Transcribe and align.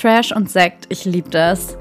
Trash 0.00 0.32
und 0.32 0.50
Sekt, 0.50 0.86
ich 0.88 1.04
liebe 1.04 1.28
das. 1.28 1.76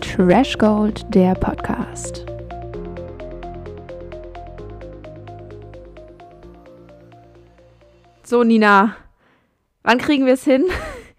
Trash 0.00 0.56
Gold, 0.58 1.12
der 1.12 1.34
Podcast. 1.34 2.24
So, 8.22 8.44
Nina, 8.44 8.94
wann 9.82 9.98
kriegen 9.98 10.24
wir 10.24 10.34
es 10.34 10.44
hin, 10.44 10.66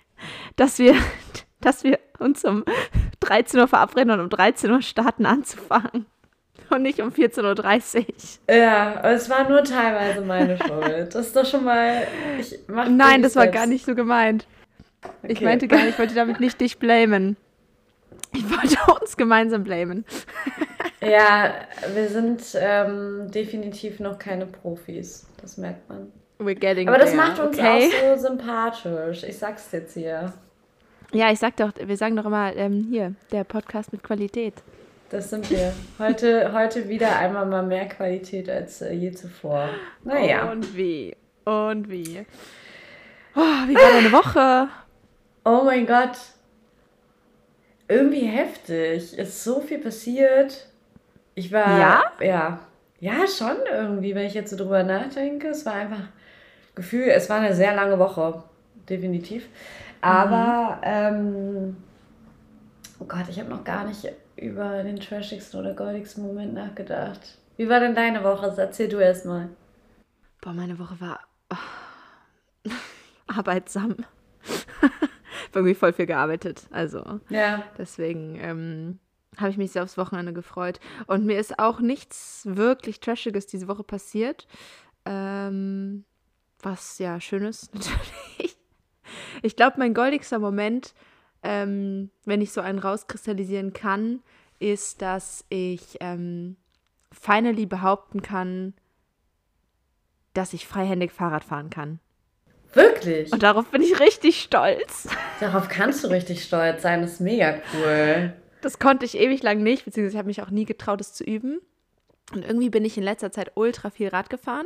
dass 0.56 0.80
wir, 0.80 0.96
dass 1.60 1.84
wir 1.84 2.00
uns 2.20 2.46
um 2.46 2.64
13 3.20 3.60
Uhr 3.60 3.68
verabreden 3.68 4.12
und 4.12 4.22
um 4.22 4.30
13 4.30 4.72
Uhr 4.72 4.82
starten 4.82 5.26
anzufangen? 5.26 6.06
Und 6.72 6.84
nicht 6.84 7.02
um 7.02 7.10
14.30 7.10 8.00
Uhr. 8.00 8.56
Ja, 8.56 9.02
es 9.04 9.30
war 9.30 9.50
nur 9.50 9.64
teilweise 9.64 10.22
meine 10.22 10.58
Schuld. 10.58 11.14
Das 11.14 11.28
ist 11.28 11.36
doch 11.36 11.46
schon 11.46 11.66
mal. 11.66 12.08
Nein, 12.90 13.22
das 13.22 13.36
war 13.36 13.48
gar 13.48 13.68
nicht 13.68 13.86
so 13.86 13.94
gemeint. 13.94 14.48
Okay. 15.24 15.34
Ich 15.34 15.42
meinte 15.42 15.68
gar 15.68 15.80
nicht, 15.80 15.90
ich 15.90 16.00
wollte 16.00 16.16
damit 16.16 16.40
nicht 16.40 16.62
dich 16.62 16.80
blamen. 16.80 17.36
Ich 18.34 18.50
wollte 18.50 18.78
uns 19.02 19.18
gemeinsam 19.18 19.64
blamen. 19.64 20.06
ja, 21.02 21.54
wir 21.94 22.08
sind 22.08 22.42
ähm, 22.56 23.30
definitiv 23.30 24.00
noch 24.00 24.18
keine 24.18 24.46
Profis. 24.46 25.28
Das 25.42 25.58
merkt 25.58 25.90
man. 25.90 26.12
We're 26.40 26.56
getting 26.56 26.88
Aber 26.88 26.98
das 26.98 27.12
there. 27.12 27.22
macht 27.22 27.40
uns 27.40 27.58
okay. 27.58 27.90
auch 27.90 28.16
so 28.16 28.28
sympathisch. 28.28 29.24
Ich 29.24 29.38
sag's 29.38 29.70
jetzt 29.72 29.94
hier. 29.94 30.32
Ja, 31.12 31.32
ich 31.32 31.40
sag 31.40 31.58
doch, 31.58 31.72
wir 31.84 31.98
sagen 31.98 32.16
doch 32.16 32.26
immer 32.26 32.56
ähm, 32.56 32.88
hier, 32.90 33.14
der 33.32 33.44
Podcast 33.44 33.92
mit 33.92 34.02
Qualität. 34.02 34.54
Das 35.12 35.30
sind 35.30 35.50
wir. 35.50 35.74
Heute, 36.00 36.54
heute 36.54 36.88
wieder 36.88 37.18
einmal 37.18 37.46
mal 37.46 37.64
mehr 37.64 37.86
Qualität 37.90 38.50
als 38.50 38.82
äh, 38.82 38.94
je 38.94 39.12
zuvor. 39.12 39.68
Naja. 40.06 40.50
Und 40.50 40.78
wie? 40.78 41.14
Und 41.44 41.90
wie? 41.90 42.26
Oh, 43.36 43.68
wie 43.68 43.76
war 43.76 43.92
deine 43.92 44.12
Woche? 44.14 44.70
Oh 45.44 45.64
mein 45.66 45.86
Gott. 45.86 46.18
Irgendwie 47.90 48.26
heftig. 48.26 49.18
Ist 49.18 49.44
so 49.44 49.60
viel 49.60 49.80
passiert. 49.80 50.70
Ich 51.36 51.52
war. 51.52 51.78
Ja? 51.78 52.04
Ja. 52.22 52.60
Ja, 53.02 53.28
schon 53.28 53.58
irgendwie, 53.70 54.16
wenn 54.16 54.28
ich 54.28 54.34
jetzt 54.34 54.52
so 54.52 54.56
drüber 54.56 54.84
nachdenke. 54.84 55.50
Es 55.50 55.66
war 55.66 55.74
einfach 55.74 56.08
Gefühl, 56.74 57.10
es 57.10 57.30
war 57.30 57.42
eine 57.42 57.54
sehr 57.54 57.76
lange 57.76 58.00
Woche. 58.00 58.44
Definitiv. 58.88 59.50
Aber, 60.00 60.78
mhm. 60.78 60.82
ähm, 60.84 61.78
oh 63.02 63.06
Gott, 63.06 63.26
ich 63.30 63.40
habe 63.42 63.50
noch 63.50 63.66
gar 63.66 63.84
nicht 63.84 64.10
über 64.42 64.84
den 64.84 65.00
trashigsten 65.00 65.60
oder 65.60 65.74
goldigsten 65.74 66.26
Moment 66.26 66.54
nachgedacht. 66.54 67.38
Wie 67.58 67.70
war 67.70 67.80
denn 67.80 67.96
deine 67.96 68.24
Woche? 68.24 68.54
Erzähl 68.58 68.90
du 68.90 68.98
erst 68.98 69.26
mal. 69.26 69.50
Boah, 70.42 70.54
meine 70.54 70.80
Woche 70.80 71.00
war 71.00 71.20
oh, 71.52 72.70
arbeitsam. 73.28 73.98
irgendwie 75.54 75.76
voll 75.76 75.94
viel 75.94 76.06
gearbeitet. 76.06 76.68
Also, 76.72 77.20
ja. 77.30 77.64
deswegen 77.78 78.38
ähm, 78.40 79.00
habe 79.38 79.52
ich 79.52 79.58
mich 79.58 79.72
sehr 79.72 79.84
aufs 79.84 79.98
Wochenende 79.98 80.34
gefreut. 80.34 80.80
Und 81.08 81.26
mir 81.26 81.40
ist 81.40 81.60
auch 81.60 81.80
nichts 81.80 82.42
wirklich 82.46 83.00
Trashiges 83.00 83.48
diese 83.48 83.68
Woche 83.68 83.84
passiert. 83.84 84.48
Ähm, 85.06 86.06
was 86.62 87.00
ja 87.00 87.20
schön 87.20 87.44
ist, 87.44 87.74
natürlich. 87.74 88.58
Ich 89.42 89.56
glaube, 89.56 89.78
mein 89.78 89.94
goldigster 89.94 90.40
Moment 90.40 90.94
ähm, 91.44 92.10
wenn 92.26 92.42
ich 92.42 92.52
so 92.52 92.62
einen 92.62 92.80
rauskristallisieren 92.80 93.74
kann, 93.74 94.22
ist, 94.60 95.02
dass 95.02 95.46
ich 95.50 95.98
ähm, 96.00 96.56
finally 97.12 97.66
behaupten 97.66 98.22
kann, 98.22 98.74
dass 100.34 100.54
ich 100.54 100.68
freihändig 100.68 101.12
Fahrrad 101.12 101.44
fahren 101.44 101.70
kann. 101.70 102.00
Wirklich? 102.74 103.34
Und 103.34 103.44
darauf 103.44 103.70
bin 103.70 103.82
ich 103.82 104.00
richtig 104.00 104.42
stolz. 104.42 105.10
Darauf 105.40 105.68
kannst 105.68 106.04
du 106.04 106.08
richtig 106.08 106.44
stolz 106.44 106.82
sein, 106.84 107.02
das 107.02 107.14
ist 107.14 107.20
mega 107.20 107.56
cool. 107.74 108.34
Das 108.62 108.80
konnte 108.80 109.06
ich 109.06 109.18
ewig 109.18 109.44
lang 109.44 109.62
nicht, 109.62 109.86
beziehungsweise 109.86 110.16
ich 110.16 110.18
habe 110.20 110.28
mich 110.28 110.42
auch 110.42 110.52
nie 110.52 110.66
getraut, 110.66 111.02
es 111.02 111.14
zu 111.14 111.24
üben. 111.24 111.60
Und 112.34 112.46
irgendwie 112.46 112.70
bin 112.70 112.86
ich 112.86 112.98
in 112.98 113.04
letzter 113.04 113.32
Zeit 113.32 113.52
ultra 113.56 113.90
viel 113.90 114.08
Rad 114.08 114.30
gefahren, 114.30 114.66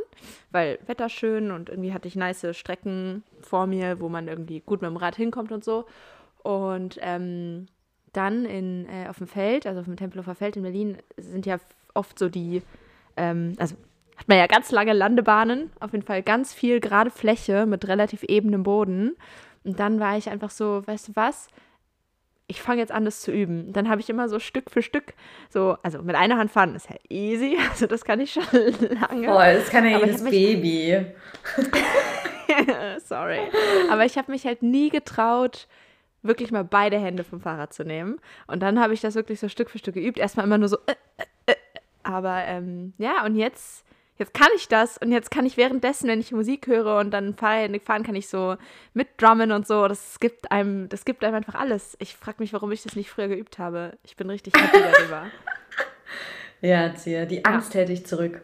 weil 0.51 0.77
Wetter 0.85 1.09
schön 1.09 1.49
und 1.49 1.69
irgendwie 1.69 1.93
hatte 1.93 2.07
ich 2.07 2.15
nice 2.15 2.45
Strecken 2.51 3.23
vor 3.41 3.65
mir, 3.65 3.99
wo 3.99 4.07
man 4.07 4.27
irgendwie 4.27 4.59
gut 4.59 4.81
mit 4.83 4.91
dem 4.91 4.97
Rad 4.97 5.15
hinkommt 5.15 5.51
und 5.51 5.63
so. 5.63 5.85
Und 6.45 6.99
ähm, 7.01 7.65
dann 8.13 8.45
in, 8.45 8.87
äh, 8.87 9.09
auf 9.09 9.17
dem 9.17 9.25
Feld, 9.25 9.65
also 9.65 9.79
auf 9.79 9.87
dem 9.87 9.97
Tempelhofer 9.97 10.35
Feld 10.35 10.55
in 10.55 10.61
Berlin, 10.61 10.97
sind 11.17 11.47
ja 11.47 11.57
oft 11.95 12.19
so 12.19 12.29
die, 12.29 12.61
ähm, 13.17 13.53
also 13.57 13.75
hat 14.15 14.27
man 14.27 14.37
ja 14.37 14.45
ganz 14.45 14.69
lange 14.69 14.93
Landebahnen, 14.93 15.71
auf 15.79 15.91
jeden 15.91 16.05
Fall 16.05 16.21
ganz 16.21 16.53
viel 16.53 16.79
gerade 16.79 17.09
Fläche 17.09 17.65
mit 17.65 17.87
relativ 17.87 18.21
ebenem 18.21 18.61
Boden. 18.61 19.15
Und 19.63 19.79
dann 19.79 19.99
war 19.99 20.19
ich 20.19 20.29
einfach 20.29 20.51
so, 20.51 20.83
weißt 20.85 21.07
du 21.07 21.15
was? 21.15 21.47
Ich 22.45 22.61
fange 22.61 22.79
jetzt 22.79 22.91
an, 22.91 23.05
das 23.05 23.21
zu 23.21 23.31
üben. 23.31 23.73
Dann 23.73 23.89
habe 23.89 23.99
ich 23.99 24.09
immer 24.11 24.29
so 24.29 24.37
Stück 24.37 24.69
für 24.69 24.83
Stück, 24.83 25.15
so, 25.49 25.77
also 25.81 26.03
mit 26.03 26.15
einer 26.15 26.37
Hand 26.37 26.51
fahren 26.51 26.75
ist 26.75 26.91
ja 26.91 26.97
easy, 27.09 27.57
also 27.71 27.87
das 27.87 28.05
kann 28.05 28.19
ich 28.19 28.33
schon 28.33 28.43
lange. 28.53 29.25
Boah, 29.25 29.51
das 29.51 29.69
kann 29.71 29.83
ja 29.83 29.97
jedes 29.97 30.23
Baby. 30.23 31.07
Sorry. 33.03 33.39
Aber 33.89 34.05
ich 34.05 34.15
habe 34.19 34.31
mich 34.31 34.45
halt 34.45 34.61
nie 34.61 34.91
getraut, 34.91 35.67
wirklich 36.27 36.51
mal 36.51 36.63
beide 36.63 36.99
Hände 36.99 37.23
vom 37.23 37.41
Fahrrad 37.41 37.73
zu 37.73 37.83
nehmen. 37.83 38.19
Und 38.47 38.61
dann 38.61 38.79
habe 38.79 38.93
ich 38.93 39.01
das 39.01 39.15
wirklich 39.15 39.39
so 39.39 39.49
Stück 39.49 39.69
für 39.69 39.79
Stück 39.79 39.95
geübt. 39.95 40.17
Erstmal 40.17 40.45
immer 40.45 40.57
nur 40.57 40.69
so, 40.69 40.77
äh, 40.85 40.95
äh, 41.17 41.51
äh. 41.51 41.55
aber 42.03 42.43
ähm, 42.45 42.93
ja, 42.97 43.25
und 43.25 43.35
jetzt, 43.35 43.85
jetzt 44.17 44.33
kann 44.33 44.49
ich 44.55 44.67
das. 44.67 44.97
Und 44.97 45.11
jetzt 45.11 45.31
kann 45.31 45.45
ich 45.45 45.57
währenddessen, 45.57 46.07
wenn 46.07 46.19
ich 46.19 46.31
Musik 46.31 46.67
höre 46.67 46.99
und 46.99 47.11
dann 47.11 47.35
fahre, 47.35 47.79
fahren 47.79 48.03
kann 48.03 48.15
ich 48.15 48.27
so 48.27 48.55
mit 48.93 49.07
Drummen 49.17 49.51
und 49.51 49.67
so. 49.67 49.87
Das 49.87 50.19
gibt 50.19 50.51
einem, 50.51 50.89
das 50.89 51.05
gibt 51.05 51.23
einem 51.23 51.35
einfach 51.35 51.55
alles. 51.55 51.95
Ich 51.99 52.15
frage 52.15 52.37
mich, 52.39 52.53
warum 52.53 52.71
ich 52.71 52.83
das 52.83 52.95
nicht 52.95 53.09
früher 53.09 53.27
geübt 53.27 53.59
habe. 53.59 53.97
Ich 54.03 54.15
bin 54.15 54.29
richtig 54.29 54.53
happy 54.55 54.79
darüber. 54.79 55.25
Ja, 56.61 56.95
Zia, 56.95 57.25
die 57.25 57.45
Angst 57.45 57.75
ja. 57.75 57.81
hätte 57.81 57.91
ich 57.91 58.07
zurück. 58.07 58.41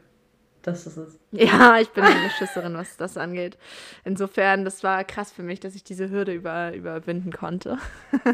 Das 0.62 0.86
ist 0.86 0.98
es. 0.98 1.20
Ja, 1.32 1.80
ich 1.80 1.90
bin 1.90 2.04
eine 2.04 2.30
Schisserin, 2.30 2.76
was 2.76 2.98
das 2.98 3.18
angeht. 3.18 3.58
Insofern, 4.04 4.64
das 4.64 4.84
war 4.84 5.04
krass 5.04 5.32
für 5.32 5.44
mich, 5.44 5.60
dass 5.60 5.76
ich 5.76 5.84
diese 5.84 6.10
Hürde 6.10 6.34
über, 6.34 6.74
überwinden 6.74 7.32
konnte. 7.32 7.78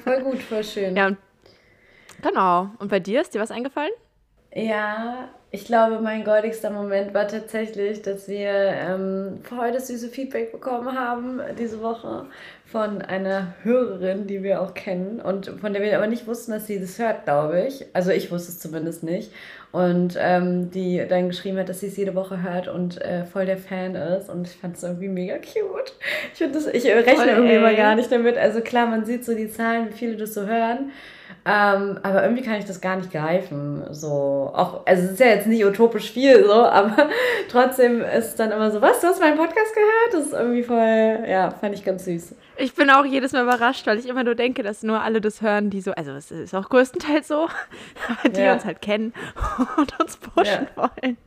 Voll 0.04 0.22
gut, 0.24 0.42
voll 0.42 0.64
schön. 0.64 0.96
Ja, 0.96 1.08
und, 1.08 1.18
genau. 2.22 2.70
Und 2.80 2.90
bei 2.90 3.00
dir 3.00 3.22
ist 3.22 3.34
dir 3.34 3.40
was 3.40 3.52
eingefallen? 3.52 3.92
Ja, 4.54 5.30
ich 5.52 5.66
glaube, 5.66 6.02
mein 6.02 6.24
goldigster 6.26 6.70
Moment 6.70 7.14
war 7.14 7.28
tatsächlich, 7.28 8.02
dass 8.02 8.28
wir 8.28 8.50
ähm, 8.50 9.40
voll 9.44 9.72
das 9.72 9.88
süße 9.88 10.10
Feedback 10.10 10.52
bekommen 10.52 10.98
haben 11.00 11.40
diese 11.58 11.82
Woche 11.82 12.26
von 12.66 13.02
einer 13.02 13.54
Hörerin, 13.64 14.28
die 14.28 14.44
wir 14.44 14.62
auch 14.62 14.74
kennen 14.74 15.22
und 15.22 15.48
von 15.62 15.72
der 15.72 15.82
wir 15.82 15.96
aber 15.96 16.08
nicht 16.08 16.28
wussten, 16.28 16.52
dass 16.52 16.68
sie 16.68 16.80
das 16.82 17.00
hört, 17.00 17.24
glaube 17.24 17.66
ich. 17.66 17.86
Also 17.94 18.12
ich 18.12 18.30
wusste 18.30 18.52
es 18.52 18.60
zumindest 18.60 19.04
nicht. 19.04 19.32
Und 19.72 20.18
ähm, 20.20 20.72
die 20.72 21.04
dann 21.08 21.28
geschrieben 21.28 21.58
hat, 21.58 21.70
dass 21.70 21.82
sie 21.82 21.88
es 21.88 21.98
jede 21.98 22.16
Woche 22.16 22.42
hört 22.42 22.68
und 22.68 23.02
äh, 23.02 23.26
voll 23.26 23.46
der 23.46 23.58
Fan 23.58 23.96
ist. 23.96 24.30
Und 24.30 24.48
ich 24.48 24.56
fand 24.56 24.78
es 24.78 24.84
irgendwie 24.84 25.10
mega 25.10 25.36
cute. 25.38 25.94
Ich, 26.34 26.40
das, 26.52 26.68
ich 26.68 26.86
rechne 26.86 27.16
voll, 27.16 27.28
irgendwie 27.28 27.56
ey. 27.56 27.62
mal 27.62 27.76
gar 27.76 27.96
nicht 27.96 28.12
damit. 28.12 28.38
Also 28.38 28.62
klar, 28.62 28.88
man 28.88 29.06
sieht 29.06 29.26
so 29.26 29.36
die 29.36 29.50
Zahlen, 29.50 29.90
wie 29.90 29.94
viele 29.94 30.16
das 30.16 30.34
so 30.34 30.48
hören. 30.48 30.92
Ähm, 31.50 31.98
aber 32.04 32.24
irgendwie 32.24 32.44
kann 32.44 32.56
ich 32.56 32.66
das 32.66 32.82
gar 32.82 32.98
nicht 32.98 33.10
greifen. 33.10 33.86
So, 33.92 34.52
auch, 34.54 34.86
also 34.86 35.04
es 35.06 35.12
ist 35.12 35.20
ja 35.22 35.28
jetzt 35.28 35.48
nicht 35.48 35.64
utopisch 35.64 36.12
viel, 36.12 36.46
so, 36.46 36.54
aber 36.66 37.10
trotzdem 37.50 38.02
ist 38.02 38.36
dann 38.36 38.52
immer 38.52 38.70
so, 38.70 38.82
was, 38.82 39.00
du 39.00 39.08
hast 39.08 39.22
meinen 39.22 39.38
Podcast 39.38 39.74
gehört? 39.74 40.14
Das 40.14 40.26
ist 40.26 40.34
irgendwie 40.34 40.64
voll, 40.64 41.26
ja, 41.26 41.52
fand 41.52 41.74
ich 41.74 41.86
ganz 41.86 42.04
süß. 42.04 42.36
Ich 42.58 42.76
bin 42.76 42.90
auch 42.90 43.06
jedes 43.06 43.32
Mal 43.32 43.44
überrascht, 43.44 43.88
weil 43.88 43.98
ich 43.98 44.08
immer 44.08 44.26
nur 44.26 44.36
denke, 44.36 44.62
dass 44.62 44.84
nur 44.84 45.02
alle 45.02 45.22
das 45.22 45.42
hören, 45.42 45.70
die 45.70 45.80
so, 45.80 45.92
also 45.92 46.12
es 46.12 46.32
ist 46.32 46.54
auch 46.54 46.68
größtenteils 46.68 47.30
so, 47.30 47.48
die 48.36 48.42
ja. 48.42 48.54
uns 48.54 48.66
halt 48.66 48.82
kennen 48.82 49.14
und 49.78 49.98
uns 50.02 50.18
pushen 50.18 50.68
ja. 50.76 50.76
wollen. 50.76 51.18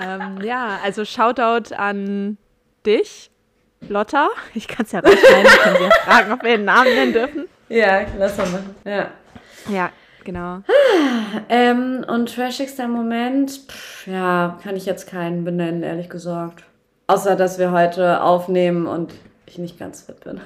ähm, 0.00 0.40
ja, 0.42 0.80
also 0.82 1.04
Shoutout 1.04 1.72
an 1.76 2.36
dich, 2.84 3.30
Lotta. 3.88 4.28
Ich 4.54 4.66
kann 4.66 4.86
es 4.86 4.92
ja 4.92 5.00
rausschneiden, 5.00 5.46
ich 5.46 5.60
kann 5.60 5.76
sie 5.76 5.82
ja 5.84 5.90
fragen, 6.04 6.32
ob 6.32 6.42
wir 6.42 6.56
den 6.56 6.64
Namen 6.64 6.94
nennen 6.94 7.12
dürfen. 7.12 7.44
Ja, 7.68 8.02
lass 8.18 8.36
mal 8.36 8.46
machen. 8.48 8.74
Ja. 8.84 9.10
Ja, 9.68 9.90
genau. 10.24 10.60
Ähm, 11.48 12.04
und 12.06 12.34
trashigster 12.34 12.88
Moment, 12.88 13.50
pff, 13.50 14.06
ja, 14.06 14.58
kann 14.62 14.76
ich 14.76 14.86
jetzt 14.86 15.06
keinen 15.08 15.44
benennen, 15.44 15.82
ehrlich 15.82 16.08
gesagt. 16.08 16.64
Außer, 17.06 17.36
dass 17.36 17.58
wir 17.58 17.72
heute 17.72 18.22
aufnehmen 18.22 18.86
und 18.86 19.14
ich 19.46 19.58
nicht 19.58 19.78
ganz 19.78 20.02
fit 20.02 20.20
bin. 20.20 20.40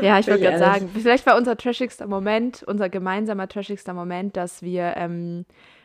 Ja, 0.00 0.18
ich 0.18 0.26
wollte 0.26 0.42
gerade 0.42 0.58
sagen, 0.58 0.90
vielleicht 0.92 1.26
war 1.26 1.36
unser 1.36 1.56
trashigster 1.56 2.06
Moment, 2.06 2.62
unser 2.62 2.88
gemeinsamer 2.88 3.48
trashigster 3.48 3.94
Moment, 3.94 4.36
dass 4.36 4.62
wir 4.62 4.94
ähm, 4.96 5.44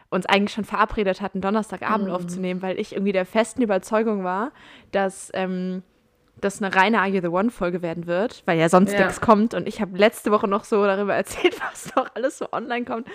uns 0.09 0.25
eigentlich 0.25 0.53
schon 0.53 0.63
verabredet 0.63 1.21
hatten, 1.21 1.41
Donnerstagabend 1.41 2.07
mhm. 2.07 2.13
aufzunehmen, 2.13 2.61
weil 2.61 2.79
ich 2.79 2.93
irgendwie 2.93 3.11
der 3.11 3.25
festen 3.25 3.61
Überzeugung 3.61 4.23
war, 4.23 4.51
dass 4.91 5.29
ähm, 5.33 5.83
das 6.41 6.61
eine 6.61 6.75
reine 6.75 6.99
Are 6.99 7.09
You 7.09 7.21
the 7.21 7.27
One-Folge 7.27 7.81
werden 7.81 8.07
wird, 8.07 8.43
weil 8.45 8.59
ja 8.59 8.69
sonst 8.69 8.93
ja. 8.93 8.99
nichts 8.99 9.21
kommt. 9.21 9.53
Und 9.53 9.67
ich 9.67 9.81
habe 9.81 9.97
letzte 9.97 10.31
Woche 10.31 10.47
noch 10.47 10.63
so 10.63 10.83
darüber 10.83 11.15
erzählt, 11.15 11.59
was 11.61 11.95
noch 11.95 12.07
alles 12.15 12.37
so 12.37 12.51
online 12.51 12.85
kommt. 12.85 13.07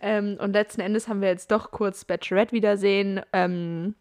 Ähm, 0.00 0.36
und 0.40 0.52
letzten 0.52 0.80
Endes 0.80 1.08
haben 1.08 1.20
wir 1.20 1.28
jetzt 1.28 1.50
doch 1.50 1.70
kurz 1.70 2.04
Bachelorette 2.04 2.52
wiedersehen, 2.52 3.20
ähm, 3.32 3.94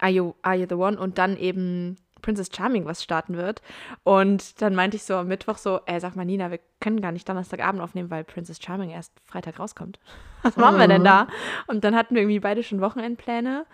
Are, 0.00 0.10
you, 0.10 0.34
Are 0.42 0.56
You 0.56 0.66
the 0.68 0.74
One 0.74 0.98
und 0.98 1.18
dann 1.18 1.36
eben 1.36 1.96
Princess 2.22 2.50
Charming 2.54 2.84
was 2.84 3.02
starten 3.02 3.36
wird. 3.36 3.62
Und 4.02 4.60
dann 4.60 4.74
meinte 4.74 4.96
ich 4.96 5.04
so 5.04 5.14
am 5.14 5.28
Mittwoch 5.28 5.58
so, 5.58 5.80
ey, 5.86 6.00
sag 6.00 6.16
mal, 6.16 6.24
Nina, 6.24 6.50
wir 6.50 6.60
können 6.80 7.00
gar 7.00 7.12
nicht 7.12 7.28
Donnerstagabend 7.28 7.80
aufnehmen, 7.80 8.10
weil 8.10 8.24
Princess 8.24 8.60
Charming 8.60 8.90
erst 8.90 9.12
Freitag 9.24 9.58
rauskommt. 9.58 9.98
Was 10.42 10.56
machen 10.56 10.78
wir 10.78 10.88
denn 10.88 11.04
da? 11.04 11.28
Und 11.66 11.84
dann 11.84 11.94
hatten 11.94 12.14
wir 12.14 12.22
irgendwie 12.22 12.40
beide 12.40 12.62
schon 12.62 12.80
Wochenendpläne 12.80 13.66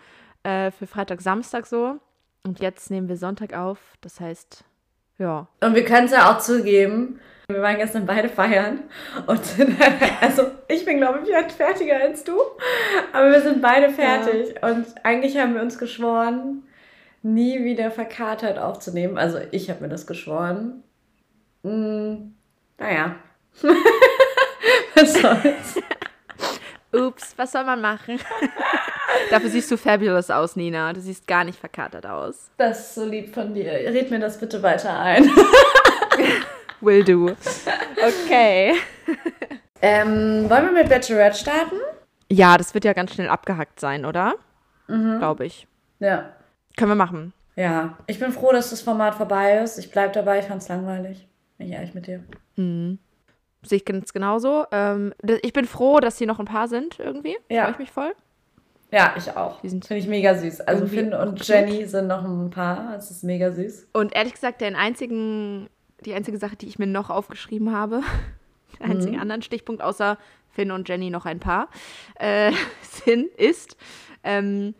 äh, 0.43 0.71
für 0.71 0.87
Freitag, 0.87 1.21
Samstag 1.21 1.65
so. 1.65 1.99
Und 2.43 2.59
jetzt 2.59 2.91
nehmen 2.91 3.07
wir 3.07 3.17
Sonntag 3.17 3.53
auf. 3.53 3.79
Das 4.01 4.19
heißt, 4.19 4.63
ja. 5.17 5.47
Und 5.61 5.75
wir 5.75 5.85
können 5.85 6.05
es 6.05 6.11
ja 6.11 6.31
auch 6.31 6.39
zugeben. 6.39 7.19
Wir 7.49 7.61
waren 7.61 7.77
gestern 7.77 8.05
beide 8.05 8.29
feiern 8.29 8.83
und 9.27 9.45
sind, 9.45 9.75
also 10.21 10.51
ich 10.67 10.85
bin 10.85 10.97
glaube 10.97 11.19
ich 11.23 11.53
fertiger 11.53 11.99
als 11.99 12.23
du, 12.23 12.39
aber 13.11 13.31
wir 13.31 13.41
sind 13.41 13.61
beide 13.61 13.89
fertig 13.89 14.55
ja. 14.55 14.69
und 14.69 14.85
eigentlich 15.03 15.37
haben 15.37 15.53
wir 15.53 15.61
uns 15.61 15.77
geschworen, 15.77 16.63
nie 17.21 17.63
wieder 17.65 17.91
verkatert 17.91 18.57
aufzunehmen. 18.57 19.17
Also 19.17 19.39
ich 19.51 19.69
habe 19.69 19.81
mir 19.81 19.89
das 19.89 20.07
geschworen. 20.07 20.83
Hm, 21.63 22.33
naja. 22.77 23.15
was 24.95 25.13
soll's. 25.13 25.81
Ups, 26.93 27.33
was 27.37 27.51
soll 27.51 27.65
man 27.65 27.81
machen? 27.81 28.19
Dafür 29.29 29.49
siehst 29.49 29.71
du 29.71 29.77
fabulous 29.77 30.29
aus, 30.29 30.55
Nina. 30.55 30.93
Du 30.93 31.01
siehst 31.01 31.27
gar 31.27 31.43
nicht 31.43 31.59
verkatert 31.59 32.05
aus. 32.05 32.49
Das 32.57 32.79
ist 32.79 32.95
so 32.95 33.05
lieb 33.05 33.33
von 33.33 33.53
dir. 33.53 33.71
Red 33.71 34.11
mir 34.11 34.19
das 34.19 34.39
bitte 34.39 34.61
weiter 34.61 34.99
ein. 34.99 35.29
Will 36.81 37.03
do. 37.03 37.31
Okay. 37.97 38.75
Ähm, 39.85 40.49
wollen 40.49 40.67
wir 40.67 40.71
mit 40.71 40.87
Bachelorette 40.87 41.37
starten? 41.37 41.75
Ja, 42.31 42.57
das 42.57 42.73
wird 42.73 42.85
ja 42.85 42.93
ganz 42.93 43.13
schnell 43.13 43.27
abgehackt 43.27 43.81
sein, 43.81 44.05
oder? 44.05 44.35
Mhm. 44.87 45.17
Glaube 45.19 45.45
ich. 45.45 45.67
Ja. 45.99 46.31
Können 46.77 46.91
wir 46.91 46.95
machen. 46.95 47.33
Ja. 47.57 47.97
Ich 48.07 48.17
bin 48.17 48.31
froh, 48.31 48.53
dass 48.53 48.69
das 48.69 48.79
Format 48.79 49.15
vorbei 49.15 49.57
ist. 49.57 49.77
Ich 49.77 49.91
bleibe 49.91 50.13
dabei, 50.13 50.39
ich 50.39 50.45
fand 50.45 50.61
es 50.61 50.69
langweilig. 50.69 51.27
Bin 51.57 51.67
ich 51.67 51.73
ehrlich 51.73 51.93
mit 51.93 52.07
dir. 52.07 52.23
Mhm. 52.55 52.97
Sehe 53.61 53.75
ich 53.77 53.83
ganz 53.83 54.13
genauso. 54.13 54.65
Ähm, 54.71 55.13
ich 55.41 55.51
bin 55.51 55.65
froh, 55.65 55.99
dass 55.99 56.17
sie 56.17 56.25
noch 56.25 56.39
ein 56.39 56.45
paar 56.45 56.69
sind 56.69 56.97
irgendwie. 56.97 57.37
Ja. 57.49 57.63
Freue 57.63 57.71
ich 57.73 57.79
mich 57.79 57.91
voll. 57.91 58.13
Ja, 58.93 59.15
ich 59.17 59.35
auch. 59.35 59.59
Die 59.61 59.69
sind 59.69 59.85
Finde 59.85 60.03
ich 60.03 60.07
mega 60.07 60.35
süß. 60.35 60.61
Also 60.61 60.85
Finn 60.85 61.15
und 61.15 61.45
Jenny 61.47 61.85
sind 61.87 62.05
noch 62.05 62.23
ein 62.23 62.51
paar. 62.51 62.95
Es 62.95 63.09
ist 63.09 63.23
mega 63.23 63.51
süß. 63.51 63.87
Und 63.91 64.15
ehrlich 64.15 64.33
gesagt, 64.33 64.61
den 64.61 64.75
einzigen, 64.75 65.67
die 66.05 66.13
einzige 66.13 66.37
Sache, 66.37 66.55
die 66.55 66.67
ich 66.67 66.77
mir 66.77 66.85
noch 66.85 67.09
aufgeschrieben 67.09 67.71
habe, 67.71 68.01
der 68.79 68.91
einzige 68.91 69.15
mhm. 69.15 69.21
anderen 69.21 69.41
Stichpunkt, 69.41 69.81
außer 69.81 70.19
Finn 70.51 70.69
und 70.69 70.87
Jenny 70.87 71.09
noch 71.09 71.25
ein 71.25 71.39
paar, 71.39 71.69
äh, 72.19 72.51
sind, 72.83 73.33
ist 73.35 73.77
ähm, 74.23 74.75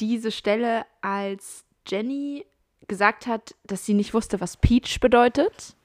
diese 0.00 0.32
Stelle, 0.32 0.82
als 1.00 1.64
Jenny 1.86 2.44
gesagt 2.88 3.28
hat, 3.28 3.54
dass 3.64 3.86
sie 3.86 3.94
nicht 3.94 4.14
wusste, 4.14 4.40
was 4.40 4.56
Peach 4.56 4.98
bedeutet. 5.00 5.76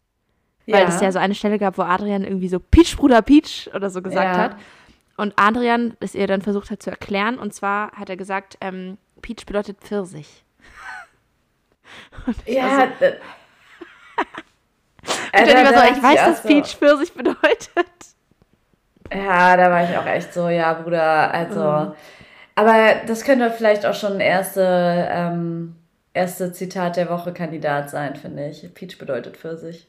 Weil 0.65 0.81
ja. 0.81 0.89
es 0.89 0.99
ja 0.99 1.11
so 1.11 1.19
eine 1.19 1.35
Stelle 1.35 1.59
gab, 1.59 1.77
wo 1.77 1.83
Adrian 1.83 2.23
irgendwie 2.23 2.49
so 2.49 2.59
Peach, 2.59 2.97
Bruder 2.97 3.21
Peach 3.21 3.69
oder 3.75 3.91
so 3.91 4.01
gesagt 4.01 4.35
ja. 4.35 4.41
hat. 4.41 4.57
Und 5.17 5.33
Adrian 5.35 5.97
es 5.99 6.15
ihr 6.15 6.27
dann 6.27 6.41
versucht 6.41 6.71
hat 6.71 6.81
zu 6.81 6.91
erklären. 6.91 7.39
Und 7.39 7.53
zwar 7.53 7.91
hat 7.91 8.09
er 8.09 8.17
gesagt, 8.17 8.57
ähm, 8.61 8.97
Peach 9.21 9.45
bedeutet 9.45 9.81
Pfirsich. 9.81 10.45
ja. 12.45 12.89
So, 12.99 13.05
äh, 13.05 13.13
und 15.41 15.53
dann 15.53 15.65
war 15.65 15.73
so, 15.73 15.93
ich 15.93 16.03
weiß, 16.03 16.15
dass 16.15 16.43
so. 16.43 16.47
Peach 16.47 16.75
Pfirsich 16.75 17.13
bedeutet. 17.13 17.87
Ja, 19.11 19.57
da 19.57 19.71
war 19.71 19.83
ich 19.83 19.97
auch 19.97 20.05
echt 20.05 20.33
so, 20.33 20.49
ja, 20.49 20.73
Bruder, 20.73 21.33
also. 21.33 21.61
Mhm. 21.61 21.93
Aber 22.55 22.95
das 23.05 23.23
könnte 23.23 23.51
vielleicht 23.51 23.85
auch 23.85 23.93
schon 23.93 24.19
erste, 24.19 25.07
ähm, 25.11 25.75
erste 26.13 26.51
Zitat 26.51 26.97
der 26.97 27.09
Woche 27.09 27.31
Kandidat 27.31 27.89
sein, 27.89 28.15
finde 28.15 28.49
ich. 28.49 28.73
Peach 28.73 28.97
bedeutet 28.97 29.37
Pfirsich. 29.37 29.87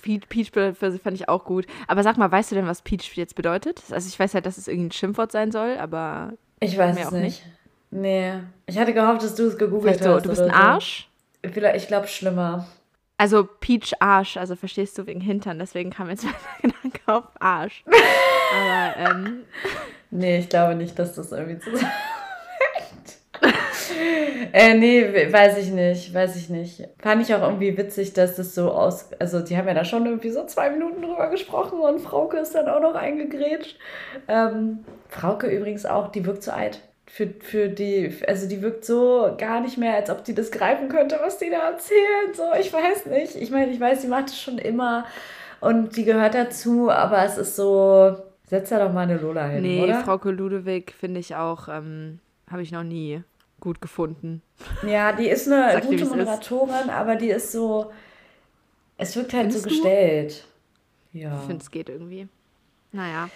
Peach, 0.00 0.50
fand 0.52 1.14
ich 1.14 1.28
auch 1.28 1.44
gut. 1.44 1.66
Aber 1.86 2.02
sag 2.02 2.16
mal, 2.16 2.30
weißt 2.30 2.50
du 2.50 2.54
denn, 2.54 2.66
was 2.66 2.82
Peach 2.82 3.14
jetzt 3.14 3.34
bedeutet? 3.34 3.82
Also 3.90 4.08
ich 4.08 4.18
weiß 4.18 4.32
ja, 4.32 4.40
dass 4.40 4.58
es 4.58 4.68
irgendein 4.68 4.92
Schimpfwort 4.92 5.32
sein 5.32 5.52
soll, 5.52 5.76
aber. 5.78 6.32
Ich 6.60 6.76
weiß 6.76 6.96
es 6.98 7.10
nicht. 7.10 7.22
nicht. 7.22 7.42
Nee. 7.90 8.34
Ich 8.66 8.78
hatte 8.78 8.94
gehofft, 8.94 9.22
dass 9.22 9.34
du 9.34 9.44
es 9.44 9.58
gegoogelt 9.58 9.98
Vielleicht 9.98 10.00
hast. 10.00 10.14
So, 10.14 10.20
du 10.20 10.28
bist 10.30 10.40
ein 10.42 10.50
Arsch? 10.50 11.08
Vielleicht, 11.44 11.76
ich 11.76 11.88
glaube, 11.88 12.08
schlimmer. 12.08 12.66
Also 13.18 13.48
Peach 13.60 13.92
Arsch, 14.00 14.36
also 14.36 14.56
verstehst 14.56 14.98
du 14.98 15.06
wegen 15.06 15.20
Hintern, 15.20 15.58
deswegen 15.58 15.90
kam 15.90 16.08
jetzt 16.08 16.24
mein 16.62 16.72
Gedanke 16.72 17.00
auf 17.06 17.24
Arsch. 17.38 17.84
aber, 17.86 18.96
ähm. 18.96 19.40
Nee, 20.10 20.38
ich 20.38 20.48
glaube 20.48 20.74
nicht, 20.74 20.98
dass 20.98 21.14
das 21.14 21.32
irgendwie 21.32 21.58
zusammenhängt. 21.58 21.92
Äh, 24.52 24.74
nee, 24.74 25.32
weiß 25.32 25.58
ich 25.58 25.70
nicht, 25.70 26.12
weiß 26.12 26.36
ich 26.36 26.50
nicht. 26.50 26.88
Fand 26.98 27.22
ich 27.22 27.34
auch 27.34 27.42
irgendwie 27.42 27.76
witzig, 27.76 28.12
dass 28.12 28.36
das 28.36 28.54
so 28.54 28.70
aus, 28.70 29.10
also 29.18 29.40
die 29.40 29.56
haben 29.56 29.68
ja 29.68 29.74
da 29.74 29.84
schon 29.84 30.06
irgendwie 30.06 30.30
so 30.30 30.44
zwei 30.46 30.70
Minuten 30.70 31.02
drüber 31.02 31.28
gesprochen 31.30 31.80
und 31.80 32.00
Frauke 32.00 32.38
ist 32.38 32.54
dann 32.54 32.68
auch 32.68 32.80
noch 32.80 32.94
eingegrätscht. 32.94 33.78
Ähm, 34.28 34.84
Frauke 35.08 35.48
übrigens 35.48 35.86
auch, 35.86 36.08
die 36.12 36.24
wirkt 36.24 36.42
so 36.42 36.52
alt. 36.52 36.80
Für, 37.06 37.28
für 37.40 37.68
die, 37.68 38.14
also 38.26 38.48
die 38.48 38.62
wirkt 38.62 38.84
so 38.84 39.34
gar 39.36 39.60
nicht 39.60 39.76
mehr, 39.76 39.96
als 39.96 40.08
ob 40.08 40.24
die 40.24 40.34
das 40.34 40.50
greifen 40.50 40.88
könnte, 40.88 41.18
was 41.22 41.38
die 41.38 41.50
da 41.50 41.70
erzählen. 41.70 42.32
So, 42.32 42.44
ich 42.58 42.72
weiß 42.72 43.06
nicht. 43.06 43.36
Ich 43.36 43.50
meine, 43.50 43.70
ich 43.70 43.78
weiß, 43.78 44.02
sie 44.02 44.08
macht 44.08 44.28
es 44.28 44.40
schon 44.40 44.56
immer 44.56 45.04
und 45.60 45.96
die 45.96 46.04
gehört 46.04 46.34
dazu, 46.34 46.90
aber 46.90 47.24
es 47.24 47.38
ist 47.38 47.54
so, 47.54 48.16
setz 48.46 48.70
da 48.70 48.84
doch 48.84 48.92
mal 48.92 49.02
eine 49.02 49.16
Lola 49.16 49.46
hin, 49.46 49.62
nee, 49.62 49.82
oder? 49.82 50.00
Frauke 50.00 50.30
Ludewig 50.30 50.92
finde 50.92 51.20
ich 51.20 51.36
auch, 51.36 51.68
ähm, 51.68 52.18
habe 52.50 52.62
ich 52.62 52.72
noch 52.72 52.82
nie 52.82 53.22
gut 53.62 53.80
gefunden. 53.80 54.42
Ja, 54.86 55.12
die 55.12 55.28
ist 55.28 55.46
eine 55.46 55.72
Sag 55.72 55.86
gute 55.86 56.04
Moderatorin, 56.04 56.74
ist. 56.74 56.90
aber 56.90 57.16
die 57.16 57.30
ist 57.30 57.52
so. 57.52 57.90
Es 58.98 59.16
wirkt 59.16 59.32
halt 59.32 59.44
Findest 59.52 59.62
so 59.62 59.68
gestellt. 59.70 60.44
Du? 61.12 61.18
Ja. 61.20 61.36
Ich 61.36 61.46
finde, 61.46 61.62
es 61.62 61.70
geht 61.70 61.88
irgendwie. 61.88 62.28
Naja. 62.90 63.30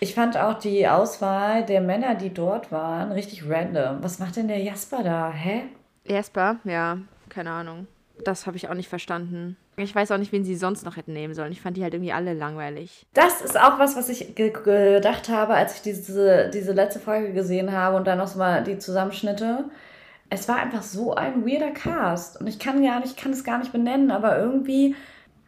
Ich 0.00 0.14
fand 0.14 0.36
auch 0.36 0.58
die 0.58 0.88
Auswahl 0.88 1.66
der 1.66 1.80
Männer, 1.80 2.14
die 2.14 2.32
dort 2.32 2.72
waren, 2.72 3.12
richtig 3.12 3.48
random. 3.48 4.02
Was 4.02 4.18
macht 4.18 4.36
denn 4.36 4.48
der 4.48 4.58
Jasper 4.58 5.02
da? 5.02 5.30
Hä? 5.30 5.64
Jasper? 6.04 6.56
Ja, 6.64 6.98
keine 7.28 7.50
Ahnung. 7.50 7.86
Das 8.24 8.46
habe 8.46 8.56
ich 8.56 8.68
auch 8.68 8.74
nicht 8.74 8.88
verstanden. 8.88 9.56
Ich 9.76 9.94
weiß 9.94 10.10
auch 10.10 10.18
nicht, 10.18 10.32
wen 10.32 10.44
sie 10.44 10.54
sonst 10.54 10.84
noch 10.84 10.96
hätten 10.96 11.14
nehmen 11.14 11.34
sollen. 11.34 11.50
Ich 11.50 11.62
fand 11.62 11.76
die 11.76 11.82
halt 11.82 11.94
irgendwie 11.94 12.12
alle 12.12 12.34
langweilig. 12.34 13.06
Das 13.14 13.40
ist 13.40 13.58
auch 13.58 13.78
was, 13.78 13.96
was 13.96 14.10
ich 14.10 14.34
ge 14.34 14.50
gedacht 14.50 15.28
habe, 15.30 15.54
als 15.54 15.76
ich 15.76 15.82
diese, 15.82 16.50
diese 16.52 16.72
letzte 16.72 17.00
Folge 17.00 17.32
gesehen 17.32 17.72
habe 17.72 17.96
und 17.96 18.06
dann 18.06 18.18
noch 18.18 18.34
mal 18.34 18.62
die 18.62 18.78
Zusammenschnitte. 18.78 19.64
Es 20.28 20.46
war 20.48 20.56
einfach 20.56 20.82
so 20.82 21.14
ein 21.14 21.46
weirder 21.46 21.70
Cast. 21.70 22.40
Und 22.40 22.46
ich 22.46 22.58
kann 22.58 22.82
gar 22.84 23.00
nicht, 23.00 23.16
kann 23.16 23.32
es 23.32 23.44
gar 23.44 23.58
nicht 23.58 23.72
benennen, 23.72 24.10
aber 24.10 24.38
irgendwie 24.38 24.94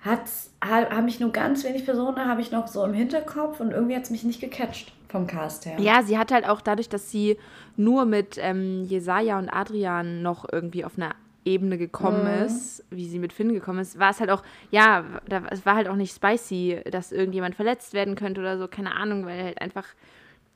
hat's, 0.00 0.50
habe 0.62 1.02
mich 1.02 1.21
nur 1.21 1.33
ganz 1.33 1.64
wenig 1.64 1.85
Personen, 1.85 2.26
habe 2.26 2.40
ich 2.40 2.50
noch 2.50 2.69
so 2.69 2.85
im 2.85 2.95
Hinterkopf 2.95 3.61
und 3.61 3.73
irgendwie 3.73 3.97
hat 3.97 4.04
es 4.04 4.11
mich 4.11 4.25
nicht 4.25 4.40
gecatcht 4.40 4.93
vom 5.09 5.26
Cast 5.26 5.66
her. 5.66 5.76
Ja, 5.78 6.02
sie 6.02 6.19
hat 6.19 6.33
halt 6.33 6.47
auch 6.47 6.61
dadurch, 6.61 6.88
dass 6.88 7.11
sie 7.11 7.38
nur 7.76 8.04
mit 8.04 8.37
ähm, 8.38 8.85
Jesaja 8.85 9.38
und 9.38 9.49
Adrian 9.49 10.23
noch 10.23 10.47
irgendwie 10.50 10.85
auf 10.85 10.97
einer 10.97 11.14
Ebene 11.44 11.78
gekommen 11.78 12.22
mhm. 12.24 12.46
ist, 12.46 12.84
wie 12.90 13.06
sie 13.06 13.18
mit 13.18 13.32
Finn 13.32 13.52
gekommen 13.52 13.80
ist, 13.80 13.98
war 13.98 14.10
es 14.10 14.20
halt 14.20 14.30
auch, 14.30 14.42
ja, 14.70 15.04
da, 15.28 15.42
es 15.50 15.66
war 15.66 15.76
halt 15.76 15.88
auch 15.88 15.96
nicht 15.96 16.14
spicy, 16.14 16.80
dass 16.90 17.12
irgendjemand 17.12 17.54
verletzt 17.54 17.92
werden 17.92 18.14
könnte 18.14 18.40
oder 18.40 18.58
so, 18.58 18.68
keine 18.68 18.94
Ahnung, 18.94 19.26
weil 19.26 19.42
halt 19.42 19.60
einfach 19.60 19.86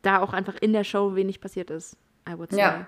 da 0.02 0.20
auch 0.20 0.32
einfach 0.32 0.54
in 0.60 0.72
der 0.72 0.84
Show 0.84 1.14
wenig 1.14 1.40
passiert 1.40 1.70
ist, 1.70 1.96
I 2.28 2.38
would 2.38 2.50
say. 2.50 2.58
Ja, 2.58 2.86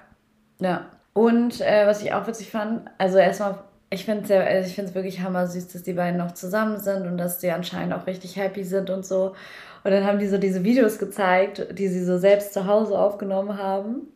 ja. 0.61 0.87
Und 1.12 1.61
äh, 1.61 1.87
was 1.87 2.02
ich 2.02 2.12
auch 2.12 2.26
witzig 2.26 2.50
fand, 2.50 2.88
also 2.99 3.19
erstmal, 3.19 3.59
ich 3.90 4.04
finde 4.04 4.25
es 4.25 4.30
also 4.30 4.69
ich 4.69 4.75
finde 4.75 4.90
es 4.90 4.95
wirklich 4.95 5.21
hammer 5.21 5.47
süß, 5.47 5.69
dass 5.69 5.83
die 5.83 5.92
beiden 5.92 6.19
noch 6.19 6.33
zusammen 6.33 6.78
sind 6.78 7.07
und 7.07 7.19
dass 7.19 7.38
die 7.38 7.50
anscheinend 7.50 7.92
auch 7.95 8.07
richtig 8.07 8.37
happy 8.37 8.62
sind 8.62 8.90
und 8.90 9.04
so. 9.04 9.35
Und 9.83 9.90
dann 9.90 10.04
haben 10.04 10.19
die 10.19 10.28
so 10.28 10.38
diese 10.38 10.62
Videos 10.62 10.99
gezeigt, 10.99 11.66
die 11.73 11.88
sie 11.88 12.04
so 12.04 12.19
selbst 12.19 12.52
zu 12.52 12.66
Hause 12.66 12.99
aufgenommen 12.99 13.59
haben. 13.59 14.09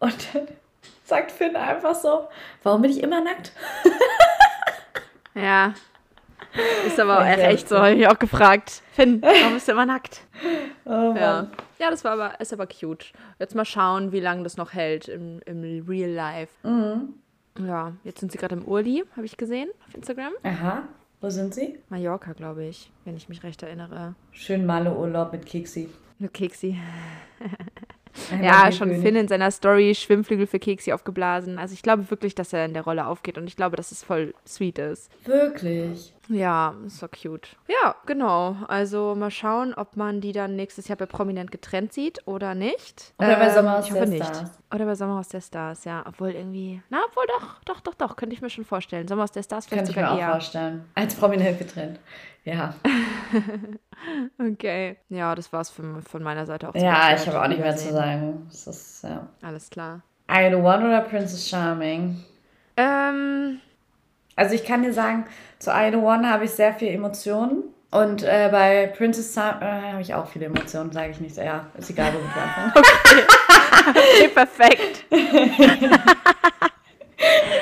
Und 0.00 0.34
dann 0.34 0.48
sagt 1.04 1.32
Finn 1.32 1.56
einfach 1.56 1.94
so, 1.94 2.28
warum 2.62 2.82
bin 2.82 2.90
ich 2.90 3.02
immer 3.02 3.22
nackt? 3.22 3.52
ja. 5.34 5.74
Ist 6.86 7.00
aber 7.00 7.20
auch 7.20 7.24
echt 7.24 7.68
so, 7.68 7.78
habe 7.78 7.94
ich 7.94 8.06
auch 8.06 8.18
gefragt. 8.18 8.82
Finn, 8.92 9.22
warum 9.22 9.54
bist 9.54 9.68
du 9.68 9.72
immer 9.72 9.86
nackt? 9.86 10.22
Oh, 10.84 11.14
ja. 11.16 11.46
ja, 11.78 11.90
das 11.90 12.02
war 12.02 12.14
aber, 12.14 12.40
ist 12.40 12.52
aber 12.52 12.66
cute. 12.66 13.12
Jetzt 13.38 13.54
mal 13.54 13.64
schauen, 13.64 14.10
wie 14.10 14.18
lange 14.18 14.42
das 14.42 14.56
noch 14.56 14.72
hält 14.72 15.06
im, 15.06 15.40
im 15.46 15.86
Real 15.86 16.10
Life. 16.10 16.52
Mhm. 16.66 17.14
Ja, 17.64 17.92
jetzt 18.02 18.18
sind 18.18 18.32
sie 18.32 18.38
gerade 18.38 18.56
im 18.56 18.64
Urli, 18.64 19.04
habe 19.14 19.24
ich 19.24 19.36
gesehen 19.36 19.70
auf 19.86 19.94
Instagram. 19.94 20.32
Aha. 20.42 20.82
Wo 21.20 21.30
sind 21.30 21.54
sie? 21.54 21.78
Mallorca, 21.88 22.32
glaube 22.32 22.64
ich, 22.64 22.90
wenn 23.04 23.16
ich 23.16 23.28
mich 23.28 23.44
recht 23.44 23.62
erinnere. 23.62 24.16
Schön 24.32 24.66
Malle-Urlaub 24.66 25.30
mit 25.30 25.46
Keksi. 25.46 25.88
Mit 26.18 26.34
Keksi. 26.34 26.76
Ja, 28.42 28.70
schon 28.72 28.88
König. 28.88 29.02
Finn 29.02 29.16
in 29.16 29.28
seiner 29.28 29.50
Story 29.50 29.94
Schwimmflügel 29.94 30.46
für 30.46 30.58
Keksi 30.58 30.92
aufgeblasen. 30.92 31.58
Also 31.58 31.74
ich 31.74 31.82
glaube 31.82 32.10
wirklich, 32.10 32.34
dass 32.34 32.52
er 32.52 32.64
in 32.64 32.74
der 32.74 32.82
Rolle 32.82 33.06
aufgeht 33.06 33.38
und 33.38 33.46
ich 33.46 33.56
glaube, 33.56 33.76
dass 33.76 33.92
es 33.92 34.02
voll 34.02 34.34
sweet 34.46 34.78
ist. 34.78 35.10
Wirklich? 35.26 36.12
Ja, 36.28 36.74
so 36.86 37.08
cute. 37.08 37.56
Ja, 37.68 37.96
genau. 38.06 38.56
Also 38.68 39.14
mal 39.16 39.30
schauen, 39.30 39.74
ob 39.74 39.96
man 39.96 40.20
die 40.20 40.32
dann 40.32 40.54
nächstes 40.56 40.86
Jahr 40.88 40.96
bei 40.96 41.06
Prominent 41.06 41.50
getrennt 41.50 41.92
sieht 41.92 42.26
oder 42.26 42.54
nicht. 42.54 43.12
Oder 43.18 43.36
bei 43.36 43.46
Ähm, 43.48 43.54
Sommer 43.54 43.78
aus 43.78 43.86
ich 43.86 43.90
hoffe 43.92 44.00
der 44.06 44.08
nicht. 44.08 44.24
Stars. 44.26 44.50
Oder 44.72 44.84
bei 44.86 44.94
Sommer 44.94 45.18
aus 45.18 45.28
der 45.28 45.40
Stars, 45.40 45.84
ja. 45.84 46.04
Obwohl 46.06 46.30
irgendwie, 46.30 46.80
na, 46.90 46.98
obwohl 47.08 47.24
doch, 47.26 47.60
doch, 47.64 47.80
doch, 47.80 47.94
doch, 47.94 48.16
könnte 48.16 48.34
ich 48.36 48.40
mir 48.40 48.50
schon 48.50 48.64
vorstellen. 48.64 49.08
Sommer 49.08 49.24
aus 49.24 49.32
der 49.32 49.42
Stars 49.42 49.66
vielleicht 49.66 49.86
Könnte 49.86 49.90
ich 49.92 49.96
mir 49.96 50.02
sogar 50.10 50.16
auch 50.16 50.20
eher. 50.22 50.30
vorstellen. 50.30 50.84
Als 50.94 51.14
prominent 51.16 51.58
getrennt. 51.58 52.00
Ja. 52.44 52.74
Okay. 54.38 54.96
Ja, 55.08 55.34
das 55.34 55.52
war's 55.52 55.70
für, 55.70 56.02
von 56.02 56.22
meiner 56.22 56.44
Seite 56.46 56.68
auch. 56.68 56.74
Ja, 56.74 57.14
ich 57.14 57.26
habe 57.26 57.40
auch 57.42 57.46
nicht 57.48 57.60
mehr 57.60 57.76
zu 57.76 57.92
sagen. 57.92 58.46
Es 58.50 58.66
ist, 58.66 59.04
ja. 59.04 59.28
Alles 59.42 59.70
klar. 59.70 60.02
Ida 60.28 60.56
One 60.56 60.86
oder 60.88 61.00
Princess 61.02 61.48
Charming? 61.48 62.22
Ähm, 62.76 63.60
Also 64.36 64.54
ich 64.54 64.64
kann 64.64 64.82
dir 64.82 64.92
sagen, 64.92 65.26
zu 65.58 65.70
Ida 65.70 65.98
One 65.98 66.28
habe 66.30 66.44
ich 66.44 66.50
sehr 66.52 66.72
viel 66.74 66.88
Emotionen. 66.88 67.64
Und 67.90 68.22
äh, 68.22 68.48
bei 68.50 68.86
Princess 68.96 69.34
Charming 69.34 69.62
äh, 69.68 69.92
habe 69.92 70.00
ich 70.00 70.14
auch 70.14 70.26
viele 70.26 70.46
Emotionen, 70.46 70.90
sage 70.92 71.10
ich 71.10 71.20
nicht. 71.20 71.36
Ja, 71.36 71.66
ist 71.76 71.90
egal, 71.90 72.12
womit 72.14 72.34
wir 72.34 72.42
anfangen. 72.42 72.72
okay, 73.90 74.28
perfekt. 74.28 75.04
Ich 75.10 75.30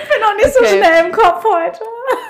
bin 0.08 0.20
noch 0.20 0.36
nicht 0.36 0.54
so 0.54 0.60
Okay. 0.60 0.78
schnell 0.82 1.06
im 1.06 1.12
Kopf 1.12 1.44
heute. 1.44 1.80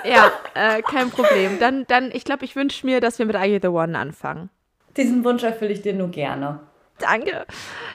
Ja, 0.04 0.32
äh, 0.54 0.80
kein 0.82 1.10
Problem. 1.10 1.58
Dann, 1.60 1.86
dann 1.88 2.10
ich 2.12 2.24
glaube, 2.24 2.44
ich 2.46 2.56
wünsche 2.56 2.86
mir, 2.86 3.00
dass 3.00 3.18
wir 3.18 3.26
mit 3.26 3.36
Are 3.36 3.46
You 3.46 3.58
the 3.60 3.68
One 3.68 3.96
anfangen. 3.98 4.48
Diesen 4.96 5.22
Wunsch 5.24 5.42
erfülle 5.42 5.72
ich 5.72 5.82
dir 5.82 5.92
nur 5.92 6.08
gerne. 6.08 6.60
Danke. 6.98 7.46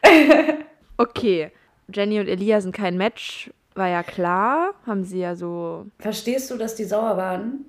Okay, 0.97 1.51
Jenny 1.93 2.21
und 2.21 2.29
Elia 2.29 2.61
sind 2.61 2.73
kein 2.73 2.95
Match, 2.95 3.51
war 3.75 3.87
ja 3.87 4.03
klar. 4.03 4.73
Haben 4.85 5.03
sie 5.03 5.19
ja 5.19 5.35
so. 5.35 5.85
Verstehst 5.99 6.49
du, 6.49 6.57
dass 6.57 6.75
die 6.75 6.85
sauer 6.85 7.17
waren 7.17 7.65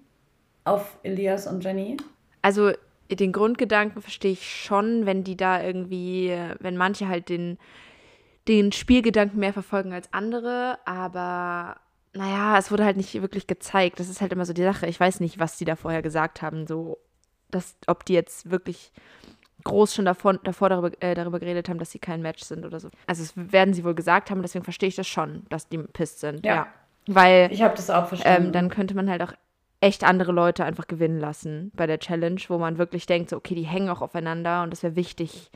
auf 0.64 0.98
Elias 1.02 1.46
und 1.46 1.62
Jenny? 1.62 1.96
Also 2.42 2.72
den 3.10 3.32
Grundgedanken 3.32 4.02
verstehe 4.02 4.32
ich 4.32 4.48
schon, 4.48 5.06
wenn 5.06 5.22
die 5.22 5.36
da 5.36 5.62
irgendwie, 5.62 6.36
wenn 6.58 6.76
manche 6.76 7.08
halt 7.08 7.28
den, 7.28 7.58
den 8.48 8.72
Spielgedanken 8.72 9.38
mehr 9.38 9.52
verfolgen 9.52 9.92
als 9.92 10.12
andere, 10.12 10.78
aber 10.84 11.76
naja, 12.12 12.58
es 12.58 12.70
wurde 12.70 12.84
halt 12.84 12.96
nicht 12.96 13.14
wirklich 13.20 13.46
gezeigt. 13.46 14.00
Das 14.00 14.08
ist 14.08 14.20
halt 14.20 14.32
immer 14.32 14.46
so 14.46 14.52
die 14.52 14.62
Sache. 14.62 14.86
Ich 14.86 14.98
weiß 14.98 15.20
nicht, 15.20 15.38
was 15.38 15.58
die 15.58 15.64
da 15.64 15.76
vorher 15.76 16.02
gesagt 16.02 16.42
haben, 16.42 16.66
so, 16.66 16.98
dass, 17.50 17.76
ob 17.86 18.04
die 18.04 18.14
jetzt 18.14 18.50
wirklich 18.50 18.92
groß 19.66 19.94
schon 19.94 20.04
davon, 20.06 20.38
davor 20.44 20.70
darüber, 20.70 20.90
äh, 21.00 21.14
darüber 21.14 21.38
geredet 21.38 21.68
haben, 21.68 21.78
dass 21.78 21.90
sie 21.90 21.98
kein 21.98 22.22
Match 22.22 22.42
sind 22.42 22.64
oder 22.64 22.80
so. 22.80 22.88
Also 23.06 23.22
es 23.22 23.32
werden 23.36 23.74
sie 23.74 23.84
wohl 23.84 23.94
gesagt 23.94 24.30
haben, 24.30 24.40
deswegen 24.42 24.64
verstehe 24.64 24.88
ich 24.88 24.96
das 24.96 25.06
schon, 25.06 25.44
dass 25.50 25.68
die 25.68 25.78
pisst 25.78 26.20
sind. 26.20 26.44
Ja. 26.46 26.54
Ja. 26.54 26.66
Weil 27.08 27.50
Ich 27.52 27.62
habe 27.62 27.74
das 27.76 27.90
auch 27.90 28.06
verstanden. 28.08 28.46
ähm, 28.46 28.52
dann 28.52 28.68
könnte 28.70 28.94
man 28.96 29.08
halt 29.10 29.22
auch 29.22 29.32
echt 29.80 30.02
andere 30.02 30.32
Leute 30.32 30.64
einfach 30.64 30.86
gewinnen 30.86 31.20
lassen 31.20 31.70
bei 31.76 31.86
der 31.86 31.98
Challenge, 32.00 32.40
wo 32.48 32.58
man 32.58 32.78
wirklich 32.78 33.06
denkt, 33.06 33.30
so, 33.30 33.36
okay, 33.36 33.54
die 33.54 33.62
hängen 33.66 33.90
auch 33.90 34.00
aufeinander 34.02 34.62
und 34.62 34.72
das 34.72 34.82
wäre 34.82 34.96
wichtig, 34.96 35.50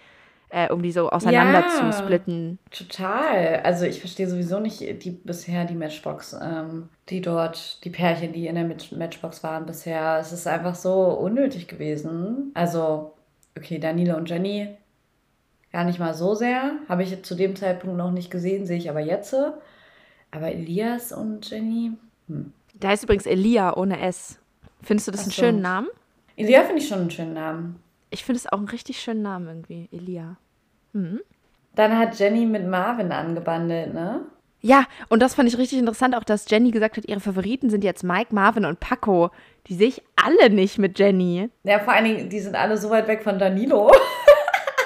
äh, 0.51 0.71
um 0.71 0.83
die 0.83 0.93
so 0.93 1.11
auseinander 1.11 1.61
Ja. 1.61 1.69
zu 1.93 1.99
splitten. 1.99 2.59
Total. 2.71 3.61
Also 3.65 3.85
ich 3.87 4.01
verstehe 4.01 4.29
sowieso 4.29 4.61
nicht 4.61 4.81
die 5.05 5.11
bisher 5.11 5.65
die 5.65 5.75
Matchbox, 5.75 6.37
ähm, 6.41 6.89
die 7.09 7.21
dort, 7.21 7.83
die 7.85 7.91
Pärchen, 7.91 8.33
die 8.33 8.47
in 8.47 8.55
der 8.57 8.65
Match 8.65 8.93
Matchbox 8.93 9.43
waren 9.43 9.67
bisher. 9.67 10.19
Es 10.21 10.33
ist 10.33 10.47
einfach 10.47 10.75
so 10.75 10.93
unnötig 11.05 11.67
gewesen. 11.69 12.51
Also, 12.55 13.15
okay, 13.57 13.79
Danilo 13.79 14.17
und 14.17 14.29
Jenny 14.29 14.77
gar 15.73 15.85
nicht 15.85 15.99
mal 15.99 16.15
so 16.15 16.35
sehr. 16.35 16.73
Habe 16.89 17.03
ich 17.03 17.23
zu 17.23 17.35
dem 17.35 17.57
Zeitpunkt 17.57 17.97
noch 17.97 18.11
nicht 18.11 18.31
gesehen, 18.31 18.67
sehe 18.67 18.79
ich 18.79 18.91
aber 18.91 19.01
jetzt. 19.01 19.35
Aber 20.31 20.53
Elias 20.53 21.13
und 21.13 21.49
Jenny. 21.51 21.93
Hm. 22.29 22.53
Der 22.75 22.91
heißt 22.91 23.05
übrigens 23.05 23.27
Elia 23.27 23.77
ohne 23.77 24.01
S. 24.01 24.39
Findest 24.83 25.09
du 25.09 25.13
das 25.13 25.23
Ach 25.23 25.25
einen 25.25 25.33
so. 25.33 25.43
schönen 25.43 25.61
Namen? 25.61 25.89
Elia 26.37 26.63
finde 26.63 26.83
ich 26.83 26.89
schon 26.89 27.01
einen 27.01 27.11
schönen 27.11 27.35
Namen. 27.35 27.81
Ich 28.11 28.25
finde 28.25 28.39
es 28.39 28.51
auch 28.51 28.59
einen 28.59 28.69
richtig 28.69 29.01
schönen 29.01 29.23
Namen 29.23 29.47
irgendwie, 29.49 29.89
Elia. 29.93 30.37
Mhm. 30.93 31.21
Dann 31.75 31.97
hat 31.97 32.19
Jenny 32.19 32.47
mit 32.47 32.67
Marvin 32.67 33.13
angebandelt, 33.13 33.95
ne? 33.95 34.23
Ja, 34.63 34.85
und 35.09 35.21
das 35.21 35.35
fand 35.35 35.49
ich 35.49 35.57
richtig 35.59 35.79
interessant, 35.79 36.15
auch 36.15 36.25
dass 36.25 36.49
Jenny 36.49 36.71
gesagt 36.71 36.97
hat, 36.97 37.07
ihre 37.07 37.21
Favoriten 37.21 37.71
sind 37.71 37.83
jetzt 37.83 38.05
Mike, 38.05 38.35
Marvin 38.35 38.67
und 38.67 38.79
Paco. 38.81 39.31
Die 39.67 39.75
sehe 39.75 39.89
ich 39.89 40.03
alle 40.17 40.51
nicht 40.51 40.79
mit 40.79 40.99
Jenny. 40.99 41.49
Ja, 41.65 41.79
vor 41.79 41.95
allen 41.95 42.05
Dingen, 42.05 42.29
die 42.29 42.41
sind 42.41 42.55
alle 42.55 42.77
so 42.77 42.91
weit 42.91 43.09
weg 43.09 43.23
von 43.23 43.39
Danilo. 43.39 43.91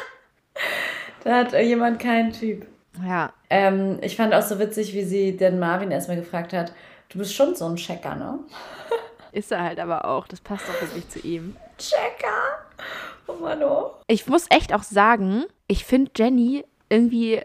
da 1.25 1.39
hat 1.39 1.53
jemand 1.53 1.99
keinen 1.99 2.33
Typ. 2.33 2.67
Ja, 3.05 3.33
Ähm, 3.51 3.99
ich 4.03 4.17
fand 4.17 4.33
auch 4.35 4.43
so 4.43 4.59
witzig, 4.61 4.95
wie 4.95 5.03
sie 5.03 5.37
den 5.37 5.59
Marvin 5.59 5.91
erstmal 5.91 6.17
gefragt 6.17 6.53
hat, 6.53 6.73
du 7.09 7.19
bist 7.19 7.35
schon 7.35 7.57
so 7.57 7.67
ein 7.67 7.77
Checker, 7.77 8.15
ne? 8.15 8.39
ist 9.33 9.51
er 9.51 9.63
halt 9.63 9.81
aber 9.81 10.05
auch. 10.05 10.29
Das 10.29 10.41
passt 10.41 10.65
auch 10.69 10.81
wirklich 10.81 11.09
zu 11.09 11.19
ihm. 11.21 11.57
Checker? 11.79 12.61
Oh 13.27 13.33
Mann, 13.33 13.63
oh. 13.65 13.91
Ich 14.07 14.27
muss 14.29 14.47
echt 14.51 14.73
auch 14.73 14.85
sagen, 14.85 15.45
ich 15.67 15.85
finde 15.85 16.13
Jenny 16.17 16.65
irgendwie, 16.89 17.41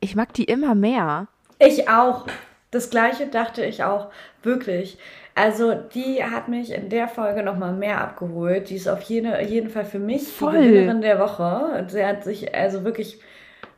ich 0.00 0.14
mag 0.14 0.32
die 0.34 0.44
immer 0.44 0.76
mehr. 0.76 1.26
Ich 1.58 1.88
auch. 1.88 2.26
Das 2.70 2.90
gleiche 2.90 3.26
dachte 3.26 3.64
ich 3.64 3.84
auch. 3.84 4.10
Wirklich. 4.42 4.98
Also, 5.34 5.74
die 5.74 6.24
hat 6.24 6.48
mich 6.48 6.72
in 6.72 6.88
der 6.88 7.08
Folge 7.08 7.42
nochmal 7.42 7.72
mehr 7.72 8.00
abgeholt. 8.00 8.70
Die 8.70 8.76
ist 8.76 8.88
auf 8.88 9.02
jede, 9.02 9.42
jeden 9.42 9.68
Fall 9.70 9.84
für 9.84 9.98
mich 9.98 10.26
Voll. 10.28 10.52
die 10.60 10.68
Gewinnerin 10.68 11.02
der 11.02 11.18
Woche. 11.18 11.78
Und 11.78 11.90
sie 11.90 12.04
hat 12.04 12.24
sich 12.24 12.54
also 12.54 12.84
wirklich, 12.84 13.20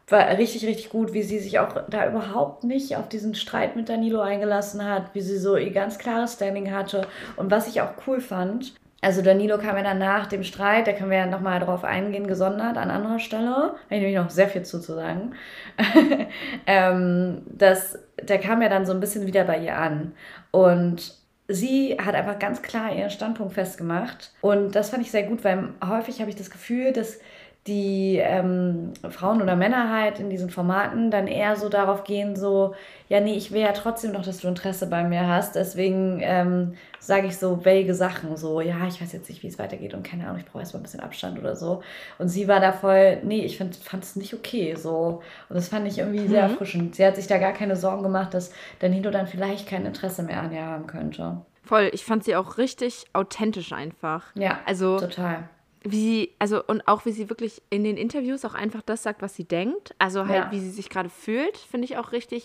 war 0.06 0.26
richtig, 0.38 0.64
richtig 0.66 0.88
gut, 0.90 1.12
wie 1.12 1.22
sie 1.22 1.38
sich 1.38 1.58
auch 1.58 1.84
da 1.88 2.08
überhaupt 2.08 2.64
nicht 2.64 2.96
auf 2.96 3.08
diesen 3.08 3.34
Streit 3.34 3.76
mit 3.76 3.88
Danilo 3.88 4.20
eingelassen 4.20 4.84
hat, 4.84 5.14
wie 5.14 5.20
sie 5.20 5.38
so 5.38 5.56
ihr 5.56 5.72
ganz 5.72 5.98
klares 5.98 6.34
Standing 6.34 6.72
hatte. 6.72 7.02
Und 7.36 7.50
was 7.50 7.66
ich 7.66 7.80
auch 7.80 7.92
cool 8.06 8.20
fand, 8.20 8.74
also 9.00 9.22
Danilo 9.22 9.58
kam 9.58 9.76
ja 9.76 9.82
dann 9.82 9.98
nach 9.98 10.26
dem 10.26 10.42
Streit, 10.42 10.86
da 10.86 10.92
können 10.92 11.10
wir 11.10 11.18
ja 11.18 11.26
nochmal 11.26 11.60
drauf 11.60 11.84
eingehen, 11.84 12.26
gesondert 12.26 12.76
an 12.76 12.90
anderer 12.90 13.20
Stelle. 13.20 13.44
Da 13.44 13.54
habe 13.54 13.74
ich 13.90 14.00
nämlich 14.00 14.16
noch 14.16 14.30
sehr 14.30 14.48
viel 14.48 14.64
zu, 14.64 14.80
zu 14.80 14.94
sagen. 14.94 15.34
ähm, 16.66 17.42
das, 17.46 17.98
der 18.20 18.38
kam 18.38 18.60
ja 18.60 18.68
dann 18.68 18.86
so 18.86 18.92
ein 18.92 19.00
bisschen 19.00 19.26
wieder 19.26 19.44
bei 19.44 19.58
ihr 19.58 19.76
an. 19.76 20.12
Und 20.50 21.14
sie 21.46 21.96
hat 22.04 22.16
einfach 22.16 22.40
ganz 22.40 22.60
klar 22.62 22.92
ihren 22.92 23.10
Standpunkt 23.10 23.54
festgemacht. 23.54 24.32
Und 24.40 24.74
das 24.74 24.90
fand 24.90 25.02
ich 25.02 25.12
sehr 25.12 25.22
gut, 25.22 25.44
weil 25.44 25.68
häufig 25.86 26.20
habe 26.20 26.30
ich 26.30 26.36
das 26.36 26.50
Gefühl, 26.50 26.92
dass 26.92 27.20
die 27.68 28.16
ähm, 28.16 28.92
Frauen 29.10 29.40
oder 29.40 29.54
Männer 29.54 29.92
halt 29.92 30.18
in 30.18 30.30
diesen 30.30 30.50
Formaten 30.50 31.12
dann 31.12 31.28
eher 31.28 31.54
so 31.54 31.68
darauf 31.68 32.02
gehen, 32.02 32.34
so, 32.34 32.74
ja, 33.08 33.20
nee, 33.20 33.34
ich 33.36 33.52
will 33.52 33.60
ja 33.60 33.72
trotzdem 33.72 34.10
noch, 34.12 34.24
dass 34.24 34.38
du 34.38 34.48
Interesse 34.48 34.88
bei 34.88 35.04
mir 35.04 35.28
hast. 35.28 35.54
Deswegen 35.54 36.18
ähm, 36.22 36.74
sage 36.98 37.28
ich 37.28 37.36
so 37.38 37.64
vague 37.64 37.94
Sachen, 37.94 38.36
so, 38.36 38.60
ja, 38.60 38.74
ich 38.88 39.00
weiß 39.00 39.12
jetzt 39.12 39.28
nicht, 39.28 39.42
wie 39.44 39.46
es 39.46 39.58
weitergeht 39.60 39.94
und 39.94 40.02
keine 40.02 40.24
Ahnung, 40.24 40.38
ich 40.38 40.46
brauche 40.46 40.58
erstmal 40.60 40.80
ein 40.80 40.84
bisschen 40.84 41.00
Abstand 41.00 41.38
oder 41.38 41.54
so. 41.54 41.82
Und 42.18 42.28
sie 42.28 42.48
war 42.48 42.58
da 42.58 42.72
voll, 42.72 43.18
nee, 43.22 43.44
ich 43.44 43.56
fand 43.58 43.78
es 44.02 44.16
nicht 44.16 44.34
okay, 44.34 44.74
so. 44.74 45.22
Und 45.48 45.54
das 45.56 45.68
fand 45.68 45.86
ich 45.86 45.98
irgendwie 45.98 46.26
sehr 46.26 46.44
Mhm. 46.46 46.50
erfrischend. 46.52 46.94
Sie 46.96 47.06
hat 47.06 47.14
sich 47.14 47.28
da 47.28 47.38
gar 47.38 47.52
keine 47.52 47.76
Sorgen 47.76 48.02
gemacht, 48.02 48.34
dass 48.34 48.52
Danilo 48.80 49.10
dann 49.10 49.26
vielleicht 49.28 49.68
kein 49.68 49.86
Interesse 49.86 50.22
mehr 50.24 50.40
an 50.40 50.52
ihr 50.52 50.64
haben 50.64 50.86
könnte. 50.88 51.42
Voll, 51.62 51.90
ich 51.92 52.04
fand 52.04 52.24
sie 52.24 52.34
auch 52.34 52.56
richtig 52.56 53.04
authentisch 53.12 53.72
einfach. 53.72 54.24
Ja, 54.34 54.58
Also, 54.64 54.98
total. 54.98 55.50
Wie 55.82 55.96
sie, 55.96 56.34
also 56.38 56.62
und 56.64 56.86
auch 56.88 57.04
wie 57.06 57.12
sie 57.12 57.28
wirklich 57.30 57.62
in 57.70 57.84
den 57.84 57.96
Interviews 57.96 58.44
auch 58.44 58.54
einfach 58.54 58.82
das 58.82 59.02
sagt, 59.02 59.22
was 59.22 59.34
sie 59.36 59.44
denkt. 59.44 59.94
Also 59.98 60.26
halt, 60.26 60.44
Ja. 60.46 60.50
wie 60.50 60.60
sie 60.60 60.70
sich 60.70 60.90
gerade 60.90 61.08
fühlt, 61.08 61.56
finde 61.56 61.84
ich 61.86 61.96
auch 61.96 62.12
richtig, 62.12 62.44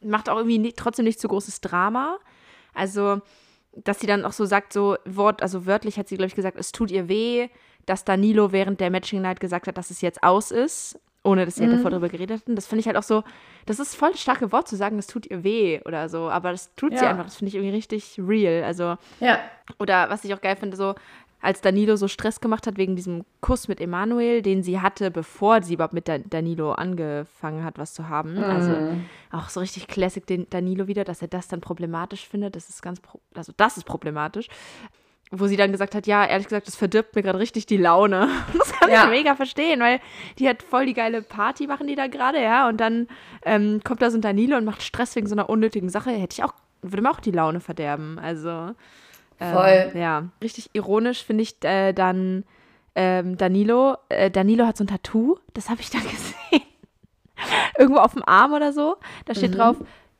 macht 0.00 0.28
auch 0.28 0.36
irgendwie 0.36 0.58
nicht, 0.58 0.76
trotzdem 0.76 1.04
nicht 1.04 1.20
so 1.20 1.28
großes 1.28 1.60
Drama. 1.60 2.18
Also, 2.74 3.20
dass 3.74 4.00
sie 4.00 4.06
dann 4.06 4.24
auch 4.24 4.32
so 4.32 4.44
sagt, 4.46 4.72
so 4.72 4.96
Wort, 5.04 5.42
also 5.42 5.66
wörtlich 5.66 5.98
hat 5.98 6.08
sie, 6.08 6.16
glaube 6.16 6.28
ich, 6.28 6.34
gesagt, 6.34 6.58
es 6.58 6.72
tut 6.72 6.90
ihr 6.90 7.08
weh, 7.08 7.48
dass 7.86 8.04
Danilo 8.04 8.50
während 8.52 8.80
der 8.80 8.90
Matching 8.90 9.22
Night 9.22 9.38
gesagt 9.40 9.66
hat, 9.68 9.78
dass 9.78 9.90
es 9.90 10.00
jetzt 10.00 10.22
aus 10.22 10.50
ist, 10.50 10.98
ohne 11.22 11.44
dass 11.44 11.56
sie 11.56 11.66
Mhm. 11.66 11.70
davor 11.72 11.90
darüber 11.90 12.08
geredet 12.08 12.40
hatten. 12.40 12.56
Das 12.56 12.66
finde 12.66 12.80
ich 12.80 12.86
halt 12.86 12.96
auch 12.96 13.02
so, 13.02 13.22
das 13.66 13.78
ist 13.80 13.94
voll 13.94 14.12
das 14.12 14.20
starke 14.20 14.50
Wort 14.52 14.66
zu 14.68 14.76
sagen, 14.76 14.98
es 14.98 15.06
tut 15.06 15.26
ihr 15.26 15.42
weh 15.44 15.80
oder 15.84 16.08
so, 16.08 16.28
aber 16.30 16.52
das 16.52 16.74
tut 16.74 16.96
sie 16.96 17.04
Ja. 17.04 17.10
einfach, 17.10 17.24
das 17.24 17.36
finde 17.36 17.48
ich 17.50 17.54
irgendwie 17.56 17.74
richtig 17.74 18.18
real. 18.18 18.64
Also, 18.64 18.96
Ja, 19.20 19.40
oder 19.78 20.08
was 20.10 20.24
ich 20.24 20.32
auch 20.34 20.40
geil 20.40 20.56
finde, 20.56 20.76
so 20.76 20.94
als 21.40 21.60
Danilo 21.60 21.96
so 21.96 22.08
Stress 22.08 22.40
gemacht 22.40 22.66
hat 22.66 22.76
wegen 22.78 22.96
diesem 22.96 23.24
Kuss 23.40 23.68
mit 23.68 23.80
Emanuel, 23.80 24.42
den 24.42 24.62
sie 24.62 24.80
hatte, 24.80 25.10
bevor 25.10 25.62
sie 25.62 25.74
überhaupt 25.74 25.94
mit 25.94 26.08
Dan- 26.08 26.24
Danilo 26.30 26.72
angefangen 26.72 27.62
hat, 27.64 27.78
was 27.78 27.94
zu 27.94 28.08
haben. 28.08 28.36
Also 28.42 28.74
auch 29.30 29.48
so 29.48 29.60
richtig 29.60 29.86
classic 29.86 30.26
den 30.26 30.48
Danilo 30.50 30.86
wieder, 30.88 31.04
dass 31.04 31.22
er 31.22 31.28
das 31.28 31.46
dann 31.48 31.60
problematisch 31.60 32.26
findet. 32.26 32.56
Das 32.56 32.68
ist 32.68 32.82
ganz, 32.82 33.00
pro 33.00 33.20
also 33.34 33.52
das 33.56 33.76
ist 33.76 33.84
problematisch. 33.84 34.48
Wo 35.32 35.48
sie 35.48 35.56
dann 35.56 35.72
gesagt 35.72 35.96
hat, 35.96 36.06
ja, 36.06 36.24
ehrlich 36.24 36.46
gesagt, 36.46 36.68
das 36.68 36.76
verdirbt 36.76 37.16
mir 37.16 37.22
gerade 37.22 37.40
richtig 37.40 37.66
die 37.66 37.76
Laune. 37.78 38.28
Das 38.56 38.72
kann 38.72 38.90
Ja. 38.90 39.04
ich 39.04 39.10
mega 39.10 39.34
verstehen, 39.34 39.80
weil 39.80 40.00
die 40.38 40.48
hat 40.48 40.62
voll 40.62 40.86
die 40.86 40.94
geile 40.94 41.20
Party 41.22 41.66
machen 41.66 41.86
die 41.88 41.96
da 41.96 42.06
gerade, 42.06 42.40
ja. 42.40 42.68
Und 42.68 42.76
dann 42.80 43.08
ähm, 43.44 43.80
kommt 43.84 44.00
da 44.02 44.10
so 44.10 44.18
ein 44.18 44.22
Danilo 44.22 44.56
und 44.56 44.64
macht 44.64 44.82
Stress 44.82 45.16
wegen 45.16 45.26
so 45.26 45.34
einer 45.34 45.48
unnötigen 45.50 45.88
Sache. 45.90 46.10
Hätte 46.10 46.34
ich 46.38 46.44
auch, 46.44 46.54
würde 46.82 47.02
mir 47.02 47.10
auch 47.10 47.18
die 47.20 47.32
Laune 47.32 47.58
verderben. 47.60 48.20
Also 48.20 48.70
ähm, 49.40 49.52
Voll. 49.54 49.92
ja, 50.00 50.24
richtig 50.42 50.70
ironisch 50.72 51.24
finde 51.24 51.42
ich 51.42 51.62
äh, 51.64 51.92
dann 51.92 52.44
ähm, 52.94 53.36
Danilo. 53.36 53.96
Äh, 54.08 54.30
Danilo 54.30 54.66
hat 54.66 54.76
so 54.76 54.84
ein 54.84 54.88
Tattoo, 54.88 55.38
das 55.54 55.68
habe 55.68 55.80
ich 55.80 55.90
dann 55.90 56.02
gesehen. 56.08 56.62
Irgendwo 57.78 58.00
auf 58.00 58.14
dem 58.14 58.22
Arm 58.26 58.52
oder 58.54 58.72
so. 58.72 58.96
Da 59.26 59.34
steht 59.34 59.50
Mhm. 59.52 59.56
drauf, 59.58 59.76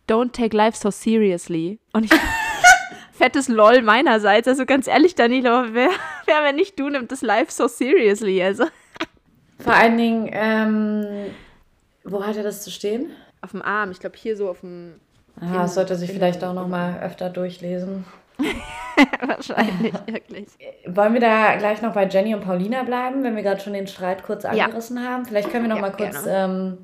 don't 0.09 0.33
take 0.33 0.55
life 0.57 0.77
so 0.77 0.91
seriously. 0.91 1.79
Und 1.95 2.05
ich 2.05 2.11
fettes 3.13 3.49
LOL 3.49 3.81
meinerseits. 3.83 4.47
Also 4.47 4.67
ganz 4.67 4.87
ehrlich, 4.87 5.15
Danilo, 5.15 5.65
wer, 5.73 5.89
wer 6.27 6.43
wenn 6.45 6.57
nicht 6.57 6.79
du, 6.79 6.91
nimmt 6.91 7.11
das 7.11 7.23
live 7.23 7.51
so 7.51 7.67
seriously. 7.69 8.43
Also. 8.43 8.65
Vor 9.59 9.73
allen 9.73 9.97
Dingen, 9.97 10.29
ähm, 10.33 11.07
wo 12.05 12.23
hat 12.27 12.37
er 12.37 12.43
das 12.43 12.63
zu 12.63 12.71
stehen? 12.71 13.11
Auf 13.41 13.53
dem 13.53 13.63
Arm, 13.63 13.91
ich 13.91 14.01
glaube 14.01 14.17
hier 14.19 14.37
so 14.37 14.51
auf 14.51 14.61
dem. 14.61 15.01
Ah, 15.41 15.63
das 15.63 15.75
sollte 15.75 15.97
sich 15.97 16.11
vielleicht 16.13 16.45
auch 16.45 16.53
noch 16.55 16.69
mal 16.69 17.01
öfter 17.01 17.31
durchlesen. 17.31 18.05
Wahrscheinlich, 19.27 19.95
wirklich. 20.07 20.49
Wollen 20.87 21.15
wir 21.15 21.21
da 21.21 21.57
gleich 21.57 21.83
noch 21.83 21.93
bei 21.93 22.07
Jenny 22.07 22.35
und 22.35 22.45
Paulina 22.45 22.83
bleiben, 22.83 23.23
wenn 23.23 23.37
wir 23.37 23.43
gerade 23.43 23.61
schon 23.61 23.73
den 23.73 23.87
Streit 23.87 24.23
kurz 24.23 24.45
angerissen 24.45 24.97
ja. 24.97 25.05
haben? 25.05 25.25
Vielleicht 25.27 25.51
können 25.51 25.65
wir 25.65 25.69
noch 25.69 25.77
ja, 25.77 25.83
mal 25.83 25.93
kurz 25.93 26.25
ähm, 26.27 26.79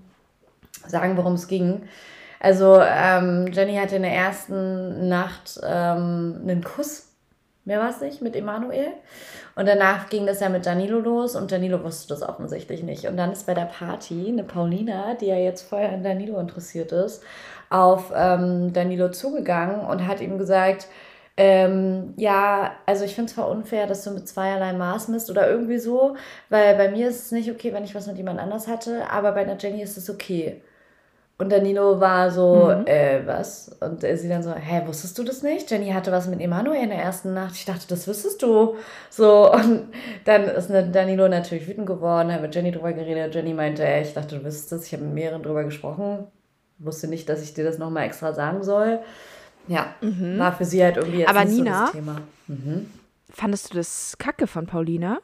sagen, 0.87 1.17
worum 1.17 1.35
es 1.35 1.49
ging. 1.49 1.83
Also 2.41 2.81
ähm, 2.81 3.47
Jenny 3.53 3.77
hatte 3.77 3.97
in 3.97 4.03
der 4.03 4.13
ersten 4.13 5.09
Nacht 5.09 5.61
ähm, 5.65 6.41
einen 6.43 6.65
Kuss, 6.65 7.09
mehr 7.65 7.79
war 7.79 7.91
es 7.91 8.01
nicht, 8.01 8.21
mit 8.21 8.35
Emanuel. 8.35 8.89
Und 9.55 9.69
danach 9.69 10.09
ging 10.09 10.27
das 10.27 10.41
ja 10.41 10.49
mit 10.49 10.67
Danilo 10.67 10.99
los 10.99 11.37
und 11.37 11.53
Danilo 11.53 11.85
wusste 11.85 12.09
das 12.09 12.23
offensichtlich 12.23 12.83
nicht. 12.83 13.07
Und 13.07 13.17
dann 13.17 13.33
ist 13.33 13.47
bei 13.47 13.55
der 13.55 13.67
Party 13.67 14.27
eine 14.29 14.45
Paulina, 14.45 15.15
die 15.15 15.27
ja 15.27 15.37
jetzt 15.37 15.63
vorher 15.63 15.93
an 15.93 16.03
Danilo 16.03 16.39
interessiert 16.41 16.91
ist, 16.91 17.23
auf 17.71 18.13
ähm, 18.15 18.73
Danilo 18.73 19.11
zugegangen 19.11 19.81
und 19.81 20.07
hat 20.07 20.21
ihm 20.21 20.39
gesagt, 20.39 20.89
ähm, 21.45 22.15
ja, 22.19 22.71
also 22.87 23.05
ich 23.05 23.17
finde 23.17 23.29
es 23.29 23.35
zwar 23.35 23.49
unfair, 23.49 23.89
dass 23.89 24.05
du 24.05 24.13
mit 24.13 24.29
zweierlei 24.29 24.75
Maß 24.75 25.09
misst 25.09 25.29
oder 25.29 25.51
irgendwie 25.51 25.79
so, 25.79 26.15
weil 26.51 26.77
bei 26.77 26.89
mir 26.89 27.09
ist 27.09 27.27
es 27.27 27.33
nicht 27.33 27.51
okay, 27.51 27.73
wenn 27.73 27.83
ich 27.83 27.97
was 27.97 28.07
mit 28.07 28.17
jemand 28.17 28.39
anders 28.39 28.69
hatte, 28.69 29.11
aber 29.11 29.33
bei 29.33 29.45
der 29.45 29.57
Jenny 29.59 29.83
ist 29.83 29.97
es 29.97 30.09
okay. 30.09 30.63
Und 31.39 31.51
der 31.51 31.61
Nino 31.61 31.99
war 31.99 32.31
so, 32.31 32.67
mhm. 32.67 32.87
äh, 32.87 33.27
was? 33.27 33.77
Und 33.81 34.03
sie 34.03 34.29
dann 34.29 34.45
so, 34.45 34.55
hä, 34.55 34.83
wusstest 34.87 35.19
du 35.19 35.25
das 35.25 35.43
nicht? 35.43 35.69
Jenny 35.69 35.91
hatte 35.91 36.13
was 36.13 36.29
mit 36.29 36.41
Emanuel 36.41 36.81
in 36.81 36.91
der 36.91 37.01
ersten 37.03 37.35
Nacht. 37.35 37.57
Ich 37.57 37.65
dachte, 37.65 37.89
das 37.89 38.07
wüsstest 38.07 38.41
du. 38.41 38.77
So, 39.11 39.53
und 39.53 39.89
dann 40.25 40.45
ist 40.45 40.71
ne, 40.71 40.89
Danilo 40.93 41.27
natürlich 41.27 41.67
wütend 41.67 41.89
geworden, 41.89 42.33
hat 42.33 42.43
mit 42.43 42.55
Jenny 42.55 42.71
drüber 42.71 42.93
geredet. 42.93 43.35
Jenny 43.35 43.53
meinte, 43.53 43.85
ey, 43.85 44.03
ich 44.03 44.15
dachte, 44.15 44.39
du 44.39 44.45
wüsstest 44.45 44.71
das. 44.71 44.87
Ich 44.87 44.93
habe 44.93 45.03
mit 45.03 45.15
mehreren 45.15 45.43
drüber 45.43 45.65
gesprochen. 45.65 46.29
Wusste 46.79 47.09
nicht, 47.09 47.29
dass 47.29 47.43
ich 47.43 47.53
dir 47.53 47.65
das 47.65 47.79
nochmal 47.79 48.07
extra 48.07 48.33
sagen 48.33 48.63
soll. 48.63 49.01
Ja, 49.69 49.95
mhm. 50.01 50.39
war 50.39 50.53
für 50.55 50.65
sie 50.65 50.83
halt 50.83 50.97
irgendwie 50.97 51.21
jetzt 51.21 51.31
Aber 51.31 51.45
Nina, 51.45 51.79
so 51.79 51.85
das 51.85 51.93
Thema. 51.93 52.23
Mhm. 52.49 52.91
Fandest 53.31 53.73
du 53.73 53.77
das 53.77 54.17
Kacke 54.19 54.47
von 54.47 54.67
Paulina? 54.67 55.21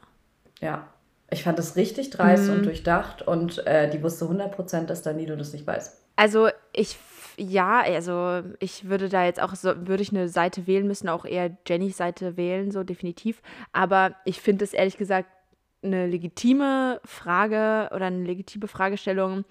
Ja. 0.60 0.86
Ich 1.30 1.44
fand 1.44 1.58
das 1.58 1.76
richtig 1.76 2.10
dreist 2.10 2.44
mhm. 2.44 2.54
und 2.54 2.66
durchdacht 2.66 3.20
und 3.20 3.66
äh, 3.66 3.90
die 3.90 4.02
wusste 4.02 4.24
100%, 4.24 4.86
dass 4.86 5.02
Danilo 5.02 5.36
das 5.36 5.52
nicht 5.52 5.66
weiß. 5.66 6.00
Also 6.16 6.48
ich, 6.72 6.96
ja, 7.36 7.80
also 7.80 8.42
ich 8.60 8.88
würde 8.88 9.10
da 9.10 9.24
jetzt 9.24 9.40
auch, 9.40 9.54
so, 9.54 9.74
würde 9.86 10.02
ich 10.02 10.10
eine 10.10 10.28
Seite 10.28 10.66
wählen 10.66 10.86
müssen, 10.86 11.08
auch 11.08 11.26
eher 11.26 11.56
Jennys 11.66 11.98
Seite 11.98 12.38
wählen, 12.38 12.70
so 12.70 12.82
definitiv. 12.82 13.42
Aber 13.72 14.16
ich 14.24 14.40
finde 14.40 14.64
es 14.64 14.72
ehrlich 14.72 14.96
gesagt 14.96 15.28
eine 15.82 16.06
legitime 16.06 17.00
Frage 17.04 17.90
oder 17.94 18.06
eine 18.06 18.24
legitime 18.24 18.66
Fragestellung, 18.66 19.44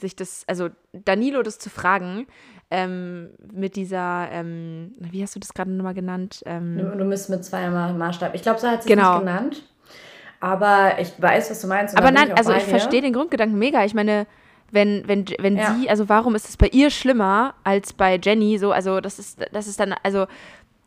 sich 0.00 0.16
das, 0.16 0.44
also 0.48 0.68
Danilo 0.92 1.42
das 1.42 1.58
zu 1.58 1.70
fragen, 1.70 2.26
ähm, 2.70 3.30
mit 3.52 3.76
dieser, 3.76 4.28
ähm, 4.30 4.92
wie 4.98 5.22
hast 5.22 5.34
du 5.34 5.40
das 5.40 5.52
gerade 5.52 5.70
nochmal 5.70 5.94
genannt? 5.94 6.42
Ähm, 6.46 6.78
du, 6.78 6.96
du 6.96 7.08
bist 7.08 7.28
mit 7.28 7.44
zwei 7.44 7.68
Maßstab. 7.68 8.34
Ich 8.34 8.42
glaube, 8.42 8.60
so 8.60 8.68
hat 8.68 8.84
sie 8.84 8.88
genau. 8.88 9.14
es 9.14 9.20
genannt. 9.20 9.62
Aber 10.40 10.98
ich 10.98 11.12
weiß, 11.20 11.50
was 11.50 11.60
du 11.60 11.66
meinst. 11.66 11.96
Aber 11.98 12.10
nein, 12.10 12.28
ich 12.28 12.38
also 12.38 12.52
ich 12.52 12.62
verstehe 12.62 13.02
den 13.02 13.12
Grundgedanken 13.12 13.58
mega. 13.58 13.84
Ich 13.84 13.92
meine, 13.92 14.26
wenn, 14.70 15.06
wenn, 15.06 15.26
wenn 15.38 15.56
ja. 15.56 15.74
sie, 15.74 15.90
also 15.90 16.08
warum 16.08 16.34
ist 16.34 16.48
es 16.48 16.56
bei 16.56 16.68
ihr 16.68 16.90
schlimmer 16.90 17.54
als 17.64 17.92
bei 17.92 18.18
Jenny? 18.22 18.56
So, 18.58 18.72
also 18.72 19.00
das 19.00 19.18
ist, 19.18 19.44
das 19.52 19.66
ist 19.66 19.80
dann, 19.80 19.94
also 20.02 20.26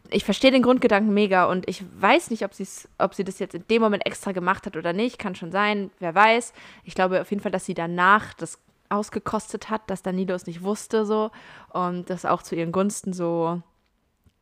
ich 0.09 0.25
verstehe 0.25 0.51
den 0.51 0.63
Grundgedanken 0.63 1.13
mega 1.13 1.45
und 1.45 1.67
ich 1.67 1.83
weiß 1.99 2.31
nicht, 2.31 2.43
ob, 2.43 2.51
ob 2.97 3.13
sie 3.13 3.23
das 3.23 3.39
jetzt 3.39 3.55
in 3.55 3.67
dem 3.67 3.81
Moment 3.81 4.05
extra 4.05 4.31
gemacht 4.31 4.65
hat 4.65 4.77
oder 4.77 4.93
nicht. 4.93 5.19
Kann 5.19 5.35
schon 5.35 5.51
sein, 5.51 5.91
wer 5.99 6.15
weiß. 6.15 6.53
Ich 6.83 6.95
glaube 6.95 7.21
auf 7.21 7.29
jeden 7.29 7.41
Fall, 7.41 7.51
dass 7.51 7.65
sie 7.65 7.73
danach 7.73 8.33
das 8.33 8.59
ausgekostet 8.93 9.69
hat, 9.69 9.81
dass 9.87 10.03
Danilo 10.03 10.33
es 10.35 10.45
nicht 10.45 10.63
wusste 10.63 11.05
so 11.05 11.31
und 11.71 12.09
das 12.09 12.25
auch 12.25 12.41
zu 12.43 12.55
ihren 12.55 12.71
Gunsten 12.71 13.13
so 13.13 13.61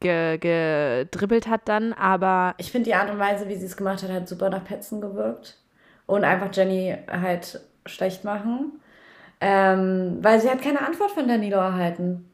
gedribbelt 0.01 1.47
hat 1.47 1.61
dann, 1.65 1.93
aber. 1.93 2.55
Ich 2.57 2.71
finde 2.71 2.85
die 2.85 2.95
Art 2.95 3.09
und 3.09 3.19
Weise, 3.19 3.47
wie 3.47 3.55
sie 3.55 3.67
es 3.67 3.77
gemacht 3.77 4.03
hat, 4.03 4.11
hat 4.11 4.27
super 4.27 4.49
nach 4.49 4.65
Petzen 4.65 4.99
gewirkt. 4.99 5.57
Und 6.07 6.23
einfach 6.23 6.49
Jenny 6.51 6.97
halt 7.07 7.61
schlecht 7.85 8.23
machen. 8.23 8.81
Ähm, 9.39 10.17
weil 10.21 10.39
sie 10.39 10.49
hat 10.49 10.61
keine 10.61 10.85
Antwort 10.85 11.11
von 11.11 11.27
Danilo 11.27 11.57
erhalten. 11.57 12.31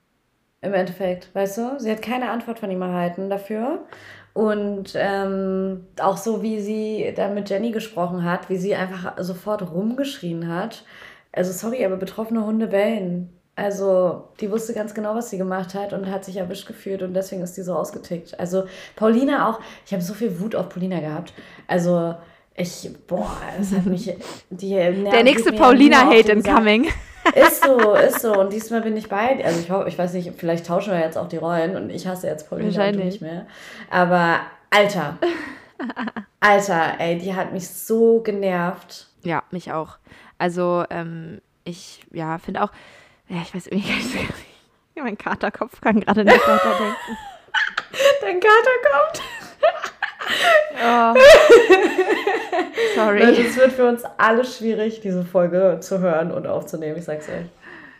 Im 0.62 0.74
Endeffekt, 0.74 1.34
weißt 1.36 1.58
du? 1.58 1.80
Sie 1.80 1.92
hat 1.92 2.02
keine 2.02 2.32
Antwort 2.32 2.60
von 2.60 2.72
ihm 2.72 2.82
erhalten 2.82 3.30
dafür. 3.30 3.86
Und 4.34 4.94
ähm, 4.96 5.88
auch 6.00 6.18
so, 6.18 6.42
wie 6.42 6.62
sie 6.62 7.14
dann 7.16 7.34
mit 7.34 7.50
Jenny 7.50 7.72
gesprochen 7.72 8.24
hat, 8.24 8.50
wie 8.50 8.58
sie 8.58 8.76
einfach 8.76 9.14
sofort 9.18 9.72
rumgeschrien 9.72 10.48
hat. 10.48 10.84
Also 11.38 11.52
sorry, 11.52 11.86
aber 11.86 11.98
betroffene 11.98 12.46
Hunde 12.46 12.68
bellen. 12.68 13.30
Also, 13.56 14.30
die 14.40 14.52
wusste 14.52 14.74
ganz 14.74 14.94
genau, 14.94 15.16
was 15.16 15.32
sie 15.32 15.38
gemacht 15.38 15.74
hat 15.74 15.92
und 15.92 16.12
hat 16.12 16.24
sich 16.24 16.38
erwischt 16.38 16.68
gefühlt 16.68 17.02
und 17.02 17.16
deswegen 17.16 17.42
ist 17.42 17.58
die 17.58 17.64
so 17.64 17.74
ausgetickt. 17.76 18.40
Also, 18.40 18.66
Paulina 18.96 19.50
auch, 19.50 19.60
ich 19.86 19.94
habe 19.94 20.04
so 20.04 20.14
viel 20.14 20.40
Wut 20.40 20.56
auf 20.56 20.70
Paulina 20.70 21.00
gehabt. 21.00 21.34
Also, 21.68 22.16
ich, 22.56 22.90
boah, 23.08 23.36
es 23.60 23.72
hat 23.72 23.86
mich, 23.86 24.16
die 24.50 24.70
Der 24.70 25.24
nächste 25.24 25.54
Paulina-Hate 25.54 26.32
incoming. 26.32 26.88
Ist 27.36 27.64
so, 27.64 27.94
ist 27.94 28.22
so. 28.22 28.40
Und 28.40 28.54
diesmal 28.54 28.82
bin 28.82 28.96
ich 28.96 29.10
bei, 29.10 29.44
also 29.44 29.60
ich 29.60 29.70
hoffe, 29.70 29.90
ich 29.90 29.98
weiß 29.98 30.14
nicht, 30.14 30.32
vielleicht 30.38 30.66
tauschen 30.66 30.94
wir 30.94 31.00
jetzt 31.00 31.18
auch 31.18 31.28
die 31.28 31.38
Rollen 31.38 31.76
und 31.76 31.90
ich 31.90 32.08
hasse 32.08 32.28
jetzt 32.28 32.50
Paulina 32.50 32.92
nicht 32.92 33.22
mehr. 33.22 33.48
Aber, 33.90 34.40
Alter. 34.70 35.18
Alter, 36.40 36.94
ey, 37.00 37.18
die 37.18 37.36
hat 37.36 37.54
mich 37.54 37.68
so 37.68 38.22
genervt. 38.22 39.08
Ja, 39.24 39.44
mich 39.52 39.72
auch. 39.72 39.98
Also, 40.38 40.86
ähm, 40.90 41.42
ich, 41.64 42.02
ja, 42.12 42.38
finde 42.38 42.64
auch, 42.64 42.72
ja, 43.28 43.42
ich 43.42 43.54
weiß 43.54 43.68
irgendwie 43.68 43.90
gar 43.90 43.98
nicht. 43.98 44.34
Mein 44.96 45.18
Katerkopf 45.18 45.80
kann 45.80 46.00
gerade 46.00 46.24
nicht 46.24 46.48
weiterdenken. 46.48 47.18
Dein 48.22 48.40
Kater 48.40 48.72
kommt. 48.92 49.22
oh. 50.84 51.14
Sorry. 52.96 53.22
Es 53.22 53.56
wird 53.56 53.74
für 53.74 53.88
uns 53.88 54.04
alle 54.18 54.44
schwierig, 54.44 55.02
diese 55.02 55.24
Folge 55.24 55.78
zu 55.82 56.00
hören 56.00 56.32
und 56.32 56.48
aufzunehmen, 56.48 56.98
ich 56.98 57.06
sag's 57.06 57.30
euch. 57.30 57.46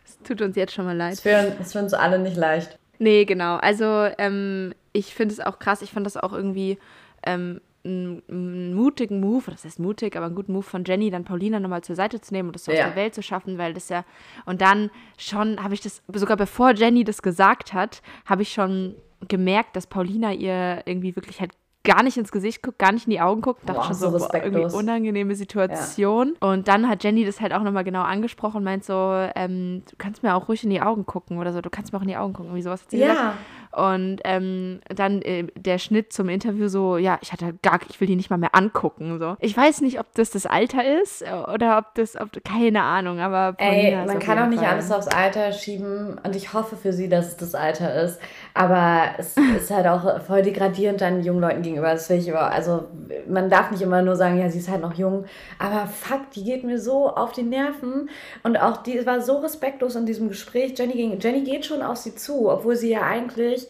Es 0.06 0.18
tut 0.24 0.42
uns 0.42 0.56
jetzt 0.56 0.74
schon 0.74 0.86
mal 0.86 0.98
leid. 0.98 1.14
Es 1.14 1.26
ist 1.60 1.74
für 1.74 1.80
uns 1.80 1.94
alle 1.94 2.18
nicht 2.18 2.36
leicht. 2.36 2.80
Nee, 3.00 3.26
genau. 3.26 3.58
Also, 3.58 4.10
ähm, 4.18 4.74
ich 4.92 5.14
finde 5.14 5.34
es 5.34 5.40
auch 5.40 5.60
krass. 5.60 5.84
Ich 5.84 5.92
fand 5.92 6.06
das 6.06 6.18
auch 6.18 6.34
irgendwie 6.34 6.80
ähm, 7.26 7.62
einen 7.88 8.74
mutigen 8.74 9.20
Move, 9.20 9.52
das 9.52 9.66
heißt 9.66 9.80
mutig, 9.80 10.16
aber 10.16 10.28
einen 10.28 10.36
guten 10.36 10.54
Move 10.54 10.64
von 10.64 10.84
Jenny, 10.84 11.10
dann 11.10 11.24
Paulina 11.24 11.60
nochmal 11.60 11.84
zur 11.84 11.96
Seite 11.96 12.22
zu 12.22 12.34
nehmen 12.34 12.50
und 12.50 12.56
das 12.56 12.66
so 12.66 12.72
ja. 12.72 12.80
aus 12.80 12.86
der 12.86 12.96
Welt 12.96 13.16
zu 13.16 13.22
schaffen, 13.22 13.58
weil 13.58 13.74
das 13.74 13.90
ja, 13.90 14.04
und 14.46 14.62
dann 14.62 14.90
schon 15.18 15.64
habe 15.64 15.74
ich 15.74 15.82
das, 15.82 16.02
sogar 16.14 16.38
bevor 16.38 16.72
Jenny 16.72 17.04
das 17.04 17.22
gesagt 17.22 17.74
hat, 17.74 18.02
habe 18.26 18.42
ich 18.42 18.52
schon 18.52 18.96
gemerkt, 19.28 19.76
dass 19.76 19.88
Paulina 19.88 20.32
ihr 20.34 20.84
irgendwie 20.86 21.16
wirklich 21.16 21.40
halt 21.40 21.52
gar 21.88 22.04
nicht 22.04 22.18
ins 22.18 22.32
Gesicht 22.32 22.62
guckt, 22.62 22.80
gar 22.80 22.92
nicht 22.92 23.08
in 23.08 23.12
die 23.12 23.22
Augen 23.22 23.42
guckt. 23.42 23.68
Dachte 23.68 23.86
schon 23.86 23.94
so, 23.94 24.12
boah, 24.12 24.30
irgendwie 24.34 24.76
unangenehme 24.76 25.36
Situation. 25.36 26.36
Ja. 26.42 26.50
Und 26.50 26.68
dann 26.68 26.90
hat 26.90 27.04
Jenny 27.04 27.24
das 27.24 27.40
halt 27.40 27.54
auch 27.54 27.64
nochmal 27.64 27.86
genau 27.86 28.02
angesprochen 28.02 28.58
und 28.58 28.64
meint 28.66 28.84
so, 28.84 28.94
ähm, 29.36 29.84
du 29.90 29.96
kannst 29.98 30.22
mir 30.22 30.36
auch 30.36 30.50
ruhig 30.50 30.64
in 30.66 30.70
die 30.70 30.82
Augen 30.82 31.06
gucken 31.06 31.38
oder 31.38 31.54
so, 31.54 31.62
du 31.62 31.70
kannst 31.70 31.94
mir 31.94 32.00
auch 32.00 32.04
in 32.04 32.10
die 32.10 32.18
Augen 32.18 32.34
gucken, 32.34 32.54
wie 32.56 32.62
sowas 32.62 32.82
hat 32.82 32.92
sie 32.92 32.98
ja. 32.98 33.08
gesagt. 33.08 33.38
Und 33.78 34.22
ähm, 34.24 34.80
dann 34.88 35.22
äh, 35.22 35.46
der 35.56 35.78
Schnitt 35.78 36.12
zum 36.12 36.30
Interview 36.30 36.68
so, 36.68 36.98
ja, 36.98 37.20
ich 37.22 37.32
hatte 37.32 37.54
gar, 37.62 37.80
ich 37.88 38.02
will 38.02 38.08
die 38.08 38.16
nicht 38.16 38.32
mal 38.32 38.38
mehr 38.38 38.56
angucken. 38.56 39.20
So. 39.20 39.38
Ich 39.40 39.56
weiß 39.56 39.82
nicht, 39.82 40.00
ob 40.00 40.08
das 40.16 40.32
das 40.32 40.48
Alter 40.48 41.00
ist 41.00 41.22
oder 41.22 41.78
ob 41.78 41.94
das, 41.94 42.20
ob, 42.20 42.44
keine 42.44 42.82
Ahnung, 42.82 43.20
aber 43.20 43.54
Ey, 43.60 43.96
man 44.08 44.18
kann 44.18 44.40
auch 44.40 44.48
nicht 44.48 44.64
Fall. 44.64 44.72
alles 44.72 44.92
aufs 44.92 45.08
Alter 45.08 45.52
schieben 45.52 46.20
und 46.24 46.36
ich 46.36 46.54
hoffe 46.54 46.76
für 46.76 46.92
sie, 46.92 47.08
dass 47.08 47.28
es 47.28 47.38
das 47.38 47.54
Alter 47.54 47.94
ist. 48.02 48.20
Aber 48.58 49.10
es 49.20 49.38
ist 49.38 49.72
halt 49.72 49.86
auch 49.88 50.22
voll 50.22 50.42
degradierend 50.42 51.02
dann 51.02 51.24
jungen 51.24 51.42
Leuten 51.42 51.62
gegenüber. 51.62 51.92
Das 51.92 52.10
will 52.10 52.18
ich 52.18 52.28
über, 52.28 52.52
also 52.52 52.86
man 53.28 53.50
darf 53.50 53.72
nicht 53.72 53.82
immer 53.82 54.02
nur 54.02 54.16
sagen, 54.16 54.40
ja, 54.40 54.50
sie 54.50 54.60
ist 54.60 54.70
halt 54.70 54.82
noch 54.82 54.96
jung. 54.96 55.26
Aber 55.60 55.88
fuck, 55.88 56.32
die 56.32 56.44
geht 56.44 56.64
mir 56.64 56.80
so 56.80 57.10
auf 57.10 57.32
die 57.32 57.44
Nerven. 57.44 58.10
Und 58.44 58.58
auch 58.58 58.78
die 58.78 59.06
war 59.06 59.22
so 59.22 59.38
respektlos 59.38 59.96
in 59.96 60.06
diesem 60.06 60.30
Gespräch. 60.30 60.74
Jenny, 60.78 60.94
ging, 60.94 61.20
Jenny 61.20 61.44
geht 61.44 61.66
schon 61.66 61.82
auf 61.82 61.98
sie 61.98 62.16
zu, 62.16 62.50
obwohl 62.50 62.76
sie 62.76 62.90
ja 62.90 63.02
eigentlich 63.02 63.68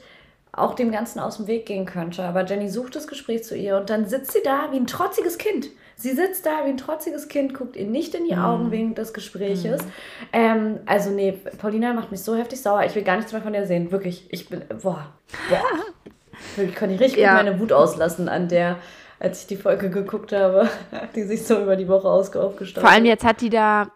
auch 0.54 0.74
dem 0.74 0.92
Ganzen 0.92 1.20
aus 1.20 1.38
dem 1.38 1.48
Weg 1.48 1.66
gehen 1.66 1.86
könnte. 1.86 2.24
Aber 2.24 2.46
Jenny 2.46 2.70
sucht 2.70 2.96
das 2.96 3.08
Gespräch 3.08 3.44
zu 3.44 3.56
ihr 3.56 3.78
und 3.78 3.90
dann 3.90 4.08
sitzt 4.08 4.32
sie 4.32 4.42
da 4.44 4.70
wie 4.72 4.78
ein 4.78 4.88
trotziges 4.88 5.38
Kind. 5.38 5.70
Sie 6.00 6.12
sitzt 6.12 6.46
da 6.46 6.64
wie 6.64 6.70
ein 6.70 6.78
trotziges 6.78 7.28
Kind, 7.28 7.56
guckt 7.56 7.76
ihr 7.76 7.88
nicht 7.88 8.14
in 8.14 8.26
die 8.26 8.36
mhm. 8.36 8.42
Augen 8.42 8.72
wegen 8.72 8.94
des 8.94 9.14
Gespräches. 9.14 9.84
Mm. 9.84 9.88
Ähm, 10.32 10.80
also 10.86 11.10
nee, 11.10 11.32
Paulina 11.58 11.92
macht 11.94 12.12
mich 12.12 12.22
so 12.22 12.36
heftig 12.36 12.62
sauer. 12.62 12.84
Ich 12.86 12.94
will 12.94 13.02
gar 13.04 13.16
nichts 13.16 13.34
mehr 13.34 13.42
von 13.42 13.52
der 13.52 13.66
sehen. 13.66 13.92
Wirklich, 13.92 14.26
ich 14.30 14.48
bin, 14.48 14.64
boah, 14.82 15.12
boah. 15.50 16.64
Ich 16.64 16.76
kann 16.76 16.92
nicht 16.92 17.02
richtig 17.02 17.24
ja. 17.24 17.34
meine 17.34 17.60
Wut 17.60 17.74
auslassen 17.74 18.30
an 18.30 18.48
der, 18.48 18.78
als 19.20 19.42
ich 19.42 19.48
die 19.48 19.56
Folge 19.56 19.90
geguckt 19.90 20.34
habe, 20.34 20.70
die 21.16 21.24
sich 21.24 21.48
so 21.48 21.60
über 21.60 21.76
die 21.76 21.88
Woche 21.88 22.08
aufgestaut 22.08 22.84
Vor 22.84 22.92
allem 22.92 23.06
jetzt 23.06 23.26
hat 23.26 23.42
die 23.42 23.50
da 23.50 23.88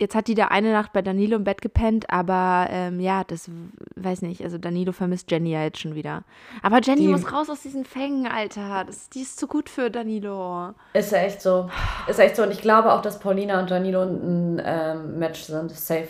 Jetzt 0.00 0.14
hat 0.14 0.28
die 0.28 0.34
da 0.36 0.46
eine 0.46 0.70
Nacht 0.70 0.92
bei 0.92 1.02
Danilo 1.02 1.34
im 1.36 1.42
Bett 1.44 1.60
gepennt, 1.60 2.08
aber 2.08 2.68
ähm, 2.70 3.00
ja, 3.00 3.24
das 3.24 3.50
weiß 3.96 4.22
nicht. 4.22 4.42
Also 4.44 4.56
Danilo 4.56 4.92
vermisst 4.92 5.28
Jenny 5.30 5.50
ja 5.50 5.64
jetzt 5.64 5.80
schon 5.80 5.96
wieder. 5.96 6.22
Aber 6.62 6.80
Jenny 6.80 7.00
Die- 7.02 7.08
muss 7.08 7.32
raus 7.32 7.50
aus 7.50 7.62
diesen 7.62 7.84
Fängen, 7.84 8.26
Alter. 8.28 8.84
Das, 8.86 9.08
die 9.10 9.22
ist 9.22 9.40
zu 9.40 9.48
gut 9.48 9.68
für 9.68 9.90
Danilo. 9.90 10.72
Ist 10.92 11.10
ja 11.10 11.18
echt 11.18 11.42
so. 11.42 11.68
Ist 12.06 12.20
echt 12.20 12.36
so. 12.36 12.44
Und 12.44 12.52
ich 12.52 12.60
glaube 12.62 12.92
auch, 12.92 13.02
dass 13.02 13.18
Paulina 13.18 13.58
und 13.60 13.70
Danilo 13.72 14.02
ein 14.02 14.62
ähm, 14.64 15.18
Match 15.18 15.42
sind. 15.42 15.72
Safe. 15.72 16.06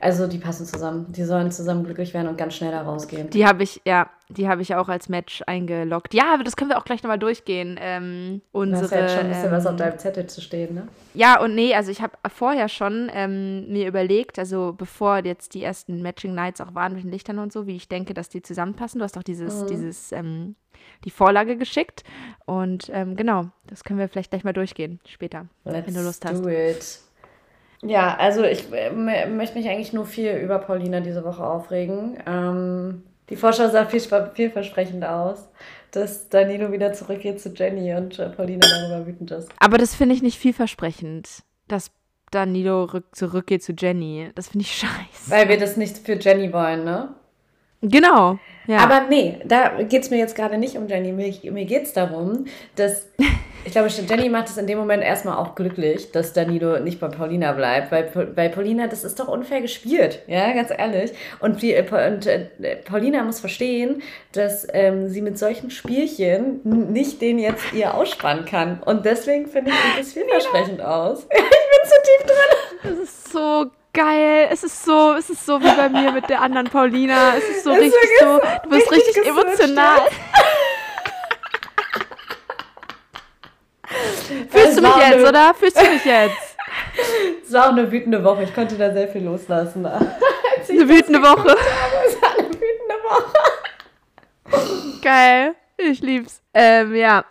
Also 0.00 0.28
die 0.28 0.38
passen 0.38 0.64
zusammen. 0.64 1.06
Die 1.10 1.24
sollen 1.24 1.50
zusammen 1.50 1.84
glücklich 1.84 2.14
werden 2.14 2.28
und 2.28 2.38
ganz 2.38 2.54
schnell 2.54 2.70
da 2.70 2.82
rausgehen. 2.82 3.30
Die 3.30 3.44
habe 3.44 3.64
ich, 3.64 3.80
ja, 3.84 4.08
die 4.28 4.48
habe 4.48 4.62
ich 4.62 4.74
auch 4.76 4.88
als 4.88 5.08
Match 5.08 5.42
eingeloggt. 5.46 6.14
Ja, 6.14 6.34
aber 6.34 6.44
das 6.44 6.54
können 6.54 6.70
wir 6.70 6.78
auch 6.78 6.84
gleich 6.84 7.02
nochmal 7.02 7.18
durchgehen. 7.18 7.76
Ähm, 7.80 8.40
Du 8.52 8.60
unsere, 8.60 8.82
hast 8.82 8.90
ja 8.92 9.00
jetzt 9.00 9.12
schon 9.14 9.20
ein 9.24 9.28
bisschen 9.30 9.50
was 9.50 9.66
auf 9.66 9.72
ähm, 9.72 9.78
deinem 9.78 9.98
Zettel 9.98 10.26
zu 10.28 10.40
stehen, 10.40 10.74
ne? 10.74 10.88
Ja 11.14 11.40
und 11.40 11.54
nee, 11.56 11.74
also 11.74 11.90
ich 11.90 12.00
habe 12.00 12.12
vorher 12.28 12.68
schon 12.68 13.10
ähm, 13.12 13.72
mir 13.72 13.88
überlegt, 13.88 14.38
also 14.38 14.72
bevor 14.76 15.18
jetzt 15.24 15.54
die 15.54 15.64
ersten 15.64 16.00
Matching 16.00 16.32
Nights 16.34 16.60
auch 16.60 16.74
waren 16.76 16.94
mit 16.94 17.02
den 17.02 17.10
Lichtern 17.10 17.40
und 17.40 17.52
so, 17.52 17.66
wie 17.66 17.74
ich 17.74 17.88
denke, 17.88 18.14
dass 18.14 18.28
die 18.28 18.42
zusammenpassen. 18.42 19.00
Du 19.00 19.04
hast 19.04 19.18
auch 19.18 19.24
dieses, 19.24 19.66
dieses, 19.66 20.12
ähm, 20.12 20.54
die 21.04 21.10
Vorlage 21.10 21.56
geschickt. 21.56 22.04
Und 22.46 22.88
ähm, 22.92 23.16
genau, 23.16 23.46
das 23.66 23.82
können 23.82 23.98
wir 23.98 24.08
vielleicht 24.08 24.30
gleich 24.30 24.44
mal 24.44 24.52
durchgehen 24.52 25.00
später, 25.06 25.46
Let's 25.64 25.88
wenn 25.88 25.94
du 25.94 26.02
Lust 26.02 26.24
hast. 26.24 26.44
do 26.44 26.48
it. 26.48 27.00
Ja, 27.82 28.16
also 28.16 28.42
ich 28.42 28.72
äh, 28.72 28.90
möchte 28.90 29.56
mich 29.56 29.68
eigentlich 29.68 29.92
nur 29.92 30.06
viel 30.06 30.32
über 30.32 30.58
Paulina 30.58 31.00
diese 31.00 31.24
Woche 31.24 31.44
aufregen. 31.44 32.18
Ähm, 32.26 33.02
die 33.30 33.36
Vorschau 33.36 33.68
sah 33.68 33.84
viel, 33.86 34.00
vielversprechend 34.34 35.04
aus, 35.04 35.48
dass 35.90 36.28
Danilo 36.28 36.72
wieder 36.72 36.92
zurückgeht 36.92 37.40
zu 37.40 37.50
Jenny 37.50 37.94
und 37.94 38.18
äh, 38.18 38.30
Paulina 38.30 38.66
darüber 38.66 39.06
wütend 39.06 39.30
ist. 39.30 39.48
Aber 39.58 39.78
das 39.78 39.94
finde 39.94 40.14
ich 40.14 40.22
nicht 40.22 40.38
vielversprechend, 40.38 41.44
dass 41.68 41.92
Danilo 42.30 42.84
rück, 42.84 43.14
zurückgeht 43.14 43.62
zu 43.62 43.72
Jenny. 43.72 44.30
Das 44.34 44.48
finde 44.48 44.64
ich 44.64 44.74
scheiße. 44.78 45.30
Weil 45.30 45.48
wir 45.48 45.58
das 45.58 45.76
nicht 45.76 45.98
für 45.98 46.14
Jenny 46.14 46.52
wollen, 46.52 46.84
ne? 46.84 47.14
Genau. 47.80 48.38
Ja. 48.68 48.80
Aber 48.80 49.08
nee, 49.08 49.40
da 49.46 49.82
geht 49.82 50.02
es 50.02 50.10
mir 50.10 50.18
jetzt 50.18 50.36
gerade 50.36 50.58
nicht 50.58 50.76
um 50.76 50.88
Jenny. 50.88 51.10
Mir, 51.10 51.32
mir 51.50 51.64
geht 51.64 51.84
es 51.84 51.94
darum, 51.94 52.44
dass 52.76 53.08
ich 53.64 53.72
glaube, 53.72 53.88
Jenny 53.88 54.28
macht 54.28 54.48
es 54.48 54.58
in 54.58 54.66
dem 54.66 54.76
Moment 54.76 55.02
erstmal 55.02 55.38
auch 55.38 55.54
glücklich, 55.54 56.12
dass 56.12 56.34
Danilo 56.34 56.78
nicht 56.78 57.00
bei 57.00 57.08
Paulina 57.08 57.52
bleibt, 57.52 57.90
weil, 57.90 58.10
weil 58.36 58.50
Paulina, 58.50 58.86
das 58.86 59.04
ist 59.04 59.18
doch 59.18 59.28
unfair 59.28 59.62
gespielt, 59.62 60.20
ja, 60.26 60.52
ganz 60.52 60.70
ehrlich. 60.70 61.12
Und, 61.40 61.62
die, 61.62 61.72
äh, 61.72 62.10
und 62.10 62.26
äh, 62.26 62.76
Paulina 62.84 63.24
muss 63.24 63.40
verstehen, 63.40 64.02
dass 64.32 64.66
ähm, 64.74 65.08
sie 65.08 65.22
mit 65.22 65.38
solchen 65.38 65.70
Spielchen 65.70 66.60
nicht 66.92 67.22
den 67.22 67.38
jetzt 67.38 67.72
ihr 67.72 67.94
ausspannen 67.94 68.44
kann. 68.44 68.82
Und 68.84 69.06
deswegen 69.06 69.46
finde 69.46 69.70
ich, 69.70 69.76
sieht 69.76 69.98
das 69.98 70.12
vielversprechend 70.12 70.82
aus. 70.82 71.26
ich 71.30 71.38
bin 71.38 71.84
zu 71.84 71.96
tief 72.02 72.26
drin. 72.26 72.90
Das 72.90 72.98
ist 72.98 73.32
so 73.32 73.70
geil. 73.98 74.48
Es 74.50 74.62
ist 74.62 74.84
so, 74.84 75.14
es 75.14 75.28
ist 75.28 75.44
so 75.44 75.60
wie 75.60 75.70
bei 75.74 75.88
mir 75.88 76.12
mit 76.12 76.28
der 76.28 76.40
anderen 76.40 76.68
Paulina. 76.68 77.34
Es 77.36 77.48
ist 77.48 77.64
so 77.64 77.72
Es 77.72 77.80
richtig 77.80 78.00
so, 78.20 78.40
du 78.62 78.68
bist 78.68 78.92
richtig 78.92 79.16
richtig, 79.16 79.26
emotional. 79.26 79.98
Es 83.90 84.22
Fühlst 84.52 84.78
du 84.78 84.82
mich 84.82 84.96
jetzt, 84.96 85.14
eine- 85.14 85.28
oder? 85.28 85.54
Fühlst 85.54 85.80
du 85.80 85.90
mich 85.90 86.04
jetzt? 86.04 86.36
Es 87.44 87.52
war 87.54 87.66
auch 87.66 87.72
eine 87.72 87.90
wütende 87.90 88.22
Woche. 88.22 88.42
Ich 88.42 88.54
konnte 88.54 88.76
da 88.76 88.92
sehr 88.92 89.08
viel 89.08 89.24
loslassen. 89.24 89.86
Eine 90.68 90.88
wütende 90.88 91.22
Woche. 91.22 91.56
Es 92.06 92.20
war 92.20 92.30
eine 92.38 92.48
wütende 92.48 92.96
Woche. 93.04 95.00
Geil. 95.02 95.54
Ich 95.78 96.00
lieb's. 96.00 96.42
Ähm, 96.52 96.94
ja. 96.94 97.24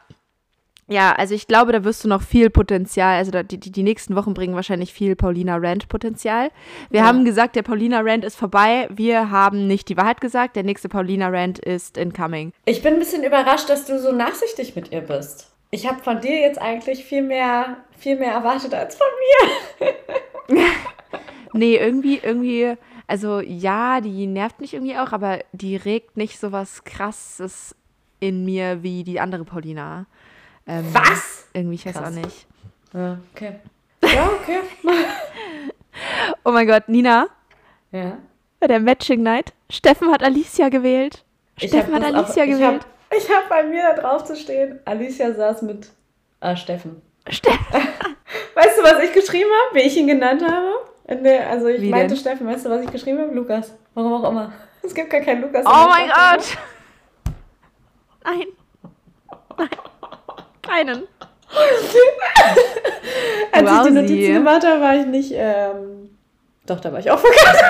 Ja, 0.90 1.12
also 1.12 1.36
ich 1.36 1.48
glaube, 1.48 1.74
da 1.74 1.84
wirst 1.84 2.04
du 2.06 2.08
noch 2.08 2.22
viel 2.22 2.50
Potenzial, 2.50 3.18
also 3.18 3.30
da, 3.30 3.44
die, 3.44 3.60
die, 3.60 3.84
nächsten 3.84 4.16
Wochen 4.16 4.34
bringen 4.34 4.56
wahrscheinlich 4.56 4.94
viel 4.94 5.18
Paulina 5.18 5.58
Rand-Potenzial. 5.58 6.50
Wir 6.90 7.02
Ja. 7.02 7.06
haben 7.06 7.26
gesagt, 7.26 7.58
der 7.58 7.64
Paulina 7.64 8.00
Rand 8.00 8.24
ist 8.24 8.38
vorbei. 8.38 8.88
Wir 8.90 9.30
haben 9.30 9.68
nicht 9.68 9.90
die 9.90 9.98
Wahrheit 9.98 10.22
gesagt. 10.22 10.56
Der 10.56 10.64
nächste 10.64 10.88
Paulina 10.88 11.28
Rand 11.28 11.60
ist 11.60 11.98
incoming. 11.98 12.54
Ich 12.64 12.82
bin 12.84 12.94
ein 12.94 13.00
bisschen 13.00 13.26
überrascht, 13.26 13.70
dass 13.70 13.86
du 13.86 14.00
so 14.00 14.14
nachsichtig 14.14 14.76
mit 14.78 14.92
ihr 14.94 15.02
bist. 15.02 15.52
Ich 15.72 15.86
habe 15.86 16.02
von 16.02 16.22
dir 16.22 16.40
jetzt 16.40 16.62
eigentlich 16.62 17.04
viel 17.04 17.22
mehr, 17.22 17.78
viel 17.98 18.18
mehr 18.18 18.32
erwartet 18.32 18.74
als 18.74 18.96
von 18.96 19.08
mir. 20.50 20.64
Nee, 21.54 21.78
irgendwie, 21.78 22.20
irgendwie, 22.22 22.76
also 23.08 23.40
ja, 23.40 24.02
die 24.02 24.28
nervt 24.28 24.60
mich 24.62 24.74
irgendwie 24.74 24.98
auch, 24.98 25.12
aber 25.12 25.40
die 25.54 25.76
regt 25.76 26.18
nicht 26.18 26.40
so 26.40 26.52
was 26.52 26.84
krasses 26.84 27.76
in 28.20 28.46
mir 28.46 28.84
wie 28.84 29.04
die 29.04 29.20
andere 29.20 29.46
Paulina. 29.46 30.06
Ähm, 30.68 30.86
Was? 30.94 31.48
Irgendwie, 31.54 31.76
ich 31.76 31.86
weiß 31.86 31.96
Krass. 31.96 32.08
auch 32.08 32.22
nicht. 32.22 32.48
Ja, 32.94 33.18
okay. 33.34 33.56
Ja, 34.04 34.30
okay. 34.42 34.60
Oh 36.44 36.52
mein 36.52 36.68
Gott, 36.68 36.88
Nina, 36.88 37.28
ja. 37.92 38.20
bei 38.60 38.68
der 38.68 38.80
Matching 38.80 39.24
Night. 39.24 39.54
Steffen 39.70 40.12
hat 40.12 40.22
Alicia 40.24 40.70
gewählt. 40.70 41.26
Steffen 41.58 41.94
hat 41.94 42.04
Alicia 42.04 42.44
auch, 42.44 42.48
gewählt. 42.48 42.86
Ich 43.16 43.28
habe 43.30 43.42
hab 43.42 43.50
bei 43.50 43.64
mir 43.64 43.82
da 43.82 44.02
drauf 44.02 44.24
zu 44.24 44.36
stehen. 44.36 44.80
Alicia 44.86 45.34
saß 45.34 45.64
mit 45.64 45.90
ah, 46.40 46.56
Steffen. 46.56 47.02
Steffen. 47.28 47.66
Weißt 48.56 48.78
du, 48.78 48.84
was 48.84 49.04
ich 49.04 49.14
geschrieben 49.14 49.50
habe? 49.50 49.76
Wie 49.76 49.88
ich 49.88 49.98
ihn 49.98 50.08
genannt 50.08 50.44
habe? 50.44 51.24
Der, 51.24 51.50
also 51.50 51.68
ich 51.68 51.82
Wie 51.82 51.90
meinte 51.90 52.14
denn? 52.14 52.18
Steffen. 52.18 52.48
Weißt 52.48 52.66
du, 52.66 52.70
was 52.70 52.84
ich 52.84 52.92
geschrieben 52.92 53.20
habe? 53.20 53.34
Lukas. 53.34 53.74
Warum 53.94 54.14
auch 54.14 54.30
immer. 54.30 54.54
Es 54.84 54.94
gibt 54.94 55.10
gar 55.10 55.22
keinen 55.22 55.42
Lukas. 55.42 55.66
Oh 55.66 55.88
mein. 55.88 56.08
Gott. 56.08 56.58
Nein. 58.24 58.48
Nein. 59.58 59.70
Keinen. 60.68 61.04
Als 63.52 63.72
ich 63.72 63.88
die. 63.88 63.94
Notizen 63.94 64.34
gemacht 64.34 64.66
habe, 64.66 64.82
war 64.82 64.96
ich 64.96 65.06
nicht. 65.06 65.32
Ähm, 65.34 66.10
doch, 66.66 66.80
da 66.80 66.92
war 66.92 67.00
ich 67.00 67.10
auch 67.10 67.20
vergessen. 67.20 67.66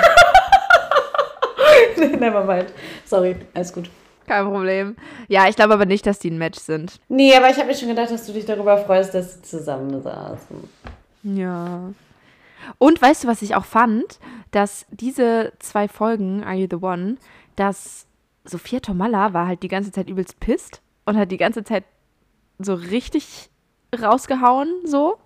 nee, 1.96 2.16
never 2.16 2.44
mind. 2.44 2.72
Sorry, 3.04 3.36
alles 3.54 3.72
gut. 3.72 3.88
Kein 4.26 4.44
Problem. 4.44 4.96
Ja, 5.28 5.48
ich 5.48 5.56
glaube 5.56 5.74
aber 5.74 5.86
nicht, 5.86 6.06
dass 6.06 6.18
die 6.18 6.30
ein 6.30 6.38
Match 6.38 6.58
sind. 6.58 7.00
Nee, 7.08 7.34
aber 7.34 7.48
ich 7.48 7.56
habe 7.56 7.68
mir 7.68 7.74
schon 7.74 7.88
gedacht, 7.88 8.10
dass 8.10 8.26
du 8.26 8.32
dich 8.32 8.44
darüber 8.44 8.76
freust, 8.78 9.14
dass 9.14 9.34
sie 9.34 9.42
zusammen 9.42 10.02
saßen. 10.02 10.68
Ja. 11.22 11.90
Und 12.76 13.00
weißt 13.00 13.24
du, 13.24 13.28
was 13.28 13.42
ich 13.42 13.54
auch 13.54 13.64
fand? 13.64 14.18
Dass 14.50 14.84
diese 14.90 15.52
zwei 15.60 15.88
Folgen, 15.88 16.44
Are 16.44 16.56
You 16.56 16.66
the 16.70 16.76
One, 16.76 17.16
dass 17.56 18.06
Sophia 18.44 18.80
Tomalla 18.80 19.32
war 19.32 19.46
halt 19.46 19.62
die 19.62 19.68
ganze 19.68 19.92
Zeit 19.92 20.10
übelst 20.10 20.40
pisst 20.40 20.82
und 21.06 21.16
hat 21.16 21.30
die 21.30 21.36
ganze 21.38 21.64
Zeit 21.64 21.84
so 22.58 22.74
richtig 22.74 23.50
rausgehauen, 24.00 24.68
so. 24.84 25.16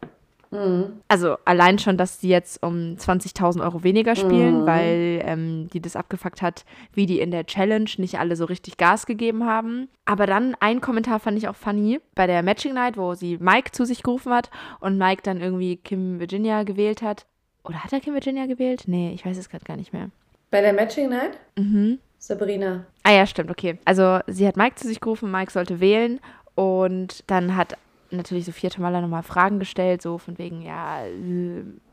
Mhm. 0.51 1.01
Also 1.09 1.37
allein 1.47 1.79
schon, 1.79 1.97
dass 1.97 2.19
die 2.19 2.29
jetzt 2.29 2.63
um 2.63 2.97
20.000 2.99 3.63
Euro 3.63 3.83
weniger 3.85 4.15
spielen, 4.15 4.63
Mhm. 4.63 4.67
weil 4.67 5.23
ähm, 5.25 5.69
die 5.73 5.81
das 5.81 5.97
abgefuckt 5.97 6.43
hat, 6.43 6.65
wie 6.93 7.07
die 7.07 7.21
in 7.21 7.31
der 7.31 7.47
Challenge 7.47 7.89
nicht 7.97 8.19
alle 8.19 8.37
so 8.37 8.45
richtig 8.45 8.77
Gas 8.77 9.07
gegeben 9.07 9.47
haben. 9.47 9.89
Aber 10.05 10.27
dann 10.27 10.55
ein 10.61 10.83
Kommentar 10.83 11.21
fand 11.21 11.39
ich 11.39 11.49
auch 11.49 11.57
funny 11.57 12.01
bei 12.15 12.27
der 12.27 12.43
Matching 12.43 12.75
Night, 12.75 12.99
wo 12.99 13.15
sie 13.15 13.39
Mike 13.41 13.73
zu 13.73 13.87
sich 13.87 14.03
gerufen 14.03 14.33
hat 14.33 14.51
und 14.81 14.99
Mike 14.99 15.23
dann 15.23 15.41
irgendwie 15.41 15.77
Kim 15.77 16.21
Virginia 16.21 16.65
gewählt 16.65 17.01
hat. 17.01 17.25
Oder 17.65 17.83
hat 17.83 17.93
er 17.95 18.01
Kim 18.01 18.13
Virginia 18.13 18.45
gewählt? 18.45 18.83
Nee, 18.87 19.13
ich 19.15 19.25
weiß 19.25 19.39
es 19.39 19.49
gerade 19.49 19.65
gar 19.65 19.77
nicht 19.79 19.95
mehr. 19.95 20.11
Bei 20.51 20.61
der 20.61 20.75
Matching 20.75 21.09
Night? 21.09 21.39
Mhm. 21.57 21.99
Sabrina. 22.19 22.85
Ah 23.05 23.13
ja, 23.13 23.27
stimmt, 23.27 23.51
okay. 23.51 23.79
Also 23.87 24.21
sie 24.27 24.47
hat 24.47 24.57
Mike 24.57 24.75
zu 24.77 24.87
sich 24.87 25.01
gerufen, 25.01 25.31
Mike 25.31 25.51
sollte 25.51 25.81
wählen 25.81 26.21
und 26.55 27.25
dann 27.29 27.57
hat 27.57 27.77
natürlich 28.11 28.45
Sophia 28.45 28.71
Tomalla 28.71 29.01
nochmal 29.01 29.23
Fragen 29.23 29.59
gestellt, 29.59 30.03
so 30.03 30.19
von 30.19 30.39
wegen, 30.39 30.63
ja, 30.63 31.01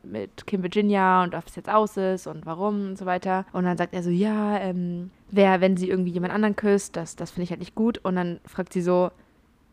mit 0.02 0.46
Kim 0.46 0.62
Virginia 0.62 1.22
und 1.22 1.34
ob 1.34 1.46
es 1.46 1.56
jetzt 1.56 1.70
aus 1.70 1.96
ist 1.96 2.26
und 2.26 2.44
warum 2.46 2.90
und 2.90 2.98
so 2.98 3.06
weiter. 3.06 3.46
Und 3.52 3.64
dann 3.64 3.78
sagt 3.78 3.94
er 3.94 4.02
so, 4.02 4.10
ja, 4.10 4.58
ähm, 4.58 5.10
wer, 5.30 5.60
wenn 5.60 5.76
sie 5.76 5.88
irgendwie 5.88 6.10
jemand 6.10 6.34
anderen 6.34 6.56
küsst, 6.56 6.96
das, 6.96 7.16
das 7.16 7.30
finde 7.30 7.44
ich 7.44 7.50
halt 7.50 7.60
nicht 7.60 7.74
gut. 7.74 7.98
Und 7.98 8.16
dann 8.16 8.40
fragt 8.46 8.72
sie 8.72 8.82
so, 8.82 9.10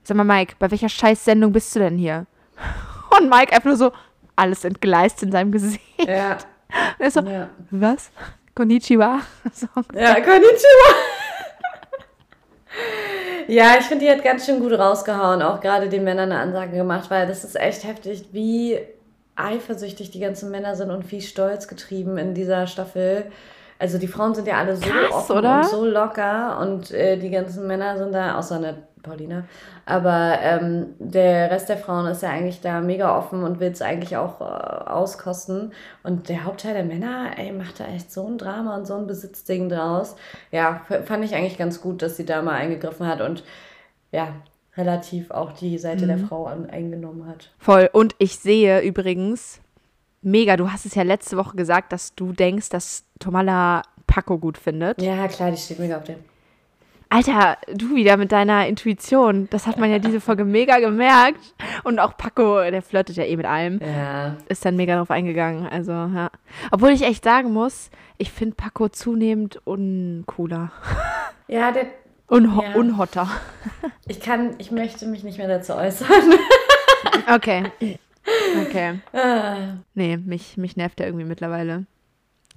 sag 0.04 0.16
mal 0.16 0.24
Mike, 0.24 0.56
bei 0.58 0.72
welcher 0.72 0.90
Scheißsendung 0.90 1.52
bist 1.52 1.76
du 1.76 1.80
denn 1.80 1.98
hier? 1.98 2.26
Und 3.20 3.30
Mike 3.30 3.52
einfach 3.52 3.66
nur 3.66 3.78
so, 3.78 3.92
alles 4.36 4.64
entgleist 4.64 5.24
in 5.24 5.32
seinem 5.32 5.52
Gesicht. 5.52 5.82
Ja. 6.08 6.34
Und 6.34 6.46
er 7.00 7.12
so, 7.12 7.22
Ja, 7.22 7.50
was? 7.72 8.12
Konnichiwa? 8.56 9.20
So. 9.54 9.68
ja 9.94 10.16
konnichiwa. 10.16 10.92
Ja, 13.48 13.76
ich 13.80 13.86
finde, 13.86 14.06
die 14.06 14.12
hat 14.12 14.24
ganz 14.24 14.46
schön 14.46 14.60
gut 14.60 14.74
rausgehauen, 14.74 15.42
auch 15.42 15.62
gerade 15.62 15.90
den 15.90 16.04
Männern 16.04 16.32
eine 16.32 16.42
Ansage 16.42 16.76
gemacht, 16.76 17.10
weil 17.10 17.28
das 17.28 17.44
ist 17.44 17.60
echt 17.60 17.86
heftig, 17.86 18.26
wie 18.32 18.78
eifersüchtig 19.36 20.12
die 20.12 20.20
ganzen 20.20 20.52
Männer 20.52 20.76
sind 20.76 20.92
und 20.92 21.10
wie 21.12 21.22
stolz 21.22 21.68
getrieben 21.68 22.18
in 22.18 22.34
dieser 22.34 22.68
Staffel. 22.68 23.26
Also 23.80 24.00
die 24.00 24.08
Frauen 24.08 24.34
sind 24.34 24.48
ja 24.48 24.58
alle 24.58 24.76
so 24.76 24.90
Krass, 24.90 25.12
offen 25.12 25.38
oder? 25.38 25.58
und 25.58 25.66
so 25.66 25.86
locker 25.86 26.60
und 26.62 26.92
äh, 26.92 27.18
die 27.18 27.30
ganzen 27.30 27.68
Männer 27.68 27.98
sind 27.98 28.12
da, 28.14 28.38
außer 28.38 28.56
eine 28.56 28.87
Paulina, 29.08 29.46
aber 29.86 30.38
ähm, 30.42 30.96
der 31.00 31.50
Rest 31.52 31.70
der 31.70 31.78
Frauen 31.78 32.08
ist 32.08 32.22
ja 32.22 32.30
eigentlich 32.30 32.62
da 32.62 32.82
mega 32.82 33.18
offen 33.18 33.44
und 33.44 33.60
will 33.60 33.72
es 33.72 33.82
eigentlich 33.82 34.18
auch 34.18 34.42
äh, 34.42 34.44
auskosten. 34.44 35.74
Und 36.04 36.30
der 36.30 36.44
Hauptteil 36.44 36.74
der 36.74 36.84
Männer, 36.84 37.32
ey, 37.38 37.52
macht 37.52 37.80
da 37.80 37.86
echt 37.86 38.12
so 38.12 38.28
ein 38.28 38.38
Drama 38.38 38.76
und 38.76 38.86
so 38.86 38.96
ein 38.96 39.08
Besitzding 39.08 39.70
draus. 39.70 40.16
Ja, 40.52 40.82
fand 41.06 41.26
ich 41.26 41.36
eigentlich 41.36 41.58
ganz 41.58 41.82
gut, 41.82 42.02
dass 42.02 42.18
sie 42.18 42.26
da 42.26 42.42
mal 42.42 42.56
eingegriffen 42.56 43.08
hat 43.08 43.22
und 43.22 43.44
ja, 44.12 44.34
relativ 44.78 45.32
auch 45.32 45.52
die 45.54 45.78
Seite 45.78 46.06
der 46.06 46.20
Frau 46.20 46.46
an, 46.46 46.70
eingenommen 46.70 47.28
hat. 47.28 47.52
Voll. 47.58 47.90
Und 47.92 48.16
ich 48.20 48.38
sehe 48.38 48.82
übrigens 48.82 49.60
mega. 50.22 50.56
Du 50.56 50.72
hast 50.72 50.86
es 50.86 50.96
ja 50.96 51.04
letzte 51.04 51.38
Woche 51.38 51.56
gesagt, 51.56 51.92
dass 51.92 52.14
du 52.16 52.32
denkst, 52.32 52.70
dass 52.70 53.04
Tomala 53.20 53.82
Paco 54.06 54.38
gut 54.38 54.58
findet. 54.58 55.02
Ja, 55.02 55.28
klar, 55.28 55.52
die 55.52 55.58
steht 55.58 55.80
mega 55.80 55.98
auf 55.98 56.04
dem. 56.04 56.18
Alter, 57.10 57.58
du 57.74 57.96
wieder 57.96 58.18
mit 58.18 58.32
deiner 58.32 58.68
Intuition. 58.68 59.48
Das 59.50 59.66
hat 59.66 59.78
man 59.78 59.90
ja 59.90 60.00
diese 60.00 60.20
Folge 60.20 60.44
mega 60.46 60.80
gemerkt. 60.80 61.40
Und 61.84 62.00
auch 62.00 62.18
Paco, 62.18 62.62
der 62.62 62.82
flirtet 62.82 63.16
ja 63.16 63.24
eh 63.24 63.36
mit 63.36 63.46
allem. 63.46 63.80
Ja. 63.82 64.36
Ist 64.50 64.66
dann 64.66 64.76
mega 64.76 64.98
drauf 64.98 65.12
eingegangen. 65.12 65.68
Also, 65.68 65.92
ja. 65.92 66.30
Obwohl 66.72 66.90
ich 66.90 67.04
echt 67.04 67.24
sagen 67.24 67.54
muss, 67.54 67.90
ich 68.18 68.32
finde 68.32 68.56
Paco 68.56 68.90
zunehmend 68.90 69.62
uncooler. 69.66 70.72
Ja, 71.48 71.72
der. 71.72 71.88
Unho 72.28 72.62
Ja. 72.62 72.76
Unhotter. 72.76 73.30
Ich 74.08 74.20
kann, 74.20 74.56
ich 74.58 74.72
möchte 74.72 75.08
mich 75.08 75.24
nicht 75.24 75.38
mehr 75.38 75.48
dazu 75.48 75.74
äußern. 75.76 76.08
Okay. 77.34 77.72
Okay. 78.62 79.00
Ah. 79.14 79.78
Nee, 79.94 80.18
mich, 80.18 80.58
mich 80.58 80.76
nervt 80.76 81.00
der 81.00 81.08
irgendwie 81.08 81.26
mittlerweile. 81.26 81.86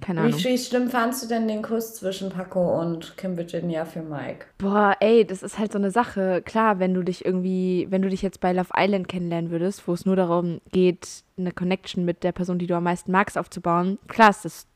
Keine 0.01 0.21
Ahnung. 0.21 0.37
Wie, 0.37 0.57
schlimm 0.57 0.89
fandst 0.89 1.23
du 1.23 1.27
denn 1.27 1.47
den 1.47 1.61
Kuss 1.61 1.93
zwischen 1.95 2.29
Paco 2.29 2.79
und 2.81 3.15
Kim 3.17 3.37
Virginia 3.37 3.85
für 3.85 4.01
Mike? 4.01 4.47
Boah, 4.57 4.95
ey, 4.99 5.25
das 5.25 5.43
ist 5.43 5.59
halt 5.59 5.71
so 5.71 5.77
eine 5.77 5.91
Sache. 5.91 6.41
Klar, 6.43 6.79
wenn 6.79 6.93
du 6.93 7.03
dich 7.03 7.23
irgendwie, 7.23 7.87
wenn 7.89 8.01
du 8.01 8.09
dich 8.09 8.21
jetzt 8.21 8.39
bei 8.39 8.51
Love 8.51 8.71
Island 8.75 9.07
kennenlernen 9.07 9.51
würdest, 9.51 9.87
wo 9.87 9.93
es 9.93 10.05
nur 10.05 10.15
darum 10.15 10.59
geht, 10.71 11.23
eine 11.37 11.51
Connection 11.51 12.03
mit 12.03 12.23
der 12.23 12.31
Person, 12.31 12.57
die 12.59 12.67
du 12.67 12.75
am 12.75 12.83
meisten 12.83 13.11
magst, 13.11 13.37
aufzubauen, 13.37 13.99
klar 14.07 14.31
ist 14.31 14.45
das 14.45 14.67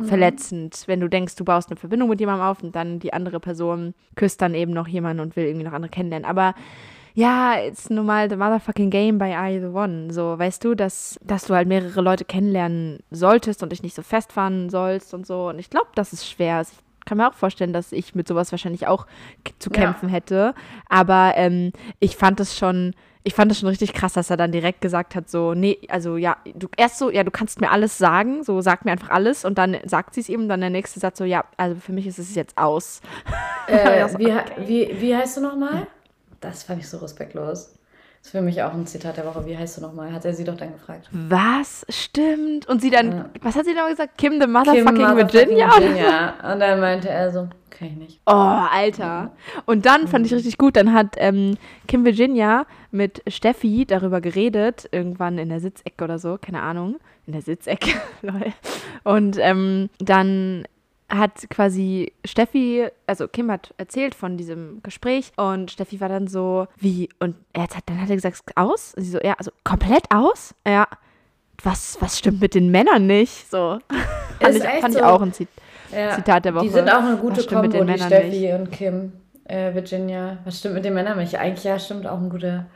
verletzend, 0.00 0.84
wenn 0.86 1.00
du 1.00 1.08
denkst, 1.08 1.34
du 1.34 1.44
baust 1.44 1.70
eine 1.70 1.76
Verbindung 1.76 2.08
mit 2.08 2.20
jemandem 2.20 2.46
auf 2.46 2.62
und 2.62 2.76
dann 2.76 3.00
die 3.00 3.12
andere 3.12 3.40
Person 3.40 3.94
küsst 4.14 4.40
dann 4.40 4.54
eben 4.54 4.72
noch 4.72 4.86
jemanden 4.86 5.20
und 5.20 5.34
will 5.34 5.44
irgendwie 5.44 5.66
noch 5.66 5.72
andere 5.72 5.90
kennenlernen. 5.90 6.28
Aber 6.28 6.54
ja, 7.18 7.56
it's 7.58 7.90
nun 7.90 8.06
mal 8.06 8.30
the 8.30 8.36
motherfucking 8.36 8.90
game 8.90 9.18
by 9.18 9.32
I 9.34 9.58
the 9.60 9.66
one. 9.74 10.12
So, 10.12 10.38
weißt 10.38 10.62
du, 10.64 10.76
dass, 10.76 11.18
dass 11.24 11.46
du 11.46 11.54
halt 11.54 11.66
mehrere 11.66 12.00
Leute 12.00 12.24
kennenlernen 12.24 13.00
solltest 13.10 13.62
und 13.64 13.72
dich 13.72 13.82
nicht 13.82 13.96
so 13.96 14.02
festfahren 14.02 14.70
sollst 14.70 15.12
und 15.14 15.26
so. 15.26 15.48
Und 15.48 15.58
ich 15.58 15.68
glaube, 15.68 15.88
das 15.96 16.12
ist 16.12 16.28
schwer. 16.28 16.56
Also 16.58 16.72
Ich 17.00 17.04
kann 17.06 17.18
mir 17.18 17.28
auch 17.28 17.34
vorstellen, 17.34 17.72
dass 17.72 17.90
ich 17.90 18.14
mit 18.14 18.28
sowas 18.28 18.52
wahrscheinlich 18.52 18.86
auch 18.86 19.06
zu 19.58 19.70
Ja. 19.70 19.80
kämpfen 19.80 20.08
hätte. 20.08 20.54
Aber 20.88 21.32
ähm, 21.34 21.72
ich 21.98 22.16
fand 22.16 22.38
es 22.38 22.56
schon, 22.56 22.94
ich 23.24 23.34
fand 23.34 23.50
es 23.50 23.58
schon 23.58 23.68
richtig 23.68 23.94
krass, 23.94 24.12
dass 24.12 24.30
er 24.30 24.36
dann 24.36 24.52
direkt 24.52 24.80
gesagt 24.80 25.16
hat, 25.16 25.28
so, 25.28 25.54
nee, 25.54 25.78
also 25.88 26.16
ja, 26.18 26.36
du 26.54 26.68
erst 26.76 26.98
so, 26.98 27.10
ja, 27.10 27.24
du 27.24 27.32
kannst 27.32 27.60
mir 27.60 27.70
alles 27.72 27.98
sagen, 27.98 28.44
so 28.44 28.60
sag 28.60 28.84
mir 28.84 28.92
einfach 28.92 29.10
alles 29.10 29.44
und 29.44 29.58
dann 29.58 29.76
sagt 29.84 30.14
sie 30.14 30.20
es 30.20 30.28
ihm, 30.28 30.48
dann 30.48 30.60
der 30.60 30.70
nächste 30.70 31.00
Satz 31.00 31.18
so, 31.18 31.24
ja, 31.24 31.44
also 31.56 31.80
für 31.80 31.92
mich 31.92 32.06
ist 32.06 32.18
es 32.20 32.34
jetzt 32.36 32.56
aus. 32.56 33.00
Äh, 33.66 33.98
Ja, 34.18 34.18
wie, 34.18 34.68
wie, 34.68 35.00
wie 35.00 35.16
heißt 35.16 35.38
du 35.38 35.40
nochmal? 35.40 35.88
Das 36.40 36.62
fand 36.62 36.80
ich 36.80 36.88
so 36.88 36.98
respektlos. 36.98 37.74
Das 38.20 38.26
ist 38.26 38.30
für 38.32 38.40
mich 38.42 38.62
auch 38.62 38.72
ein 38.74 38.86
Zitat 38.86 39.16
der 39.16 39.26
Woche. 39.26 39.46
Wie 39.46 39.56
heißt 39.56 39.78
du 39.78 39.80
nochmal? 39.80 40.12
Hat 40.12 40.24
er 40.24 40.34
sie 40.34 40.42
doch 40.44 40.56
dann 40.56 40.72
gefragt. 40.72 41.08
Was? 41.12 41.86
Stimmt. 41.88 42.66
Und 42.68 42.80
sie 42.80 42.90
dann, 42.90 43.12
Ja. 43.12 43.30
was 43.42 43.54
hat 43.54 43.64
sie 43.64 43.74
dann 43.74 43.88
gesagt? 43.88 44.18
Kim 44.18 44.34
the 44.34 44.40
Kim 44.40 44.52
motherfucking 44.52 44.84
motherfucking 45.02 45.16
Virginia? 45.32 45.70
Virginia. 45.70 46.52
Und 46.52 46.60
dann 46.60 46.80
meinte 46.80 47.08
er 47.08 47.30
so, 47.30 47.48
kann 47.70 47.88
ich 47.88 47.94
nicht. 47.96 48.20
Oh, 48.26 48.32
Alter. 48.32 49.30
Und 49.66 49.86
dann 49.86 50.08
fand 50.08 50.26
ich 50.26 50.34
richtig 50.34 50.58
gut, 50.58 50.74
dann 50.76 50.92
hat 50.92 51.14
ähm, 51.18 51.56
Kim 51.86 52.04
Virginia 52.04 52.66
mit 52.90 53.22
Steffi 53.28 53.86
darüber 53.86 54.20
geredet, 54.20 54.88
irgendwann 54.90 55.38
in 55.38 55.48
der 55.48 55.60
Sitzecke 55.60 56.02
oder 56.02 56.18
so, 56.18 56.38
keine 56.40 56.62
Ahnung. 56.62 56.96
In 57.26 57.34
der 57.34 57.42
Sitzecke, 57.42 57.90
lol. 58.22 58.52
Und 59.04 59.36
ähm, 59.40 59.90
dann 60.00 60.64
hat 61.08 61.48
quasi 61.50 62.12
Steffi, 62.24 62.88
also 63.06 63.28
Kim 63.28 63.50
hat 63.50 63.74
erzählt 63.78 64.14
von 64.14 64.36
diesem 64.36 64.82
Gespräch 64.82 65.32
und 65.36 65.70
Steffi 65.70 66.00
war 66.00 66.08
dann 66.08 66.28
so, 66.28 66.66
wie, 66.76 67.08
und 67.18 67.36
er 67.52 67.62
hat, 67.62 67.70
dann 67.86 68.00
hat 68.00 68.10
er 68.10 68.16
gesagt, 68.16 68.42
aus? 68.56 68.94
Und 68.94 69.04
sie 69.04 69.10
so, 69.10 69.18
ja, 69.20 69.34
also 69.38 69.50
komplett 69.64 70.04
aus? 70.14 70.54
Ja. 70.66 70.86
Was, 71.62 71.96
was 72.00 72.18
stimmt 72.18 72.40
mit 72.40 72.54
den 72.54 72.70
Männern 72.70 73.06
nicht? 73.06 73.50
So. 73.50 73.78
fand 74.40 74.56
ich, 74.56 74.62
fand 74.62 74.94
ich 74.94 75.00
so. 75.00 75.04
auch 75.04 75.20
ein 75.20 75.32
Zit 75.32 75.48
Ja. 75.92 76.14
Zitat 76.14 76.44
der 76.44 76.54
Woche. 76.54 76.64
Die 76.66 76.70
sind 76.70 76.88
auch 76.88 77.02
eine 77.02 77.16
gute 77.16 77.44
Kombo, 77.46 77.62
den 77.68 77.80
die 77.80 77.92
Männern 77.92 78.06
Steffi 78.06 78.52
und 78.52 78.70
Kim. 78.70 79.12
Äh, 79.44 79.74
Virginia. 79.74 80.38
Was 80.44 80.58
stimmt 80.58 80.74
mit 80.74 80.84
den 80.84 80.92
Männern 80.92 81.18
nicht? 81.18 81.38
Eigentlich 81.38 81.64
ja, 81.64 81.78
stimmt 81.78 82.06
auch 82.06 82.18
ein 82.18 82.28
guter, 82.28 82.66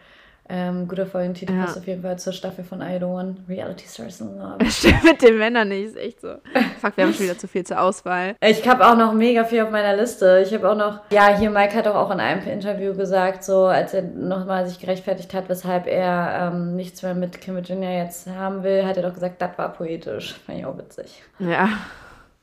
ähm, 0.52 0.86
guter 0.86 1.06
Folgentitel. 1.06 1.54
Ja. 1.54 1.64
Passt 1.64 1.78
auf 1.78 1.86
jeden 1.86 2.02
Fall 2.02 2.18
zur 2.18 2.34
Staffel 2.34 2.62
von 2.62 2.82
I 2.82 2.98
Don't 2.98 3.14
Want 3.14 3.38
Reality 3.48 3.86
Stars 3.88 4.20
in 4.20 4.36
Love. 4.36 4.58
Das 4.58 4.78
stimmt 4.78 5.02
mit 5.02 5.22
den 5.22 5.38
Männern 5.38 5.68
nicht, 5.68 5.86
ist 5.86 5.96
echt 5.96 6.20
so. 6.20 6.34
Fuck, 6.80 6.96
wir 6.96 7.04
haben 7.04 7.14
schon 7.14 7.24
wieder 7.24 7.38
zu 7.38 7.48
viel 7.48 7.64
zur 7.64 7.80
Auswahl. 7.80 8.36
Ich 8.40 8.68
habe 8.68 8.86
auch 8.86 8.96
noch 8.96 9.14
mega 9.14 9.44
viel 9.44 9.62
auf 9.62 9.70
meiner 9.70 9.96
Liste. 9.96 10.44
Ich 10.46 10.52
habe 10.52 10.70
auch 10.70 10.76
noch, 10.76 11.00
ja, 11.10 11.38
hier 11.38 11.48
Mike 11.48 11.74
hat 11.74 11.86
doch 11.86 11.94
auch 11.94 12.10
in 12.10 12.20
einem 12.20 12.46
Interview 12.46 12.94
gesagt, 12.94 13.44
so 13.44 13.64
als 13.64 13.94
er 13.94 14.02
nochmal 14.02 14.66
sich 14.66 14.78
gerechtfertigt 14.78 15.32
hat, 15.32 15.48
weshalb 15.48 15.86
er 15.86 16.52
ähm, 16.52 16.76
nichts 16.76 17.02
mehr 17.02 17.14
mit 17.14 17.40
Kim 17.40 17.54
Virginia 17.54 17.90
jetzt 17.90 18.28
haben 18.28 18.62
will, 18.62 18.84
hat 18.84 18.98
er 18.98 19.04
doch 19.04 19.14
gesagt, 19.14 19.40
das 19.40 19.56
war 19.56 19.72
poetisch. 19.72 20.34
Fand 20.44 20.58
ich 20.58 20.66
auch 20.66 20.76
witzig. 20.76 21.22
Ja. 21.38 21.70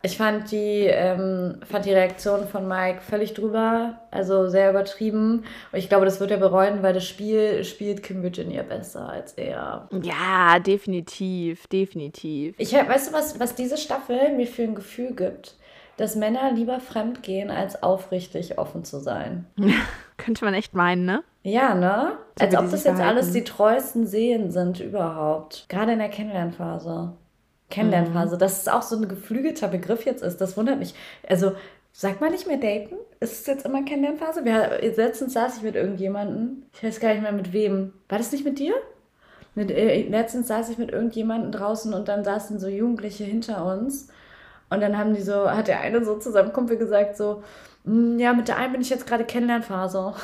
Ich 0.02 0.18
fand 0.18 0.50
die, 0.52 0.86
ähm, 0.88 1.60
fand 1.70 1.86
die 1.86 1.92
Reaktion 1.92 2.48
von 2.48 2.68
Mike 2.68 3.02
völlig 3.02 3.34
drüber, 3.34 4.00
also 4.12 4.48
sehr 4.48 4.70
übertrieben. 4.70 5.44
Und 5.74 5.80
ich 5.80 5.90
glaube, 5.90 6.06
das 6.06 6.22
wird 6.22 6.32
er 6.32 6.38
bereuen, 6.38 6.82
weil 6.82 6.94
das 6.94 7.06
Spiel 7.06 7.66
spielt 7.66 8.02
Kim 8.02 8.24
Virginia 8.24 8.64
besser 8.64 9.10
als 9.10 9.34
er. 9.34 9.90
Ja, 10.02 10.60
definitiv, 10.60 11.68
definitiv. 11.68 12.56
Ich 12.58 12.74
weißt 12.74 13.10
du, 13.10 13.14
was, 13.14 13.40
was 13.42 13.56
diese 13.56 13.78
Staffel 13.78 14.34
mir 14.36 14.48
für 14.48 14.64
ein 14.64 14.76
Gefühl 14.76 15.14
gibt? 15.14 15.56
Dass 15.98 16.16
Männer 16.16 16.54
lieber 16.54 16.80
fremd 16.80 17.22
gehen, 17.24 17.52
als 17.52 17.84
aufrichtig 17.84 18.58
offen 18.58 18.86
zu 18.86 19.00
sein. 19.02 19.48
Könnte 20.18 20.46
man 20.46 20.54
echt 20.54 20.74
meinen, 20.74 21.04
ne? 21.04 21.24
Ja, 21.44 21.76
ne? 21.76 22.14
So 22.38 22.46
Als 22.46 22.56
ob 22.56 22.72
das 22.72 22.84
jetzt 22.86 23.02
alles 23.02 23.02
verhalten. 23.02 23.34
die 23.34 23.44
treuesten 23.44 24.08
Seelen 24.08 24.50
sind 24.52 24.80
überhaupt. 24.80 25.66
Gerade 25.68 25.92
in 25.92 26.00
der 26.00 26.08
Kennenlernphase. 26.10 27.12
Kennenlernphase. 27.70 28.36
Mhm. 28.36 28.40
Dass 28.40 28.62
es 28.62 28.68
auch 28.68 28.82
so 28.82 28.96
ein 28.96 29.08
geflügelter 29.08 29.68
Begriff 29.68 30.06
jetzt 30.06 30.24
ist, 30.24 30.38
das 30.42 30.58
wundert 30.58 30.80
mich. 30.80 30.94
Also, 31.28 31.54
sagt 31.94 32.22
man 32.22 32.32
nicht 32.32 32.48
mehr 32.48 32.58
daten? 32.58 32.96
Ist 33.20 33.42
es 33.42 33.48
jetzt 33.48 33.66
immer 33.66 33.84
Kennenlernphase? 33.84 34.46
Wir, 34.46 34.80
letztens 34.96 35.34
saß 35.34 35.58
ich 35.58 35.64
mit 35.64 35.76
irgendjemandem, 35.76 36.64
ich 36.74 36.84
weiß 36.84 37.00
gar 37.00 37.14
nicht 37.14 37.24
mehr 37.24 37.32
mit 37.32 37.54
wem. 37.54 37.94
War 38.08 38.18
das 38.18 38.32
nicht 38.32 38.46
mit 38.46 38.60
dir? 38.60 38.74
Mit, 39.56 39.72
äh, 39.72 40.04
letztens 40.04 40.48
saß 40.48 40.70
ich 40.70 40.78
mit 40.78 40.92
irgendjemandem 40.92 41.52
draußen 41.52 41.94
und 41.94 42.08
dann 42.08 42.24
saßen 42.24 42.60
so 42.60 42.68
Jugendliche 42.68 43.24
hinter 43.24 43.66
uns. 43.66 44.08
Und 44.70 44.82
dann 44.82 44.98
haben 44.98 45.14
die 45.16 45.22
so, 45.22 45.50
hat 45.50 45.68
der 45.68 45.82
eine 45.82 46.06
so 46.06 46.18
zu 46.18 46.32
seinem 46.32 46.54
Kumpel 46.54 46.78
gesagt, 46.78 47.18
so, 47.18 47.44
"Mm, 47.84 48.20
ja, 48.20 48.34
mit 48.34 48.48
der 48.48 48.58
einen 48.58 48.74
bin 48.74 48.82
ich 48.82 48.90
jetzt 48.90 49.08
gerade 49.08 49.26
Kennenlernphase. 49.26 50.14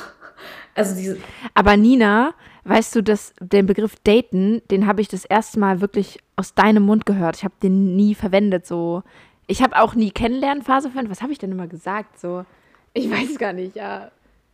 Also 0.78 0.94
diese, 0.94 1.16
Aber 1.54 1.78
Nina, 1.78 2.34
weißt 2.65 2.95
du, 2.95 3.01
dass 3.01 3.34
den 3.39 3.65
Begriff 3.65 3.95
daten, 4.04 4.62
den 4.69 4.86
habe 4.88 5.01
ich 5.01 5.08
das 5.08 5.25
erste 5.25 5.60
Mal 5.60 5.82
wirklich 5.82 6.19
aus 6.36 6.54
deinem 6.54 6.84
Mund 6.84 7.06
gehört. 7.06 7.38
Ich 7.38 7.43
habe 7.43 7.56
den 7.63 7.95
nie 7.95 8.15
verwendet, 8.15 8.65
so. 8.65 9.04
Ich 9.47 9.62
habe 9.62 9.80
auch 9.80 9.95
nie 9.95 10.12
Kennenlernphase 10.12 10.89
verwendet. 10.89 11.12
Was 11.12 11.21
habe 11.21 11.32
ich 11.32 11.38
denn 11.38 11.51
immer 11.51 11.67
gesagt, 11.67 12.19
so? 12.19 12.45
Ich 12.93 13.10
weiß 13.10 13.38
gar 13.38 13.54
nicht, 13.54 13.75
ja. 13.75 14.12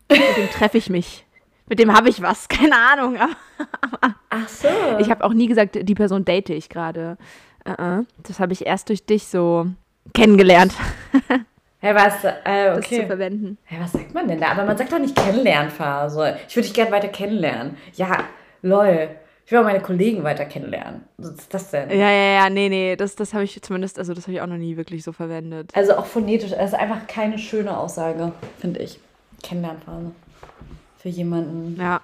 Mit 0.09 0.37
dem 0.37 0.49
treffe 0.49 0.77
ich 0.77 0.89
mich. 0.89 1.25
Mit 1.67 1.79
dem 1.79 1.93
habe 1.93 2.09
ich 2.09 2.21
was, 2.21 2.47
keine 2.49 2.75
Ahnung. 2.75 3.17
Ach 4.29 4.47
so. 4.47 4.67
ich 4.99 5.09
habe 5.09 5.23
auch 5.23 5.33
nie 5.33 5.47
gesagt, 5.47 5.77
die 5.81 5.95
Person 5.95 6.25
date 6.25 6.49
ich 6.49 6.69
gerade. 6.69 7.17
Äh, 7.63 7.99
äh. 7.99 8.03
Das 8.23 8.39
habe 8.39 8.53
ich 8.53 8.65
erst 8.65 8.89
durch 8.89 9.05
dich 9.05 9.27
so 9.27 9.67
kennengelernt, 10.13 10.73
Hä, 11.83 11.95
was? 11.95 12.23
Äh, 12.23 12.75
das 12.75 12.87
zu 12.87 12.95
okay. 12.95 13.07
verwenden. 13.07 13.57
Hä, 13.65 13.77
was 13.81 13.91
sagt 13.91 14.13
man 14.13 14.27
denn 14.27 14.39
da? 14.39 14.49
Aber 14.49 14.65
man 14.65 14.77
sagt 14.77 14.91
doch 14.91 14.99
nicht 14.99 15.15
Kennenlernphase. 15.15 16.37
Ich 16.47 16.55
würde 16.55 16.67
dich 16.67 16.75
gerne 16.75 16.91
weiter 16.91 17.07
kennenlernen. 17.07 17.75
Ja, 17.95 18.25
lol. 18.61 19.09
Ich 19.45 19.51
will 19.51 19.59
auch 19.59 19.63
meine 19.63 19.81
Kollegen 19.81 20.23
weiter 20.23 20.45
kennenlernen. 20.45 21.03
Was 21.17 21.31
ist 21.31 21.53
das 21.53 21.71
denn? 21.71 21.89
Ja, 21.89 22.09
ja, 22.09 22.33
ja, 22.35 22.49
nee, 22.51 22.69
nee, 22.69 22.95
das, 22.95 23.15
das 23.15 23.33
habe 23.33 23.43
ich 23.43 23.59
zumindest, 23.63 23.97
also 23.97 24.13
das 24.13 24.25
habe 24.25 24.33
ich 24.33 24.41
auch 24.41 24.47
noch 24.47 24.57
nie 24.57 24.77
wirklich 24.77 25.03
so 25.03 25.11
verwendet. 25.11 25.71
Also 25.73 25.95
auch 25.95 26.05
phonetisch. 26.05 26.51
Das 26.51 26.73
ist 26.73 26.79
einfach 26.79 27.07
keine 27.07 27.39
schöne 27.39 27.75
Aussage, 27.75 28.31
finde 28.59 28.79
ich. 28.79 28.99
Kennenlernphase. 29.41 30.11
Für 30.99 31.09
jemanden 31.09 31.77
Ja, 31.81 32.01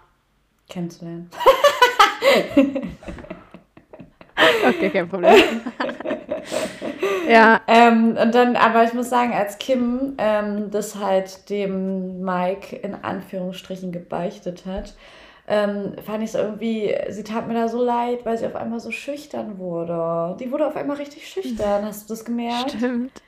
kennenzulernen. 0.67 1.29
okay, 4.67 4.89
kein 4.89 5.07
Problem. 5.09 5.35
ja, 7.29 7.61
Ähm, 7.67 8.17
und 8.21 8.33
dann, 8.35 8.55
aber 8.55 8.83
ich 8.83 8.93
muss 8.93 9.09
sagen, 9.09 9.33
als 9.33 9.57
Kim 9.59 10.15
ähm, 10.17 10.71
das 10.71 10.95
halt 10.95 11.49
dem 11.49 12.21
Mike 12.21 12.75
in 12.75 12.95
Anführungsstrichen 12.95 13.91
gebeichtet 13.91 14.65
hat, 14.65 14.95
ähm, 15.47 15.95
fand 16.05 16.23
ich 16.23 16.31
es 16.31 16.35
irgendwie, 16.35 16.95
sie 17.09 17.23
tat 17.23 17.47
mir 17.47 17.53
da 17.53 17.67
so 17.69 17.81
leid, 17.83 18.25
weil 18.25 18.37
sie 18.37 18.45
auf 18.45 18.55
einmal 18.55 18.79
so 18.79 18.91
schüchtern 18.91 19.57
wurde. 19.59 20.35
Die 20.39 20.51
wurde 20.51 20.67
auf 20.67 20.75
einmal 20.75 20.97
richtig 20.97 21.27
schüchtern, 21.27 21.85
hast 21.85 22.09
du 22.09 22.13
das 22.13 22.25
gemerkt? 22.25 22.77
stimmt. 22.77 23.21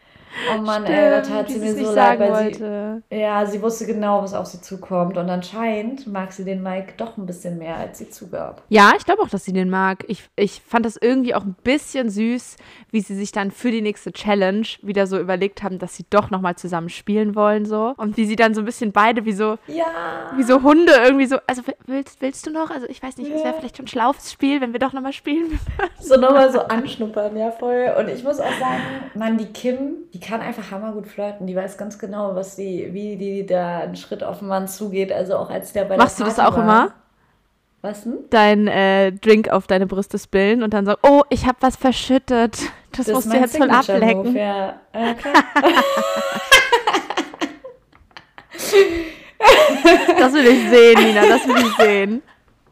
Oh 0.54 0.62
Mann, 0.62 0.86
ey, 0.86 1.10
da 1.10 1.22
tat 1.22 1.48
sie 1.48 1.56
sie 1.56 1.60
mir 1.60 1.72
so 1.74 1.78
nicht 1.80 1.86
leid, 1.96 1.96
sagen 1.96 2.20
weil 2.20 2.54
sie, 2.54 2.60
wollte. 2.62 3.04
ja, 3.10 3.46
sie 3.46 3.62
wusste 3.62 3.86
genau, 3.86 4.22
was 4.22 4.34
auf 4.34 4.46
sie 4.46 4.62
zukommt. 4.62 5.18
Und 5.18 5.30
anscheinend 5.30 6.08
mag 6.08 6.32
sie 6.32 6.46
den 6.46 6.62
Mike 6.64 6.94
doch 6.98 7.18
ein 7.18 7.26
bisschen 7.26 7.58
mehr, 7.58 7.76
als 7.78 7.98
sie 7.98 8.10
zugab. 8.10 8.64
Ja, 8.70 8.94
ich 8.98 9.06
glaube 9.06 9.22
auch, 9.24 9.30
dass 9.30 9.46
sie 9.46 9.54
den 9.54 9.70
mag. 9.70 10.06
Ich, 10.08 10.24
ich 10.36 10.62
fand 10.66 10.86
das 10.86 10.98
irgendwie 10.98 11.34
auch 11.36 11.44
ein 11.44 11.56
bisschen 11.64 12.10
süß, 12.10 12.58
wie 12.92 13.02
sie 13.02 13.16
sich 13.16 13.32
dann 13.32 13.52
für 13.52 13.72
die 13.72 13.82
nächste 13.82 14.12
Challenge 14.12 14.66
wieder 14.82 15.08
so 15.08 15.20
überlegt 15.20 15.64
haben, 15.64 15.80
dass 15.80 15.96
sie 15.96 16.06
doch 16.10 16.30
nochmal 16.30 16.56
zusammen 16.56 16.90
spielen 16.90 17.36
wollen 17.36 17.66
so. 17.66 17.94
Und 17.98 18.18
wie 18.18 18.26
sie 18.26 18.36
dann 18.36 18.54
so 18.54 18.62
ein 18.62 18.66
bisschen 18.66 18.92
beide 18.92 19.26
wie 19.26 19.34
so, 19.34 19.58
Ja. 19.68 20.32
wie 20.36 20.44
so 20.44 20.62
Hunde 20.62 20.94
irgendwie 21.04 21.26
so, 21.26 21.38
also 21.48 21.62
willst, 21.86 22.22
willst 22.22 22.46
du 22.46 22.52
noch? 22.52 22.70
Also 22.70 22.88
ich 22.88 23.02
weiß 23.02 23.18
nicht, 23.18 23.32
es 23.32 23.40
Ja. 23.40 23.46
wäre 23.46 23.56
vielleicht 23.60 23.78
schon 23.78 23.86
ein 23.86 23.90
schlaues 23.90 24.32
Spiel, 24.32 24.62
wenn 24.62 24.74
wir 24.74 24.80
doch 24.80 24.94
nochmal 24.94 25.14
spielen. 25.14 25.60
So 26.00 26.16
nochmal 26.18 26.52
so 26.52 26.60
anschnuppern, 26.62 27.36
ja 27.38 27.52
voll. 27.52 27.94
Und 28.00 28.08
ich 28.10 28.24
muss 28.24 28.40
auch 28.40 28.46
sagen, 28.60 28.82
Mann, 29.16 29.38
die 29.38 29.48
Kim, 29.48 29.96
die 30.14 30.19
kann 30.20 30.42
einfach 30.42 30.72
hammergut 30.72 31.08
flirten. 31.08 31.48
Die 31.48 31.56
weiß 31.56 31.78
ganz 31.78 32.00
genau, 32.00 32.36
was 32.36 32.56
die, 32.56 32.90
wie 32.94 33.18
die 33.18 33.46
da 33.46 33.80
einen 33.80 33.96
Schritt 33.96 34.24
auf 34.24 34.40
den 34.40 34.48
Mann 34.48 34.68
zugeht. 34.68 35.12
Also 35.12 35.38
auch 35.38 35.50
als 35.50 35.74
der 35.74 35.86
bei 35.86 35.98
Machst 35.98 36.20
der 36.20 36.26
du 36.26 36.32
das 36.32 36.40
auch 36.40 36.56
war. 36.56 36.64
immer? 36.64 36.94
Was 37.82 38.04
denn? 38.04 38.18
Dein 38.30 38.68
äh, 38.68 39.12
Drink 39.14 39.50
auf 39.50 39.68
deine 39.68 39.88
Brüste 39.88 40.20
spillen 40.20 40.64
und 40.64 40.74
dann 40.74 40.86
so, 40.86 40.96
oh, 41.04 41.24
ich 41.30 41.46
habe 41.46 41.58
was 41.62 41.76
verschüttet. 41.78 42.58
Das, 42.92 43.08
ist 43.08 43.14
musst 43.14 43.32
du 43.32 43.38
jetzt 43.38 43.56
voll 43.58 43.70
ablecken. 43.70 44.36
Ja. 44.36 44.80
Äh. 44.92 45.16
Das 50.20 50.34
will 50.34 50.46
ich 50.46 50.70
sehen, 50.70 51.02
Nina, 51.02 51.22
das 51.26 51.48
will 51.48 51.56
ich 51.58 51.76
sehen. 51.78 52.22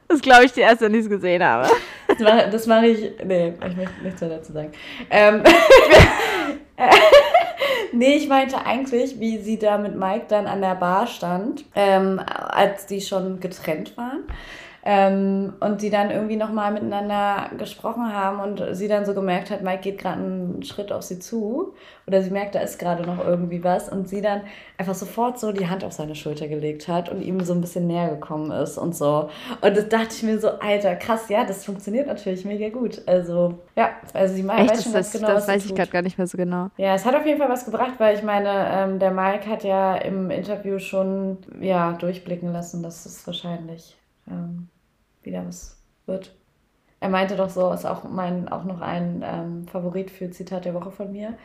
Das 0.07 0.21
glaube 0.21 0.45
ich 0.45 0.53
dir 0.53 0.61
erst, 0.61 0.81
wenn 0.81 0.93
ich 0.93 1.01
es 1.01 1.09
gesehen 1.09 1.43
habe. 1.43 1.69
Das 2.07 2.19
mache 2.19 2.49
das 2.49 2.67
mach 2.67 2.81
ich. 2.83 3.11
Nee, 3.25 3.53
ich 3.67 3.75
möchte 3.75 4.03
nichts 4.03 4.21
mehr 4.21 4.29
dazu 4.29 4.53
sagen. 4.53 4.71
Ähm, 5.09 5.43
nee, 7.93 8.15
ich 8.15 8.27
meinte 8.27 8.65
eigentlich, 8.65 9.19
wie 9.19 9.37
sie 9.39 9.57
da 9.57 9.77
mit 9.77 9.95
Mike 9.95 10.25
dann 10.27 10.47
an 10.47 10.61
der 10.61 10.75
Bar 10.75 11.07
stand, 11.07 11.65
ähm, 11.75 12.19
als 12.25 12.85
die 12.85 13.01
schon 13.01 13.39
getrennt 13.39 13.97
waren. 13.97 14.23
Ähm, 14.89 15.55
und 15.59 15.81
sie 15.81 15.89
dann 15.89 16.11
irgendwie 16.11 16.37
nochmal 16.37 16.71
miteinander 16.71 17.49
gesprochen 17.57 18.13
haben 18.13 18.39
und 18.39 18.73
sie 18.73 18.87
dann 18.87 19.03
so 19.03 19.13
gemerkt 19.13 19.51
hat, 19.51 19.61
Mike 19.61 19.81
geht 19.81 19.97
gerade 19.97 20.21
einen 20.21 20.63
Schritt 20.63 20.93
auf 20.93 21.03
sie 21.03 21.19
zu. 21.19 21.73
Oder 22.07 22.21
sie 22.21 22.29
merkt, 22.29 22.55
da 22.55 22.61
ist 22.61 22.79
gerade 22.79 23.03
noch 23.03 23.19
irgendwie 23.19 23.61
was. 23.65 23.89
Und 23.89 24.07
sie 24.07 24.21
dann 24.21 24.43
einfach 24.77 24.95
sofort 24.95 25.41
so 25.41 25.51
die 25.51 25.67
Hand 25.67 25.83
auf 25.83 25.91
seine 25.91 26.15
Schulter 26.15 26.47
gelegt 26.47 26.87
hat 26.87 27.09
und 27.09 27.21
ihm 27.21 27.41
so 27.41 27.51
ein 27.51 27.59
bisschen 27.59 27.85
näher 27.85 28.07
gekommen 28.07 28.49
ist 28.51 28.77
und 28.77 28.95
so. 28.95 29.29
Und 29.59 29.75
das 29.75 29.89
dachte 29.89 30.15
ich 30.15 30.23
mir 30.23 30.39
so, 30.39 30.51
Alter, 30.51 30.95
krass, 30.95 31.27
ja, 31.27 31.43
das 31.43 31.65
funktioniert 31.65 32.07
natürlich 32.07 32.45
mega 32.45 32.69
gut. 32.69 33.01
Also, 33.07 33.55
ja, 33.75 33.89
also 34.13 34.35
sie 34.35 34.47
das, 34.47 34.83
schon 34.85 34.93
das, 34.93 35.11
genau, 35.11 35.27
das 35.27 35.49
weiß 35.49 35.65
ich 35.65 35.75
gerade 35.75 35.91
gar 35.91 36.01
nicht 36.01 36.17
mehr 36.17 36.27
so 36.27 36.37
genau. 36.37 36.69
Ja, 36.77 36.95
es 36.95 37.03
hat 37.03 37.13
auf 37.13 37.25
jeden 37.25 37.39
Fall 37.39 37.49
was 37.49 37.65
gebracht, 37.65 37.95
weil 37.97 38.15
ich 38.15 38.23
meine, 38.23 38.69
ähm, 38.71 38.99
der 38.99 39.11
Mike 39.11 39.49
hat 39.49 39.65
ja 39.65 39.97
im 39.97 40.31
Interview 40.31 40.79
schon 40.79 41.39
ja, 41.59 41.91
durchblicken 41.91 42.53
lassen, 42.53 42.83
dass 42.83 43.05
es 43.05 43.27
wahrscheinlich 43.27 43.97
ähm, 44.31 44.69
wieder 45.27 45.45
was 45.45 45.77
wird. 46.05 46.35
Er 46.99 47.09
meinte 47.09 47.35
doch 47.35 47.49
so, 47.49 47.71
ist 47.71 47.85
auch 47.85 48.03
mein 48.05 48.49
auch 48.49 48.63
noch 48.63 48.81
ein 48.81 49.23
ähm, 49.23 49.67
Favorit 49.67 50.09
für 50.09 50.31
Zitat 50.31 50.65
der 50.65 50.73
Woche 50.73 50.89
von 50.91 51.11
mir. 51.11 51.37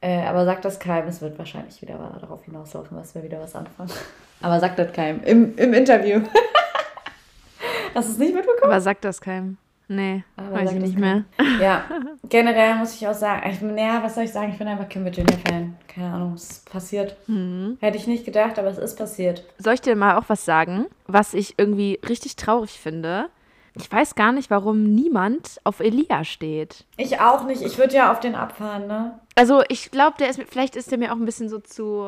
Äh, 0.00 0.22
aber 0.24 0.44
sagt 0.44 0.64
das 0.64 0.78
keinem, 0.78 1.08
es 1.08 1.20
wird 1.20 1.38
wahrscheinlich 1.38 1.80
wieder 1.82 1.98
darauf 2.20 2.44
hinauslaufen, 2.44 2.96
dass 2.96 3.14
wir 3.14 3.22
wieder 3.22 3.40
was 3.40 3.54
anfangen. 3.54 3.90
Aber 4.42 4.60
sagt 4.60 4.78
das 4.78 4.92
keinem 4.92 5.22
im, 5.24 5.56
im 5.56 5.72
Interview. 5.72 6.20
Hast 7.94 8.08
du 8.08 8.12
es 8.12 8.18
nicht 8.18 8.34
mitbekommen? 8.34 8.70
Aber 8.70 8.80
sagt 8.80 9.04
das 9.04 9.20
keinem. 9.20 9.56
Nee, 9.88 10.24
Aber 10.36 10.52
weiß 10.52 10.72
ich 10.72 10.80
nicht 10.80 10.98
mehr. 10.98 11.24
Ja, 11.60 11.84
generell 12.28 12.74
muss 12.74 12.94
ich 12.94 13.06
auch 13.06 13.14
sagen, 13.14 13.48
ich 13.48 13.60
bin, 13.60 13.78
ja, 13.78 14.02
was 14.02 14.16
soll 14.16 14.24
ich 14.24 14.32
sagen, 14.32 14.50
ich 14.50 14.58
bin 14.58 14.66
einfach 14.66 14.88
Kim 14.88 15.04
Virginia-Fan. 15.04 15.76
Keine 15.86 16.12
Ahnung, 16.12 16.34
es 16.34 16.50
ist 16.50 16.70
passiert. 16.70 17.16
Mhm. 17.28 17.78
Hätte 17.80 17.96
ich 17.96 18.08
nicht 18.08 18.24
gedacht, 18.24 18.58
aber 18.58 18.68
es 18.68 18.78
ist 18.78 18.98
passiert. 18.98 19.44
Soll 19.58 19.74
ich 19.74 19.80
dir 19.80 19.94
mal 19.94 20.16
auch 20.16 20.24
was 20.26 20.44
sagen, 20.44 20.86
was 21.06 21.34
ich 21.34 21.54
irgendwie 21.56 22.00
richtig 22.08 22.34
traurig 22.34 22.72
finde? 22.80 23.28
Ich 23.74 23.90
weiß 23.92 24.14
gar 24.14 24.32
nicht, 24.32 24.50
warum 24.50 24.82
niemand 24.94 25.60
auf 25.62 25.80
Elia 25.80 26.24
steht. 26.24 26.84
Ich 26.96 27.20
auch 27.20 27.44
nicht. 27.44 27.62
Ich 27.62 27.78
würde 27.78 27.94
ja 27.94 28.10
auf 28.10 28.20
den 28.20 28.34
abfahren, 28.34 28.86
ne? 28.86 29.20
Also 29.34 29.62
ich 29.68 29.90
glaube, 29.90 30.16
der 30.18 30.30
ist 30.30 30.42
vielleicht 30.48 30.76
ist 30.76 30.90
der 30.90 30.98
mir 30.98 31.12
auch 31.12 31.16
ein 31.16 31.26
bisschen 31.26 31.48
so 31.48 31.58
zu, 31.58 32.06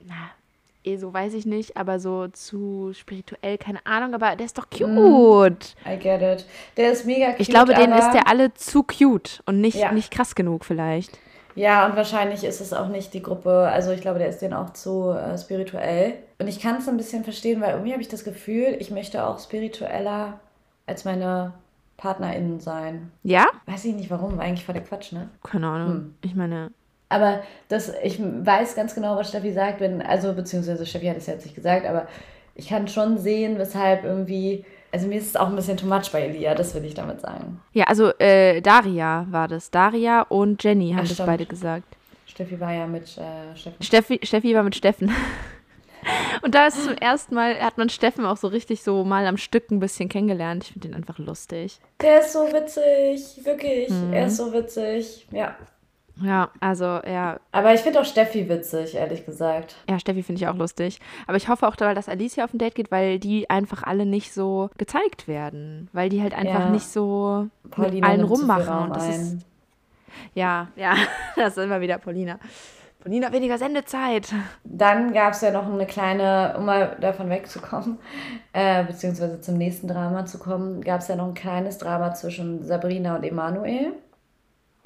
na, 0.00 0.30
eh 0.86 0.96
so 0.96 1.12
weiß 1.12 1.34
ich 1.34 1.46
nicht, 1.46 1.76
aber 1.76 1.98
so 1.98 2.28
zu 2.28 2.92
spirituell, 2.94 3.58
keine 3.58 3.84
Ahnung, 3.84 4.14
aber 4.14 4.36
der 4.36 4.46
ist 4.46 4.56
doch 4.58 4.68
cute. 4.70 5.74
I 5.86 5.98
get 5.98 6.22
it. 6.22 6.46
Der 6.76 6.92
ist 6.92 7.04
mega 7.04 7.28
cute, 7.32 7.40
Ich 7.40 7.48
glaube, 7.48 7.74
denen 7.74 7.92
aber, 7.92 8.02
ist 8.02 8.12
der 8.12 8.28
alle 8.28 8.54
zu 8.54 8.82
cute 8.82 9.42
und 9.46 9.60
nicht, 9.60 9.76
Ja. 9.76 9.92
nicht 9.92 10.10
krass 10.10 10.34
genug 10.34 10.64
vielleicht. 10.64 11.18
Ja, 11.54 11.86
und 11.86 11.96
wahrscheinlich 11.96 12.44
ist 12.44 12.60
es 12.60 12.74
auch 12.74 12.88
nicht 12.88 13.14
die 13.14 13.22
Gruppe, 13.22 13.50
also 13.50 13.90
ich 13.90 14.02
glaube, 14.02 14.18
der 14.18 14.28
ist 14.28 14.40
denen 14.42 14.52
auch 14.52 14.70
zu 14.74 15.10
äh, 15.10 15.38
spirituell. 15.38 16.14
Und 16.38 16.48
ich 16.48 16.60
kann 16.60 16.76
es 16.76 16.86
ein 16.88 16.98
bisschen 16.98 17.24
verstehen, 17.24 17.62
weil 17.62 17.70
irgendwie 17.70 17.92
habe 17.92 18.02
ich 18.02 18.08
das 18.08 18.24
Gefühl, 18.24 18.76
ich 18.78 18.90
möchte 18.90 19.26
auch 19.26 19.38
spiritueller 19.40 20.38
als 20.86 21.06
meine 21.06 21.54
PartnerInnen 21.96 22.60
sein. 22.60 23.10
Ja? 23.22 23.46
Weiß 23.64 23.86
ich 23.86 23.94
nicht 23.94 24.10
warum, 24.10 24.38
eigentlich 24.38 24.66
voll 24.66 24.74
der 24.74 24.84
Quatsch, 24.84 25.12
ne? 25.12 25.30
Keine 25.42 25.66
Ahnung. 25.68 25.88
Hm. 25.88 26.14
Ich 26.20 26.34
meine, 26.34 26.72
Aber 27.08 27.40
das, 27.68 27.92
ich 28.02 28.18
weiß 28.20 28.74
ganz 28.74 28.94
genau, 28.94 29.16
was 29.16 29.28
Steffi 29.28 29.52
sagt, 29.52 29.80
wenn, 29.80 30.02
also 30.02 30.32
beziehungsweise 30.32 30.84
Steffi 30.86 31.06
hat 31.06 31.16
es 31.16 31.26
ja 31.26 31.34
jetzt 31.34 31.44
nicht 31.44 31.54
gesagt, 31.54 31.86
aber 31.86 32.08
ich 32.54 32.68
kann 32.68 32.88
schon 32.88 33.16
sehen, 33.18 33.58
weshalb 33.58 34.02
irgendwie, 34.04 34.64
also 34.90 35.06
mir 35.06 35.18
ist 35.18 35.26
es 35.28 35.36
auch 35.36 35.46
ein 35.48 35.54
bisschen 35.56 35.76
too 35.76 35.86
much 35.86 36.10
bei 36.10 36.22
Elia, 36.22 36.54
das 36.54 36.74
will 36.74 36.84
ich 36.84 36.94
damit 36.94 37.20
sagen. 37.20 37.60
ja, 37.72 37.84
also 37.84 38.10
äh, 38.18 38.60
Daria 38.60 39.26
war 39.30 39.46
das. 39.46 39.70
Daria 39.70 40.22
und 40.22 40.64
Jenny 40.64 40.90
haben 40.90 41.00
Ach, 41.00 41.02
das 41.02 41.12
stimmt. 41.12 41.26
beide 41.28 41.46
gesagt. 41.46 41.96
Steffi 42.26 42.58
war 42.58 42.72
ja 42.72 42.86
mit 42.86 43.04
äh, 43.18 43.56
Steffi. 43.56 43.84
Steffi, 43.84 44.20
Steffi 44.24 44.54
war 44.54 44.62
mit 44.62 44.74
Steffen. 44.74 45.10
Und 46.42 46.54
da 46.54 46.66
ist 46.68 46.84
zum 46.84 46.94
ersten 46.94 47.34
Mal, 47.34 47.56
hat 47.60 47.78
man 47.78 47.88
Steffen 47.88 48.24
auch 48.26 48.36
so 48.36 48.46
richtig 48.46 48.82
so 48.82 49.02
mal 49.02 49.26
am 49.26 49.36
Stück 49.36 49.72
ein 49.72 49.80
bisschen 49.80 50.08
kennengelernt. 50.08 50.62
Ich 50.64 50.72
finde 50.72 50.88
den 50.88 50.94
einfach 50.96 51.18
lustig. 51.18 51.80
Der 52.00 52.20
ist 52.20 52.32
so 52.32 52.40
witzig, 52.52 53.44
wirklich, 53.44 53.88
Mhm. 53.90 54.12
er 54.12 54.26
ist 54.26 54.36
so 54.36 54.52
witzig, 54.52 55.26
ja. 55.32 55.56
Ja, 56.22 56.50
also 56.60 56.84
ja, 56.84 57.38
Aber 57.52 57.74
ich 57.74 57.80
finde 57.80 58.00
auch 58.00 58.04
Steffi 58.04 58.48
witzig, 58.48 58.94
ehrlich 58.94 59.26
gesagt. 59.26 59.76
ja, 59.88 59.98
Steffi 59.98 60.22
finde 60.22 60.40
ich 60.40 60.48
auch 60.48 60.56
lustig. 60.56 60.98
Aber 61.26 61.36
ich 61.36 61.48
hoffe 61.48 61.68
auch, 61.68 61.76
dass 61.76 62.08
Alicia 62.08 62.44
auf 62.44 62.54
ein 62.54 62.58
Date 62.58 62.74
geht, 62.74 62.90
weil 62.90 63.18
die 63.18 63.50
einfach 63.50 63.82
alle 63.82 64.06
nicht 64.06 64.32
so 64.32 64.70
gezeigt 64.78 65.28
werden. 65.28 65.90
Weil 65.92 66.08
die 66.08 66.22
halt 66.22 66.34
einfach 66.34 66.60
Ja. 66.60 66.70
nicht 66.70 66.88
so 66.88 67.48
mit 67.64 67.72
Paulina 67.72 68.08
allen 68.08 68.24
rummachen. 68.24 68.78
Und 68.84 68.96
das 68.96 69.08
ist, 69.08 69.36
ja, 70.34 70.68
ja, 70.76 70.94
das 71.36 71.56
ist 71.58 71.62
immer 71.64 71.80
wieder 71.82 71.98
Paulina. 71.98 72.38
Paulina, 73.00 73.30
weniger 73.30 73.58
Sendezeit. 73.58 74.32
Dann 74.64 75.12
gab 75.12 75.34
es 75.34 75.40
ja 75.42 75.50
noch 75.52 75.70
eine 75.70 75.86
kleine, 75.86 76.54
um 76.58 76.64
mal 76.64 76.96
davon 77.00 77.28
wegzukommen, 77.30 77.98
äh, 78.52 78.82
beziehungsweise 78.84 79.40
zum 79.40 79.58
nächsten 79.58 79.86
Drama 79.86 80.24
zu 80.26 80.38
kommen, 80.38 80.80
gab 80.80 81.02
es 81.02 81.08
ja 81.08 81.14
noch 81.14 81.26
ein 81.28 81.34
kleines 81.34 81.78
Drama 81.78 82.14
zwischen 82.14 82.64
Sabrina 82.64 83.14
und 83.16 83.22
Emanuel. 83.22 83.92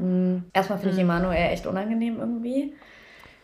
Mhm. 0.01 0.45
Erstmal 0.53 0.79
finde 0.79 0.95
ich 0.95 1.01
Emanuel 1.01 1.53
echt 1.53 1.67
unangenehm 1.67 2.19
irgendwie. 2.19 2.75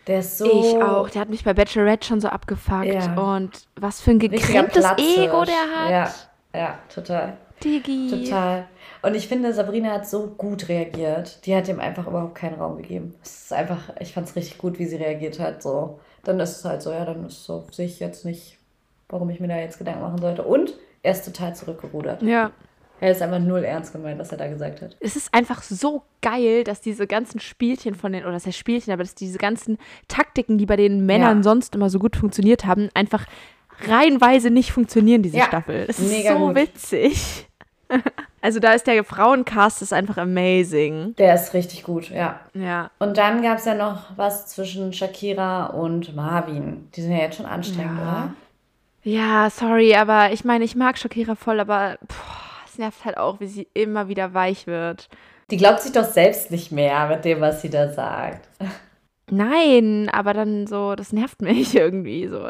Der 0.06 0.20
ist 0.20 0.38
so. 0.38 0.46
Ich 0.46 0.82
auch. 0.82 1.10
Der 1.10 1.20
hat 1.22 1.28
mich 1.28 1.44
bei 1.44 1.52
Bachelorette 1.52 2.06
schon 2.06 2.20
so 2.20 2.28
abgefuckt. 2.28 2.86
Ja. 2.86 3.14
Und 3.14 3.66
was 3.76 4.00
für 4.00 4.12
ein 4.12 4.18
gekränktes. 4.18 4.84
Ego 4.96 5.44
der 5.44 5.54
hat. 5.74 5.90
Ja, 5.90 6.14
ja, 6.54 6.78
total. 6.92 7.36
Digi. 7.62 8.10
Total. 8.10 8.66
Und 9.02 9.14
ich 9.14 9.28
finde, 9.28 9.52
Sabrina 9.52 9.92
hat 9.92 10.08
so 10.08 10.26
gut 10.26 10.68
reagiert. 10.68 11.44
Die 11.46 11.56
hat 11.56 11.68
ihm 11.68 11.80
einfach 11.80 12.06
überhaupt 12.06 12.34
keinen 12.34 12.60
Raum 12.60 12.76
gegeben. 12.76 13.14
Es 13.22 13.44
ist 13.44 13.52
einfach, 13.52 13.78
ich 14.00 14.12
fand 14.12 14.28
es 14.28 14.36
richtig 14.36 14.58
gut, 14.58 14.78
wie 14.78 14.86
sie 14.86 14.96
reagiert 14.96 15.38
hat. 15.38 15.62
So, 15.62 16.00
dann 16.24 16.38
ist 16.40 16.58
es 16.58 16.64
halt 16.64 16.82
so, 16.82 16.92
ja, 16.92 17.04
dann 17.04 17.26
ist 17.26 17.44
so, 17.44 17.66
sehe 17.70 17.86
ich 17.86 17.98
jetzt 17.98 18.24
nicht, 18.24 18.58
warum 19.08 19.30
ich 19.30 19.40
mir 19.40 19.48
da 19.48 19.56
jetzt 19.56 19.78
Gedanken 19.78 20.02
machen 20.02 20.18
sollte. 20.18 20.42
Und 20.42 20.74
er 21.02 21.12
ist 21.12 21.24
total 21.24 21.54
zurückgerudert. 21.54 22.22
Ja. 22.22 22.50
Er 23.00 23.10
ist 23.12 23.20
einfach 23.22 23.38
null 23.40 23.62
ernst 23.64 23.92
gemeint, 23.92 24.18
was 24.18 24.32
er 24.32 24.38
da 24.38 24.48
gesagt 24.48 24.80
hat. 24.82 24.96
Es 25.00 25.16
ist 25.16 25.32
einfach 25.34 25.62
so 25.62 26.02
geil, 26.22 26.64
dass 26.64 26.80
diese 26.80 27.06
ganzen 27.06 27.40
Spielchen 27.40 27.94
von 27.94 28.12
den, 28.12 28.22
oder 28.24 28.32
das 28.32 28.46
heißt 28.46 28.56
Spielchen, 28.56 28.92
aber 28.92 29.02
dass 29.02 29.14
diese 29.14 29.38
ganzen 29.38 29.76
Taktiken, 30.08 30.56
die 30.58 30.66
bei 30.66 30.76
den 30.76 31.04
Männern 31.04 31.38
Ja. 31.38 31.42
sonst 31.42 31.74
immer 31.74 31.90
so 31.90 31.98
gut 31.98 32.16
funktioniert 32.16 32.64
haben, 32.64 32.88
einfach 32.94 33.26
reihenweise 33.86 34.50
nicht 34.50 34.72
funktionieren, 34.72 35.22
diese 35.22 35.36
Ja, 35.36 35.44
Staffel. 35.44 35.84
Ist 35.84 36.00
mega 36.00 36.32
so 36.32 36.46
gut. 36.46 36.54
witzig. 36.56 37.46
also 38.40 38.58
da 38.60 38.72
ist 38.72 38.86
der 38.86 39.04
Frauencast 39.04 39.82
ist 39.82 39.92
einfach 39.92 40.16
amazing. 40.16 41.14
Der 41.16 41.34
ist 41.34 41.52
richtig 41.52 41.82
gut, 41.82 42.08
ja. 42.10 42.40
Ja. 42.54 42.90
Und 42.98 43.18
dann 43.18 43.42
gab 43.42 43.58
es 43.58 43.66
ja 43.66 43.74
noch 43.74 44.16
was 44.16 44.46
zwischen 44.46 44.92
Shakira 44.94 45.66
und 45.66 46.16
Marvin. 46.16 46.88
Die 46.96 47.02
sind 47.02 47.12
ja 47.12 47.18
jetzt 47.18 47.36
schon 47.36 47.46
anstrengend, 47.46 47.98
Ja. 47.98 48.02
oder? 48.02 48.34
Ja, 49.02 49.50
sorry, 49.50 49.94
aber 49.94 50.32
ich 50.32 50.44
meine, 50.44 50.64
ich 50.64 50.74
mag 50.74 50.98
Shakira 50.98 51.36
voll, 51.36 51.60
aber 51.60 51.98
boah, 52.08 52.16
nervt 52.78 53.04
halt 53.04 53.16
auch, 53.18 53.40
wie 53.40 53.46
sie 53.46 53.68
immer 53.74 54.08
wieder 54.08 54.34
weich 54.34 54.66
wird. 54.66 55.08
Die 55.50 55.56
glaubt 55.56 55.80
sich 55.80 55.92
doch 55.92 56.04
selbst 56.04 56.50
nicht 56.50 56.72
mehr 56.72 57.06
mit 57.08 57.24
dem, 57.24 57.40
was 57.40 57.62
sie 57.62 57.70
da 57.70 57.88
sagt. 57.92 58.48
Nein, 59.30 60.08
aber 60.12 60.34
dann 60.34 60.66
so, 60.66 60.94
das 60.94 61.12
nervt 61.12 61.42
mich 61.42 61.74
irgendwie 61.76 62.28
so. 62.28 62.48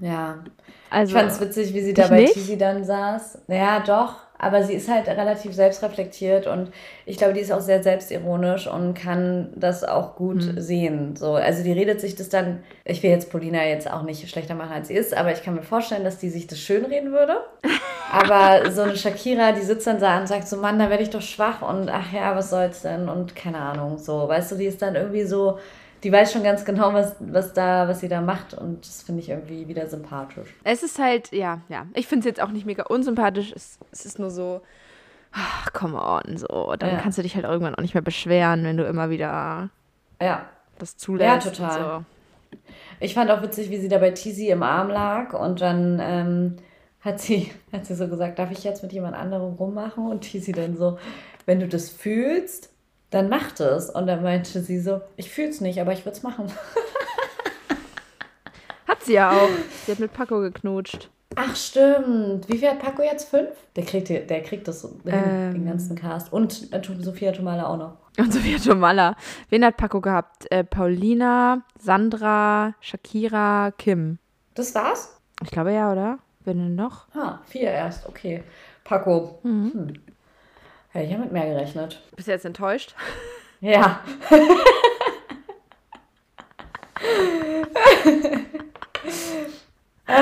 Ja. 0.00 0.44
Also, 0.90 1.14
Ich 1.14 1.20
fand 1.20 1.32
es 1.32 1.40
witzig, 1.40 1.74
wie 1.74 1.80
sie 1.80 1.94
da 1.94 2.08
bei? 2.08 2.24
Tizi 2.26 2.58
dann 2.58 2.84
saß. 2.84 3.42
Ja, 3.48 3.80
doch. 3.80 4.16
Aber 4.38 4.62
sie 4.62 4.74
ist 4.74 4.88
halt 4.90 5.06
relativ 5.08 5.54
selbstreflektiert 5.54 6.46
und 6.46 6.70
ich 7.06 7.16
glaube, 7.18 7.32
die 7.34 7.40
ist 7.40 7.52
auch 7.52 7.60
sehr 7.60 7.82
selbstironisch 7.82 8.66
und 8.66 8.94
kann 8.94 9.52
das 9.56 9.84
auch 9.84 10.16
gut 10.16 10.42
Hm. 10.42 10.60
sehen. 10.60 11.16
So, 11.16 11.34
also 11.34 11.62
die 11.62 11.72
redet 11.72 12.00
sich 12.00 12.16
das 12.16 12.28
dann, 12.28 12.62
ich 12.84 13.02
will 13.02 13.10
jetzt 13.10 13.30
Polina 13.30 13.64
jetzt 13.64 13.90
auch 13.90 14.02
nicht 14.02 14.28
schlechter 14.28 14.54
machen, 14.54 14.72
als 14.72 14.88
sie 14.88 14.94
ist, 14.94 15.16
aber 15.16 15.32
ich 15.32 15.42
kann 15.42 15.54
mir 15.54 15.62
vorstellen, 15.62 16.04
dass 16.04 16.18
die 16.18 16.30
sich 16.30 16.46
das 16.46 16.58
schön 16.58 16.84
reden 16.84 17.12
würde. 17.12 17.36
Aber 18.12 18.70
so 18.70 18.82
eine 18.82 18.96
Shakira, 18.96 19.52
die 19.52 19.62
sitzt 19.62 19.86
dann 19.86 19.98
da 19.98 20.20
und 20.20 20.28
sagt 20.28 20.46
so, 20.46 20.56
Mann, 20.58 20.78
da 20.78 20.88
werde 20.90 21.02
ich 21.02 21.10
doch 21.10 21.22
schwach 21.22 21.62
und 21.62 21.88
ach 21.88 22.12
ja, 22.12 22.36
was 22.36 22.50
soll's 22.50 22.82
denn 22.82 23.08
und 23.08 23.34
keine 23.34 23.58
Ahnung, 23.58 23.98
so, 23.98 24.28
weißt 24.28 24.52
du, 24.52 24.56
die 24.56 24.66
ist 24.66 24.82
dann 24.82 24.94
irgendwie 24.94 25.24
so, 25.24 25.58
die 26.04 26.12
weiß 26.12 26.32
schon 26.32 26.42
ganz 26.44 26.64
genau, 26.64 26.92
was, 26.92 27.16
was 27.18 27.52
da, 27.54 27.88
was 27.88 28.00
sie 28.00 28.08
da 28.08 28.20
macht 28.20 28.54
und 28.54 28.86
das 28.86 29.02
finde 29.02 29.22
ich 29.22 29.30
irgendwie 29.30 29.66
wieder 29.66 29.86
sympathisch. 29.88 30.54
Es 30.62 30.82
ist 30.82 30.98
halt, 30.98 31.32
ja, 31.32 31.62
ja. 31.68 31.86
Ich 31.94 32.06
finde 32.06 32.20
es 32.20 32.26
jetzt 32.26 32.42
auch 32.42 32.50
nicht 32.50 32.66
mega 32.66 32.84
unsympathisch. 32.84 33.52
Es, 33.56 33.78
es 33.90 34.04
ist 34.04 34.18
nur 34.18 34.30
so, 34.30 34.60
ach, 35.32 35.72
come 35.72 36.00
on, 36.00 36.36
so. 36.36 36.74
Dann 36.78 36.90
Ja. 36.90 36.96
kannst 37.00 37.16
du 37.18 37.22
dich 37.22 37.34
halt 37.34 37.44
irgendwann 37.46 37.74
auch 37.74 37.80
nicht 37.82 37.94
mehr 37.94 38.02
beschweren, 38.02 38.64
wenn 38.64 38.76
du 38.76 38.84
immer 38.84 39.08
wieder 39.10 39.70
Ja, 40.20 40.44
das 40.78 40.96
zulässt. 40.96 41.46
Ja, 41.46 41.50
total. 41.50 42.04
So. 42.52 42.58
Ich 43.00 43.14
fand 43.14 43.30
auch 43.30 43.42
witzig, 43.42 43.70
wie 43.70 43.78
sie 43.78 43.88
da 43.88 43.98
bei 43.98 44.10
Tizi 44.10 44.48
im 44.48 44.62
Arm 44.62 44.88
lag 44.90 45.32
und 45.32 45.60
dann 45.60 45.98
ähm, 46.02 46.56
hat, 47.00 47.18
sie, 47.20 47.50
hat 47.72 47.86
sie 47.86 47.94
so 47.94 48.08
gesagt, 48.08 48.38
darf 48.38 48.50
ich 48.50 48.62
jetzt 48.62 48.82
mit 48.82 48.92
jemand 48.92 49.16
anderem 49.16 49.54
rummachen? 49.54 50.06
Und 50.06 50.20
Tizi 50.20 50.52
dann 50.52 50.76
so, 50.76 50.98
wenn 51.46 51.60
du 51.60 51.66
das 51.66 51.88
fühlst, 51.88 52.70
dann 53.10 53.28
mach 53.28 53.52
das. 53.52 53.90
Und 53.90 54.06
dann 54.06 54.22
meinte 54.22 54.60
sie 54.60 54.80
so, 54.80 55.00
ich 55.16 55.30
fühl's 55.30 55.60
nicht, 55.60 55.80
aber 55.80 55.92
ich 55.92 56.04
würde 56.04 56.16
es 56.16 56.22
machen. 56.22 56.46
Hat 58.88 59.02
sie 59.02 59.14
ja 59.14 59.30
auch. 59.32 59.48
Sie 59.86 59.92
hat 59.92 59.98
mit 59.98 60.12
Paco 60.12 60.40
geknutscht. 60.40 61.10
Ach 61.36 61.56
stimmt. 61.56 62.48
Wie 62.48 62.58
viel 62.58 62.68
hat 62.68 62.78
Paco 62.78 63.02
jetzt? 63.02 63.28
Fünf? 63.28 63.48
Der 63.74 63.84
kriegt, 63.84 64.08
der 64.08 64.42
kriegt 64.42 64.68
das 64.68 64.84
Ähm. 65.06 65.54
den 65.54 65.66
ganzen 65.66 65.96
Cast. 65.96 66.32
Und 66.32 66.72
äh, 66.72 66.80
Sophia 67.00 67.32
Tomala 67.32 67.66
auch 67.66 67.76
noch. 67.76 67.96
Und 68.18 68.32
Sophia 68.32 68.58
Tomalla. 68.58 69.16
Wen 69.48 69.64
hat 69.64 69.76
Paco 69.76 70.00
gehabt? 70.00 70.50
Äh, 70.52 70.62
Paulina, 70.64 71.62
Sandra, 71.80 72.74
Shakira, 72.80 73.72
Kim. 73.76 74.18
Das 74.54 74.74
war's? 74.74 75.18
Ich 75.42 75.50
glaube 75.50 75.72
ja, 75.72 75.90
oder? 75.90 76.18
Wen 76.44 76.58
denn 76.58 76.74
noch? 76.76 77.06
Ah, 77.14 77.40
vier 77.46 77.70
erst. 77.70 78.06
Okay. 78.08 78.44
Paco. 78.84 79.38
Hm. 79.42 79.94
Hätte 80.94 81.06
ich 81.06 81.10
ja 81.10 81.18
mit 81.18 81.32
mehr 81.32 81.46
gerechnet. 81.46 82.00
Bist 82.14 82.28
du 82.28 82.32
jetzt 82.32 82.44
enttäuscht? 82.44 82.94
Ja. 83.60 83.98
äh, 90.06 90.14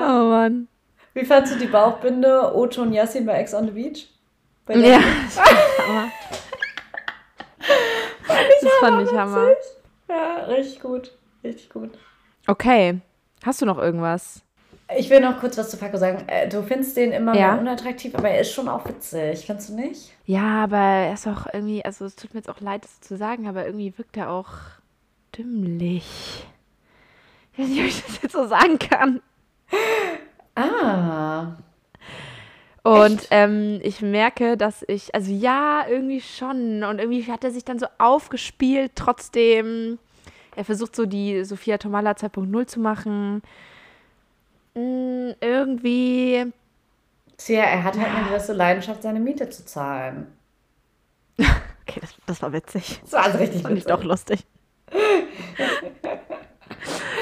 Oh 0.00 0.28
Mann. 0.30 0.68
wie 1.14 1.24
fandst 1.24 1.54
du 1.54 1.58
die 1.58 1.66
Bauchbinde 1.66 2.54
Otto 2.54 2.82
und 2.82 2.92
Yassin 2.92 3.26
bei 3.26 3.34
Ex 3.34 3.54
on 3.54 3.66
the 3.66 3.70
Beach? 3.70 4.08
Bei 4.66 4.74
Ja, 4.74 4.98
das 5.24 5.34
fand 5.34 5.52
ich 5.52 5.86
Hammer. 5.86 6.10
Das 8.60 8.72
fand 8.80 9.02
ich 9.02 9.12
Hammer. 9.16 9.48
Ja, 10.08 10.44
richtig 10.46 10.80
gut. 10.80 11.12
Richtig 11.44 11.70
gut. 11.70 11.90
Okay. 12.46 13.00
Hast 13.44 13.62
du 13.62 13.66
noch 13.66 13.78
irgendwas? 13.78 14.42
Ich 14.96 15.10
will 15.10 15.20
noch 15.20 15.38
kurz 15.38 15.58
was 15.58 15.70
zu 15.70 15.76
Paco 15.76 15.98
sagen. 15.98 16.24
Äh, 16.28 16.48
Du 16.48 16.62
findest 16.62 16.96
den 16.96 17.12
immer 17.12 17.34
Ja. 17.36 17.56
unattraktiv, 17.56 18.14
aber 18.14 18.30
er 18.30 18.40
ist 18.40 18.52
schon 18.52 18.68
auch 18.68 18.86
witzig. 18.88 19.44
Findest 19.44 19.68
du 19.68 19.74
nicht? 19.74 20.12
Ja, 20.24 20.64
aber 20.64 20.78
er 20.78 21.12
ist 21.14 21.26
auch 21.26 21.46
irgendwie, 21.52 21.84
also 21.84 22.04
es 22.06 22.16
tut 22.16 22.32
mir 22.32 22.40
jetzt 22.40 22.48
auch 22.48 22.60
leid, 22.60 22.84
das 22.84 23.00
zu 23.00 23.16
sagen, 23.16 23.46
aber 23.48 23.66
irgendwie 23.66 23.92
wirkt 23.98 24.16
er 24.16 24.30
auch 24.30 24.48
dümmlich. 25.36 26.46
Ich 27.52 27.58
weiß 27.58 27.68
nicht, 27.68 27.80
ob 27.80 27.86
ich 27.86 28.02
das 28.04 28.22
jetzt 28.22 28.32
so 28.32 28.46
sagen 28.46 28.78
kann. 28.78 29.20
Ah. 30.54 31.56
Und 32.82 33.26
ähm, 33.30 33.80
ich 33.82 34.00
merke, 34.00 34.56
dass 34.56 34.84
ich, 34.88 35.14
also 35.14 35.30
ja, 35.30 35.84
irgendwie 35.88 36.20
schon. 36.20 36.82
Und 36.84 36.98
irgendwie 37.00 37.30
hat 37.30 37.44
er 37.44 37.50
sich 37.50 37.64
dann 37.64 37.78
so 37.78 37.86
aufgespielt, 37.98 38.92
trotzdem. 38.94 39.98
Er 40.56 40.64
versucht 40.64 40.96
so 40.96 41.04
die 41.06 41.44
Sophia 41.44 41.78
Tomala 41.78 42.12
2.0 42.12 42.66
zu 42.66 42.80
machen. 42.80 43.42
Mm, 44.74 45.30
irgendwie. 45.40 46.52
Tja, 47.36 47.62
er 47.62 47.84
hat 47.84 47.96
halt 47.98 48.08
eine 48.14 48.28
gewisse 48.28 48.52
Leidenschaft, 48.52 49.02
seine 49.02 49.20
Miete 49.20 49.48
zu 49.50 49.64
zahlen. 49.64 50.26
Okay, 51.90 52.00
das, 52.02 52.14
das 52.26 52.42
war 52.42 52.52
witzig. 52.52 53.00
Das 53.02 53.12
war 53.14 53.22
also 53.24 53.38
richtig 53.38 53.62
ich 53.62 53.68
witzig. 53.70 53.86
doch 53.86 54.04
lustig. 54.04 54.40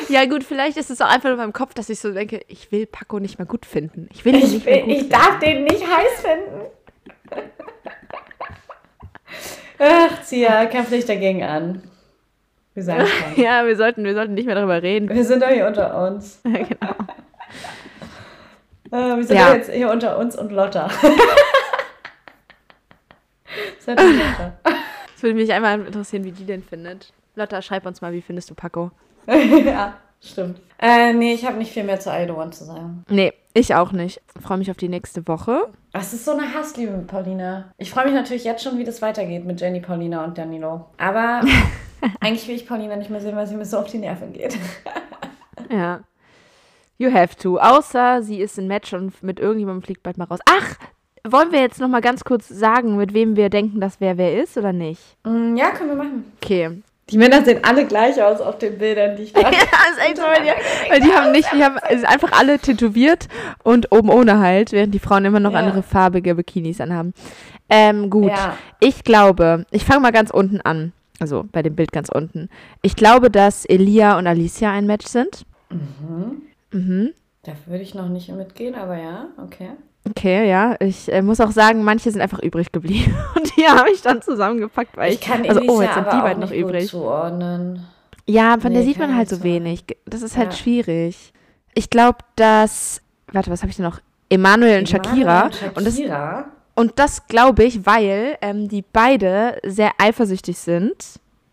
ja, 0.08 0.24
gut, 0.26 0.42
vielleicht 0.42 0.76
ist 0.76 0.90
es 0.90 1.00
auch 1.00 1.06
einfach 1.06 1.24
nur 1.26 1.34
in 1.34 1.38
meinem 1.38 1.52
Kopf, 1.52 1.72
dass 1.72 1.88
ich 1.88 2.00
so 2.00 2.12
denke, 2.12 2.40
ich 2.48 2.72
will 2.72 2.84
Paco 2.86 3.20
nicht 3.20 3.38
mehr 3.38 3.46
gut 3.46 3.64
finden. 3.64 4.08
Ich 4.12 4.24
will 4.24 4.34
ihn 4.34 4.42
Ich, 4.42 4.52
nicht 4.54 4.66
mehr 4.66 4.74
will, 4.74 4.82
gut 4.82 4.90
ich 4.90 4.98
finden. 4.98 5.12
darf 5.12 5.38
den 5.38 5.62
nicht 5.64 5.84
heiß 5.86 6.20
finden. 6.20 6.66
Ach, 9.78 10.22
Zia, 10.22 10.66
kämpf 10.66 10.90
dich 10.90 11.04
dagegen 11.04 11.42
an. 11.42 11.82
Wir 12.74 12.82
sagen. 12.82 13.06
Ja, 13.36 13.64
wir 13.66 13.76
sollten, 13.76 14.04
wir 14.04 14.14
sollten 14.14 14.34
nicht 14.34 14.46
mehr 14.46 14.54
darüber 14.54 14.82
reden. 14.82 15.08
Wir 15.08 15.24
sind 15.24 15.42
doch 15.42 15.48
hier 15.48 15.66
unter 15.66 16.06
uns. 16.08 16.40
Ja, 16.44 16.50
genau. 16.64 16.94
Äh, 18.92 19.16
wir 19.16 19.24
sind 19.24 19.36
Ja. 19.36 19.48
doch 19.48 19.54
jetzt 19.56 19.70
hier 19.72 19.90
unter 19.90 20.16
uns 20.16 20.36
und 20.36 20.52
Lotta. 20.52 20.88
Seid 23.80 24.00
Lotta? 24.00 24.52
Es 25.16 25.22
würde 25.22 25.34
mich 25.34 25.52
einmal 25.52 25.80
interessieren, 25.84 26.22
wie 26.24 26.30
die 26.32 26.44
den 26.44 26.62
findet. 26.62 27.12
Lotta, 27.34 27.62
schreib 27.62 27.84
uns 27.86 28.00
mal, 28.00 28.12
wie 28.12 28.22
findest 28.22 28.48
du 28.50 28.54
Paco? 28.54 28.92
ja, 29.26 29.96
stimmt. 30.22 30.60
Äh, 30.78 31.12
nee, 31.14 31.34
ich 31.34 31.44
habe 31.46 31.56
nicht 31.56 31.72
viel 31.72 31.82
mehr 31.84 31.98
zu 31.98 32.10
I 32.10 32.28
Don't 32.30 32.36
Want 32.36 32.54
zu 32.54 32.64
sagen. 32.64 33.04
Nee, 33.08 33.32
ich 33.54 33.74
auch 33.74 33.90
nicht. 33.92 34.20
Freue 34.40 34.58
mich 34.58 34.70
auf 34.70 34.76
die 34.76 34.88
nächste 34.88 35.26
Woche. 35.26 35.66
Es 35.92 36.12
ist 36.12 36.24
so 36.24 36.32
eine 36.32 36.54
Hassliebe 36.54 36.92
mit 36.92 37.06
Paulina. 37.08 37.72
Ich 37.78 37.90
freue 37.90 38.04
mich 38.04 38.14
natürlich 38.14 38.44
jetzt 38.44 38.62
schon, 38.62 38.78
wie 38.78 38.84
das 38.84 39.02
weitergeht 39.02 39.44
mit 39.44 39.60
Jenny, 39.60 39.80
Paulina 39.80 40.22
und 40.24 40.38
Danilo. 40.38 40.86
Aber 40.98 41.40
eigentlich 42.20 42.46
will 42.46 42.54
ich 42.54 42.68
Paulina 42.68 42.94
nicht 42.96 43.10
mehr 43.10 43.20
sehen, 43.20 43.34
weil 43.34 43.46
sie 43.48 43.56
mir 43.56 43.64
so 43.64 43.78
auf 43.78 43.86
die 43.90 43.98
Nerven 43.98 44.32
geht. 44.32 44.56
Ja. 45.70 46.00
You 46.98 47.12
have 47.12 47.36
to. 47.36 47.58
Außer 47.58 48.22
sie 48.22 48.40
ist 48.40 48.58
ein 48.58 48.66
Match 48.68 48.92
und 48.92 49.22
mit 49.22 49.38
irgendjemandem 49.40 49.82
fliegt 49.82 50.02
bald 50.02 50.16
mal 50.18 50.24
raus. 50.24 50.38
Ach, 50.48 50.76
wollen 51.28 51.52
wir 51.52 51.60
jetzt 51.60 51.80
noch 51.80 51.88
mal 51.88 52.00
ganz 52.00 52.24
kurz 52.24 52.48
sagen, 52.48 52.96
mit 52.96 53.12
wem 53.12 53.36
wir 53.36 53.50
denken, 53.50 53.80
dass 53.80 54.00
wer 54.00 54.16
wer 54.16 54.40
ist 54.42 54.56
oder 54.56 54.72
nicht? 54.72 55.00
Mm, 55.24 55.56
ja, 55.56 55.70
können 55.70 55.90
wir 55.90 55.96
machen. 55.96 56.32
Okay. 56.42 56.82
Die 57.10 57.18
Männer 57.18 57.44
sehen 57.44 57.60
alle 57.62 57.86
gleich 57.86 58.20
aus 58.20 58.40
auf 58.40 58.58
den 58.58 58.78
Bildern, 58.78 59.14
die 59.16 59.24
ich 59.24 59.32
da. 59.34 59.40
Ja, 59.42 59.48
ist 59.50 60.00
echt 60.04 60.16
so, 60.16 60.22
weil 60.22 60.42
die, 60.42 60.90
weil 60.90 61.00
die 61.00 61.12
haben 61.12 61.30
nicht, 61.32 61.48
die 61.52 61.62
haben 61.62 61.78
einfach 62.06 62.32
alle 62.32 62.58
tätowiert 62.58 63.28
und 63.62 63.92
oben 63.92 64.08
ohne 64.10 64.38
halt, 64.40 64.72
während 64.72 64.92
die 64.94 64.98
Frauen 64.98 65.24
immer 65.24 65.38
noch 65.38 65.52
Ja. 65.52 65.58
andere 65.60 65.82
farbige 65.84 66.34
Bikinis 66.34 66.80
anhaben. 66.80 67.12
Ähm, 67.68 68.10
gut. 68.10 68.30
Ja. 68.30 68.56
Ich 68.80 69.04
glaube, 69.04 69.66
ich 69.70 69.84
fange 69.84 70.00
mal 70.00 70.12
ganz 70.12 70.30
unten 70.30 70.60
an. 70.62 70.92
Also 71.20 71.44
bei 71.52 71.62
dem 71.62 71.76
Bild 71.76 71.92
ganz 71.92 72.08
unten. 72.08 72.48
Ich 72.82 72.94
glaube, 72.96 73.30
dass 73.30 73.64
Elia 73.64 74.18
und 74.18 74.26
Alicia 74.26 74.70
ein 74.72 74.86
Match 74.86 75.06
sind. 75.06 75.44
Mhm. 75.70 76.42
Mhm. 76.76 77.12
Dafür 77.42 77.72
würde 77.72 77.82
ich 77.84 77.94
noch 77.94 78.08
nicht 78.08 78.28
mitgehen, 78.30 78.74
aber 78.74 78.96
ja, 78.98 79.26
okay. 79.42 79.70
Okay, 80.08 80.48
ja. 80.48 80.76
Ich 80.80 81.12
äh, 81.12 81.22
muss 81.22 81.40
auch 81.40 81.50
sagen, 81.50 81.82
manche 81.82 82.10
sind 82.10 82.20
einfach 82.20 82.40
übrig 82.40 82.70
geblieben. 82.72 83.14
Und 83.36 83.56
die 83.56 83.66
habe 83.66 83.90
ich 83.90 84.02
dann 84.02 84.22
zusammengepackt, 84.22 84.96
weil 84.96 85.12
ich. 85.12 85.20
Ich 85.20 85.26
kann 85.26 85.44
also, 85.48 85.60
oh, 85.62 85.80
Elisa 85.80 85.82
jetzt 85.84 85.94
sind 85.94 86.12
die 86.12 86.20
beiden 86.22 86.40
noch 86.42 86.52
übrig. 86.52 86.88
zuordnen. 86.88 87.84
Ja, 88.26 88.58
von 88.60 88.72
der 88.72 88.82
Nee, 88.82 88.88
sieht 88.88 88.98
man 88.98 89.16
halt 89.16 89.28
so 89.28 89.42
wenig. 89.42 89.84
Das 90.04 90.22
ist 90.22 90.36
halt 90.36 90.52
Ja. 90.52 90.56
schwierig. 90.58 91.32
Ich 91.74 91.90
glaube, 91.90 92.18
dass. 92.36 93.00
Warte, 93.32 93.50
was 93.50 93.62
habe 93.62 93.70
ich 93.70 93.76
denn 93.76 93.84
noch? 93.86 94.00
Emanuel 94.28 94.80
und 94.80 94.88
Shakira. 94.88 95.42
Emanuel 95.46 95.70
Und 95.76 95.86
das, 95.86 95.96
Shakira. 95.96 96.44
und 96.74 96.92
das 96.98 97.26
glaube 97.28 97.64
ich, 97.64 97.86
weil 97.86 98.36
ähm, 98.42 98.68
die 98.68 98.82
beide 98.82 99.58
sehr 99.64 99.90
eifersüchtig 99.98 100.58
sind. 100.58 100.94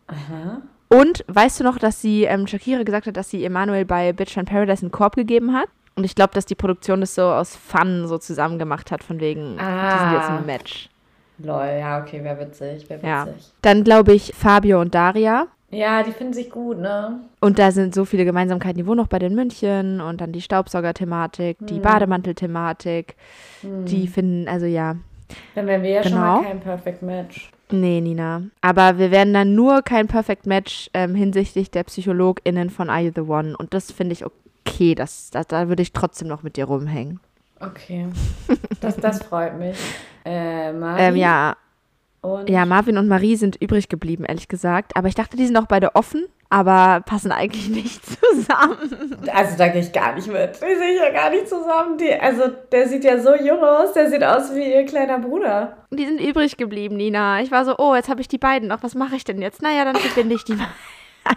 Aha. 0.07 0.61
Und 0.94 1.24
weißt 1.28 1.60
du 1.60 1.64
noch, 1.64 1.78
dass 1.80 2.02
sie 2.02 2.24
ähm, 2.26 2.46
Shakira 2.48 2.84
gesagt 2.84 3.08
hat, 3.08 3.18
dass 3.18 3.30
sie 3.30 3.44
Emanuel 3.44 3.86
bei 3.86 4.14
Bitch 4.14 4.38
and 4.38 4.48
Paradise 4.50 4.82
einen 4.84 4.91
Korb 4.91 5.16
gegeben 5.16 5.54
hat? 5.54 5.68
Und 5.96 6.04
ich 6.04 6.16
glaube, 6.16 6.34
dass 6.34 6.46
die 6.46 6.56
Produktion 6.56 7.02
das 7.02 7.16
so 7.16 7.24
aus 7.24 7.56
Fun 7.56 8.08
so 8.08 8.18
zusammen 8.18 8.58
gemacht 8.60 8.91
hat, 8.91 9.04
von 9.04 9.20
wegen, 9.20 9.41
die 9.58 10.00
sind 10.00 10.12
jetzt 10.14 10.30
Ah. 10.30 10.38
ein 10.38 10.46
Match. 10.46 10.89
Lol, 11.39 11.78
ja, 11.80 12.00
okay, 12.02 12.24
wäre 12.24 12.39
witzig, 12.39 12.89
wäre 12.89 13.06
Ja. 13.06 13.28
witzig. 13.28 13.52
Dann 13.62 13.84
glaube 13.84 14.14
ich 14.14 14.34
Fabio 14.36 14.80
und 14.82 14.94
Daria. 14.96 15.48
Ja. 15.72 16.04
die 16.04 16.12
finden 16.12 16.34
sich 16.34 16.52
gut, 16.52 16.78
ne? 16.80 17.20
Und 17.39 17.58
da 17.58 17.72
sind 17.72 17.96
so 17.96 18.06
viele 18.06 18.26
Gemeinsamkeiten. 18.26 18.78
Die 18.78 18.86
wohnen 18.86 18.98
noch 18.98 19.08
bei 19.08 19.18
den 19.18 19.34
München 19.34 20.02
und 20.02 20.22
dann 20.22 20.32
die 20.32 20.41
Staubsauger-Thematik, 20.41 21.58
die 21.62 21.76
Hm. 21.78 21.82
Bademantel-Thematik. 21.82 23.16
Die 23.64 24.08
finden, 24.08 24.48
also 24.48 24.68
ja, 24.68 24.96
Dann 25.56 25.66
wären 25.66 25.82
wir 25.82 25.89
ja 25.89 26.04
schon 26.04 26.12
Genau. 26.12 26.41
mal 26.41 26.44
kein 26.44 26.60
Perfect 26.60 27.02
Match. 27.02 27.50
Nee, 27.72 28.01
Nina. 28.01 28.43
Aber 28.61 28.97
wir 28.97 29.11
werden 29.11 29.34
dann 29.34 29.55
nur 29.55 29.82
kein 29.82 30.07
Perfect 30.07 30.45
Match 30.45 30.89
ähm, 30.93 31.16
hinsichtlich 31.16 31.72
der 31.72 31.84
PsychologInnen 31.84 32.70
von 32.70 32.89
Are 32.89 33.01
You 33.01 33.11
the 33.14 33.22
One. 33.22 33.55
Und 33.57 33.74
das 33.74 33.91
finde 33.91 34.14
ich 34.14 34.24
okay. 34.26 34.95
Das, 34.95 35.30
das, 35.30 35.47
da 35.47 35.68
würde 35.68 35.82
ich 35.82 35.93
trotzdem 35.93 36.28
noch 36.28 36.43
mit 36.43 36.57
dir 36.57 36.66
rumhängen. 36.66 37.20
Okay. 37.59 38.07
Das, 38.82 38.97
das 38.97 39.24
freut 39.24 39.57
mich. 39.57 39.78
Äh, 40.26 40.72
Ähm, 40.72 41.16
ja, 41.16 41.55
und 42.24 42.49
ja, 42.49 42.66
Marvin 42.66 42.97
und 42.97 43.09
Marie 43.09 43.36
sind 43.36 43.57
übrig 43.57 43.89
geblieben, 43.89 44.24
ehrlich 44.24 44.47
gesagt. 44.47 44.95
Aber 44.95 45.09
ich 45.09 45.16
dachte, 45.16 45.36
die 45.36 45.45
sind 45.45 45.57
auch 45.57 45.68
beide 45.68 45.95
offen. 45.95 46.26
Aber 46.54 47.01
passen 47.01 47.32
eigentlich 47.32 47.68
nicht 47.84 47.99
zusammen. 48.06 49.18
Also 49.34 49.58
da 49.58 49.70
gehe 49.70 49.82
ich 49.82 49.91
gar 49.91 50.14
nicht 50.14 50.28
mit. 50.28 50.56
Die 50.56 50.76
sehe 50.76 50.93
ich 50.93 50.99
ja 50.99 51.12
gar 51.12 51.32
nicht 51.32 51.49
zusammen. 51.49 51.97
Die, 51.97 52.14
also 52.14 52.43
der 52.72 52.88
sieht 52.88 53.04
ja 53.04 53.20
so 53.20 53.34
jung 53.36 53.64
aus, 53.64 53.93
der 53.93 54.10
sieht 54.12 54.24
aus 54.24 54.54
wie 54.54 54.72
ihr 54.72 54.86
kleiner 54.86 55.18
Bruder. 55.18 55.78
Die 55.89 56.06
sind 56.06 56.22
übrig 56.22 56.56
geblieben, 56.58 56.95
Nina. 56.95 57.41
Ich 57.41 57.49
war 57.51 57.66
so, 57.66 57.76
oh, 57.80 57.95
jetzt 57.95 58.08
habe 58.08 58.22
ich 58.22 58.28
die 58.28 58.38
beiden 58.38 58.68
noch. 58.70 58.84
Was 58.84 58.93
mache 58.93 59.16
ich 59.16 59.24
denn 59.24 59.41
jetzt? 59.41 59.64
Naja, 59.64 59.84
dann 59.84 59.95
verbinde 59.95 60.36
ich 60.36 60.43
die 60.43 60.54
mal. 60.54 60.68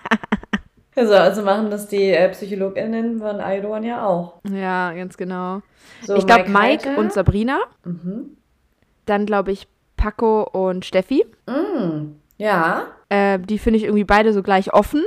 Also, 0.99 1.13
also 1.13 1.43
machen 1.43 1.71
das 1.71 1.89
die 1.89 2.11
äh, 2.11 2.27
PsychologInnen 2.31 3.19
von 3.19 3.39
Aidon 3.39 3.85
ja 3.85 4.07
auch. 4.07 4.41
Ja, 4.51 4.95
ganz 4.95 5.19
genau. 5.19 5.61
So, 6.01 6.17
ich 6.17 6.27
glaube, 6.27 6.49
Mike 6.49 6.89
Heiter. 6.89 6.99
und 6.99 7.13
Sabrina. 7.13 7.59
Mhm. 7.85 8.39
Dann 9.05 9.27
glaube 9.27 9.53
ich 9.53 9.69
Paco 9.99 10.45
und 10.45 10.87
Steffi. 10.87 11.27
Mm, 11.47 12.13
ja, 12.39 12.87
Äh, 13.09 13.39
die 13.39 13.59
finde 13.59 13.79
ich 13.79 13.85
irgendwie 13.85 14.05
beide 14.05 14.33
so 14.33 14.43
gleich 14.43 14.73
offen. 14.75 15.05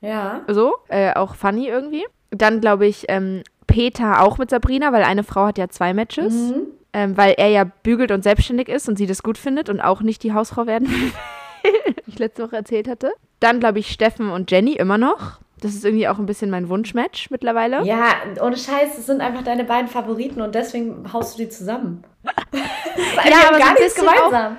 ja. 0.00 0.42
So. 0.48 0.74
Äh, 0.88 1.14
auch 1.14 1.34
funny 1.34 1.66
irgendwie. 1.68 2.04
Dann 2.30 2.60
glaube 2.60 2.86
ich 2.86 3.06
ähm, 3.08 3.42
Peter 3.66 4.22
auch 4.22 4.38
mit 4.38 4.50
Sabrina, 4.50 4.92
weil 4.92 5.02
eine 5.04 5.24
Frau 5.24 5.46
hat 5.46 5.58
ja 5.58 5.68
zwei 5.68 5.94
Matches. 5.94 6.32
Mhm. 6.34 6.66
Ähm, 6.92 7.16
weil 7.16 7.34
er 7.38 7.48
ja 7.48 7.64
bügelt 7.64 8.10
und 8.10 8.24
selbstständig 8.24 8.68
ist 8.68 8.88
und 8.88 8.96
sie 8.98 9.06
das 9.06 9.22
gut 9.22 9.38
findet 9.38 9.68
und 9.68 9.80
auch 9.80 10.00
nicht 10.00 10.24
die 10.24 10.32
Hausfrau 10.34 10.66
werden 10.66 10.88
will, 10.90 11.12
wie 11.94 12.02
ich 12.10 12.18
letzte 12.18 12.42
Woche 12.44 12.56
erzählt 12.56 12.88
hatte. 12.88 13.12
Dann 13.38 13.60
glaube 13.60 13.78
ich 13.78 13.92
Steffen 13.92 14.28
und 14.30 14.50
Jenny 14.50 14.72
immer 14.72 14.98
noch. 14.98 15.38
Das 15.60 15.74
ist 15.74 15.84
irgendwie 15.84 16.08
auch 16.08 16.18
ein 16.18 16.26
bisschen 16.26 16.50
mein 16.50 16.68
Wunschmatch 16.68 17.30
mittlerweile. 17.30 17.84
Ja, 17.84 18.14
ohne 18.42 18.56
Scheiß, 18.56 18.96
das 18.96 19.06
sind 19.06 19.20
einfach 19.20 19.44
deine 19.44 19.62
beiden 19.64 19.86
Favoriten 19.88 20.40
und 20.40 20.54
deswegen 20.56 21.12
haust 21.12 21.38
du 21.38 21.42
die 21.44 21.48
zusammen. 21.48 22.02
das 22.24 22.60
ist 23.24 23.30
Ja, 23.30 23.48
aber 23.50 23.58
gar 23.58 23.74
nichts 23.74 23.94
bisschen 23.94 24.08
auch- 24.08 24.14
gemeinsam. 24.14 24.56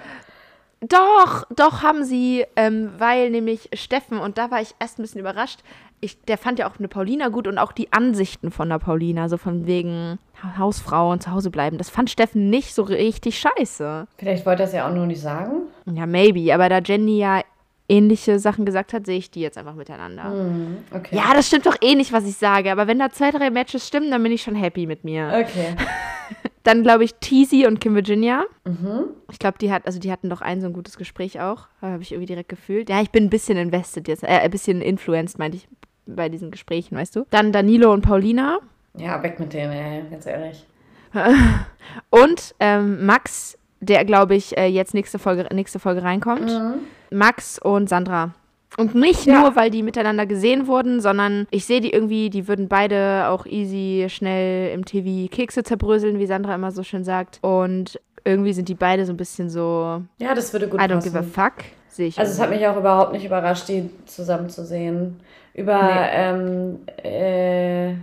Doch, 0.88 1.46
doch 1.56 1.84
haben 1.84 2.04
sie, 2.04 2.44
ähm, 2.56 2.90
weil 2.98 3.30
nämlich 3.30 3.70
Steffen, 3.74 4.18
und 4.18 4.38
da 4.40 4.50
war 4.50 4.62
ich 4.62 4.74
erst 4.80 4.98
ein 4.98 5.04
bisschen 5.04 5.22
überrascht, 5.22 5.60
ich, 6.00 6.20
der 6.24 6.40
fand 6.40 6.58
ja 6.58 6.68
auch 6.68 6.80
eine 6.80 6.88
Paulina 6.88 7.28
gut 7.28 7.48
und 7.48 7.60
auch 7.60 7.72
die 7.72 7.94
Ansichten 7.94 8.50
von 8.50 8.68
der 8.70 8.80
Paulina, 8.80 9.30
so 9.30 9.38
von 9.38 9.68
wegen 9.68 10.18
Ha- 10.42 10.58
Hausfrau 10.58 11.12
und 11.12 11.22
zu 11.22 11.30
Hause 11.32 11.52
bleiben. 11.52 11.78
Das 11.78 11.92
fand 11.92 12.10
Steffen 12.10 12.50
nicht 12.50 12.74
so 12.74 12.82
richtig 12.82 13.38
scheiße. 13.40 14.08
Vielleicht 14.18 14.44
wollte 14.48 14.64
er 14.64 14.68
es 14.68 14.74
ja 14.74 14.88
auch 14.90 14.94
nur 14.94 15.06
nicht 15.06 15.22
sagen. 15.22 15.68
Ja, 15.86 16.08
maybe, 16.08 16.52
aber 16.52 16.68
da 16.70 16.80
Jenny 16.80 17.20
ja 17.20 17.42
ähnliche 17.88 18.40
Sachen 18.40 18.66
gesagt 18.66 18.94
hat, 18.94 19.06
sehe 19.06 19.20
ich 19.20 19.30
die 19.30 19.42
jetzt 19.42 19.60
einfach 19.60 19.76
miteinander. 19.76 20.30
Mhm, 20.30 20.78
okay. 20.96 21.16
Ja, 21.16 21.34
das 21.36 21.46
stimmt 21.46 21.68
doch 21.68 21.76
eh 21.82 21.94
nicht, 21.94 22.12
was 22.12 22.26
ich 22.26 22.38
sage, 22.38 22.72
aber 22.72 22.88
wenn 22.88 22.98
da 22.98 23.12
zwei, 23.12 23.30
drei 23.30 23.52
Matches 23.52 23.88
stimmen, 23.88 24.10
dann 24.10 24.24
bin 24.24 24.32
ich 24.32 24.42
schon 24.42 24.56
happy 24.56 24.88
mit 24.88 25.04
mir. 25.04 25.28
Okay. 25.46 25.76
Dann 26.64 26.84
glaube 26.84 27.04
ich 27.04 27.16
Teasy 27.16 27.66
und 27.66 27.80
Kim 27.80 27.96
Virginia. 27.96 28.44
Mhm. 28.66 29.06
Ich 29.32 29.40
glaube, 29.40 29.58
die 29.60 29.72
hat, 29.72 29.86
also 29.86 30.00
die 30.00 30.12
hatten 30.12 30.30
doch 30.30 30.42
ein 30.42 30.62
so 30.62 30.68
ein 30.68 30.74
gutes 30.74 30.98
Gespräch 30.98 31.40
auch. 31.42 31.68
Habe 31.82 32.04
ich 32.04 32.12
irgendwie 32.12 32.28
direkt 32.28 32.50
gefühlt. 32.50 32.90
Ja, 32.90 33.02
ich 33.02 33.10
bin 33.10 33.26
ein 33.26 33.30
bisschen 33.30 33.58
invested 33.58 34.08
jetzt, 34.08 34.24
äh, 34.24 34.28
ein 34.28 34.52
bisschen 34.52 34.82
influenced, 34.82 35.40
meinte 35.40 35.58
ich 35.58 35.68
bei 36.06 36.30
diesen 36.30 36.52
Gesprächen, 36.52 36.98
weißt 36.98 37.16
du. 37.16 37.26
Dann 37.30 37.52
Danilo 37.52 37.92
und 37.94 38.02
Paulina 38.02 38.60
Ja, 38.98 39.22
weg 39.24 39.40
mit 39.40 39.54
denen, 39.54 39.72
ey, 39.72 40.04
ganz 40.10 40.26
ehrlich. 40.26 40.66
und 42.10 42.56
ähm, 42.60 43.06
Max, 43.06 43.58
der 43.80 44.06
glaube 44.06 44.36
ich 44.36 44.58
äh, 44.58 44.68
jetzt 44.68 44.94
nächste 44.94 45.20
Folge, 45.20 45.48
nächste 45.54 45.80
Folge 45.80 46.04
reinkommt. 46.04 46.48
Mhm. 46.48 46.74
Max 47.12 47.60
und 47.60 47.90
Sandra. 47.90 48.34
Und 48.78 48.96
nicht 48.96 49.26
Ja. 49.26 49.42
nur, 49.42 49.56
weil 49.56 49.70
die 49.70 49.84
miteinander 49.84 50.26
gesehen 50.26 50.66
wurden, 50.68 51.02
sondern 51.02 51.48
ich 51.52 51.66
sehe 51.66 51.82
die 51.82 51.92
irgendwie, 51.92 52.30
die 52.30 52.48
würden 52.48 52.68
beide 52.70 53.28
auch 53.28 53.46
easy 53.46 54.06
schnell 54.10 54.74
im 54.74 54.86
TV 54.86 55.30
Kekse 55.30 55.64
zerbröseln, 55.64 56.20
wie 56.20 56.26
Sandra 56.26 56.56
immer 56.56 56.72
so 56.72 56.82
schön 56.84 57.04
sagt. 57.04 57.40
Und 57.42 58.00
irgendwie 58.24 58.54
sind 58.54 58.70
die 58.70 58.76
beide 58.76 59.06
so 59.06 59.12
ein 59.14 59.18
bisschen 59.18 59.50
so, 59.50 60.02
Ja, 60.20 60.34
das 60.34 60.54
würde 60.54 60.68
gut 60.68 60.80
I 60.80 60.84
don't 60.84 60.96
passen. 60.96 61.12
give 61.14 61.20
a 61.20 61.24
fuck. 61.24 61.54
Sehe 61.90 62.08
ich. 62.08 62.18
Also 62.18 62.32
es 62.32 62.40
hat 62.40 62.50
mich 62.50 62.66
auch 62.66 62.78
überhaupt 62.78 63.12
nicht 63.12 63.26
überrascht, 63.26 63.68
die 63.68 63.90
zusammen 64.06 64.50
zu 64.50 64.64
sehen. 64.66 65.20
Über, 65.54 65.82
Nee. 65.84 66.10
ähm, 66.14 66.80
äh, 67.04 67.94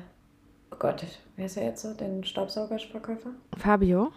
oh 0.71 0.77
Gott, 0.79 1.03
wer 1.37 1.47
ist 1.47 1.57
er 1.57 1.65
jetzt 1.65 1.81
so? 1.83 1.95
Den 1.95 2.23
Staubsaugerverkäufer? 2.25 3.31
Fabio? 3.57 4.11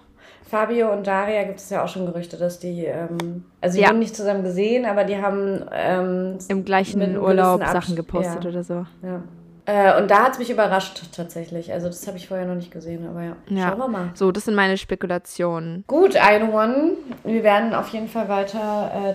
Fabio 0.50 0.92
und 0.92 1.08
Daria 1.08 1.44
gibt 1.44 1.60
es 1.60 1.70
ja 1.70 1.84
auch 1.84 1.88
schon 1.88 2.06
Gerüchte, 2.06 2.38
dass 2.38 2.60
die, 2.60 2.86
ähm, 2.86 3.46
also 3.62 3.78
die 3.78 3.84
Ja. 3.84 3.90
wurden 3.90 4.00
nicht 4.00 4.16
zusammen 4.16 4.44
gesehen, 4.44 4.86
aber 4.86 5.06
die 5.06 5.18
haben 5.18 5.64
ähm, 5.72 6.38
Im 6.50 6.66
gleichen 6.66 7.18
Urlaub 7.18 7.66
Sachen 7.66 7.96
gepostet 7.96 8.44
ja. 8.44 8.50
oder 8.50 8.64
so. 8.64 8.86
Ja. 9.02 9.24
Äh, 9.66 10.02
und 10.02 10.10
da 10.10 10.24
hat 10.24 10.34
es 10.34 10.40
mich 10.40 10.50
überrascht 10.50 11.04
tatsächlich. 11.16 11.72
Also 11.72 11.88
das 11.88 12.06
habe 12.08 12.18
ich 12.18 12.28
vorher 12.28 12.46
noch 12.46 12.56
nicht 12.56 12.72
gesehen, 12.72 13.08
aber 13.08 13.24
ja. 13.24 13.36
Ja. 13.48 13.70
Schauen 13.70 13.80
wir 13.80 13.88
mal. 13.88 14.10
So, 14.16 14.32
das 14.32 14.46
sind 14.46 14.56
meine 14.56 14.78
Spekulationen. 14.78 15.84
Gut, 15.88 16.16
I 16.16 16.42
One. 16.52 16.94
Wir 17.24 17.44
werden 17.44 17.74
auf 17.74 17.90
jeden 17.90 18.08
Fall 18.08 18.28
weiter 18.28 18.92
äh, 18.94 19.14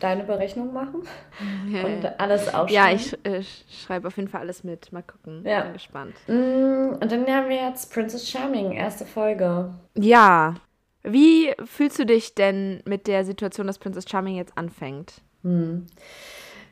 deine 0.00 0.24
Berechnung 0.24 0.72
machen 0.72 1.02
und 1.84 2.20
alles 2.20 2.52
aufschreiben. 2.52 2.74
Ja, 2.74 2.92
ich 2.92 3.12
äh, 3.24 3.42
schreibe 3.68 4.08
auf 4.08 4.16
jeden 4.16 4.28
Fall 4.28 4.42
alles 4.42 4.64
mit. 4.64 4.92
Mal 4.92 5.02
gucken. 5.02 5.42
Ja. 5.44 5.62
Bin 5.62 5.72
gespannt. 5.74 6.14
Mm, 6.26 6.96
Und 7.00 7.12
dann 7.12 7.26
haben 7.26 7.48
wir 7.48 7.68
jetzt 7.68 7.92
Princess 7.92 8.28
Charming, 8.28 8.72
erste 8.72 9.04
Folge. 9.04 9.72
Ja. 9.94 10.54
Wie 11.02 11.52
fühlst 11.64 11.98
du 11.98 12.06
dich 12.06 12.34
denn 12.34 12.82
mit 12.84 13.06
der 13.06 13.24
Situation, 13.24 13.66
dass 13.66 13.78
Princess 13.78 14.08
Charming 14.08 14.36
jetzt 14.36 14.56
anfängt? 14.58 15.14
Hm. 15.42 15.86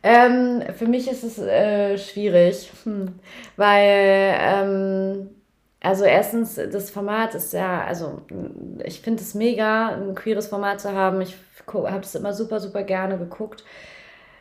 Ähm, 0.03 0.63
für 0.75 0.87
mich 0.87 1.09
ist 1.09 1.23
es 1.23 1.39
äh, 1.39 1.97
schwierig, 1.97 2.71
hm. 2.83 3.15
weil, 3.57 4.35
ähm, 4.39 5.31
also 5.85 6.05
erstens, 6.05 6.57
das 6.57 6.91
Format 6.91 7.35
ist 7.35 7.53
ja, 7.53 7.85
also 7.85 8.23
mm, 8.31 8.81
ich 8.85 9.01
finde 9.01 9.23
es 9.23 9.35
mega, 9.35 9.91
ein 9.91 10.15
queeres 10.15 10.49
Format 10.49 10.81
zu 10.81 10.93
haben. 10.93 11.21
Ich 11.21 11.37
habe 11.73 12.01
es 12.01 12.15
immer 12.15 12.33
super, 12.33 12.61
super 12.61 12.83
gerne 12.83 13.19
geguckt. 13.19 13.65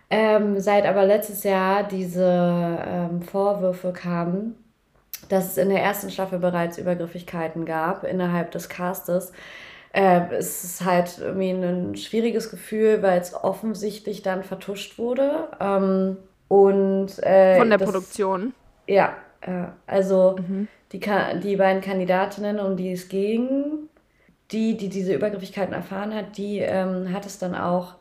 Ähm, 0.10 0.60
seit 0.60 0.86
aber 0.86 1.06
letztes 1.06 1.44
Jahr 1.44 1.84
diese 1.84 2.24
ähm, 2.86 3.22
Vorwürfe 3.22 3.94
kamen, 3.94 4.56
dass 5.30 5.48
es 5.52 5.58
in 5.58 5.70
der 5.70 5.82
ersten 5.82 6.12
Staffel 6.12 6.40
bereits 6.40 6.78
Übergriffigkeiten 6.78 7.66
gab 7.66 8.04
innerhalb 8.04 8.52
des 8.52 8.70
Castes, 8.70 9.32
äh, 9.94 10.22
es 10.36 10.64
ist 10.64 10.86
halt 10.86 11.20
irgendwie 11.20 11.52
ein 11.52 11.96
schwieriges 11.96 12.50
Gefühl, 12.50 13.02
weil 13.04 13.20
es 13.22 13.34
offensichtlich 13.34 14.22
dann 14.24 14.44
vertuscht 14.44 14.98
wurde. 14.98 15.50
Ähm, 15.60 16.18
und 16.48 17.24
äh, 17.24 17.58
Von 17.60 17.70
der 17.70 17.78
das- 17.78 17.90
Produktion. 17.92 18.54
Ja, 18.88 19.16
äh, 19.46 19.68
also 19.88 20.38
Mhm. 20.40 20.68
die, 20.92 21.00
die 21.00 21.56
beiden 21.56 21.82
Kandidatinnen, 21.82 22.60
um 22.60 22.78
die 22.78 22.92
es 22.92 23.10
ging, 23.10 23.90
die, 24.52 24.78
die 24.78 24.90
diese 24.90 25.14
Übergriffigkeiten 25.14 25.74
erfahren 25.74 26.14
hat, 26.14 26.38
die 26.38 26.60
ähm, 26.60 27.12
hat 27.14 27.26
es 27.26 27.40
dann 27.40 27.56
auch 27.56 27.96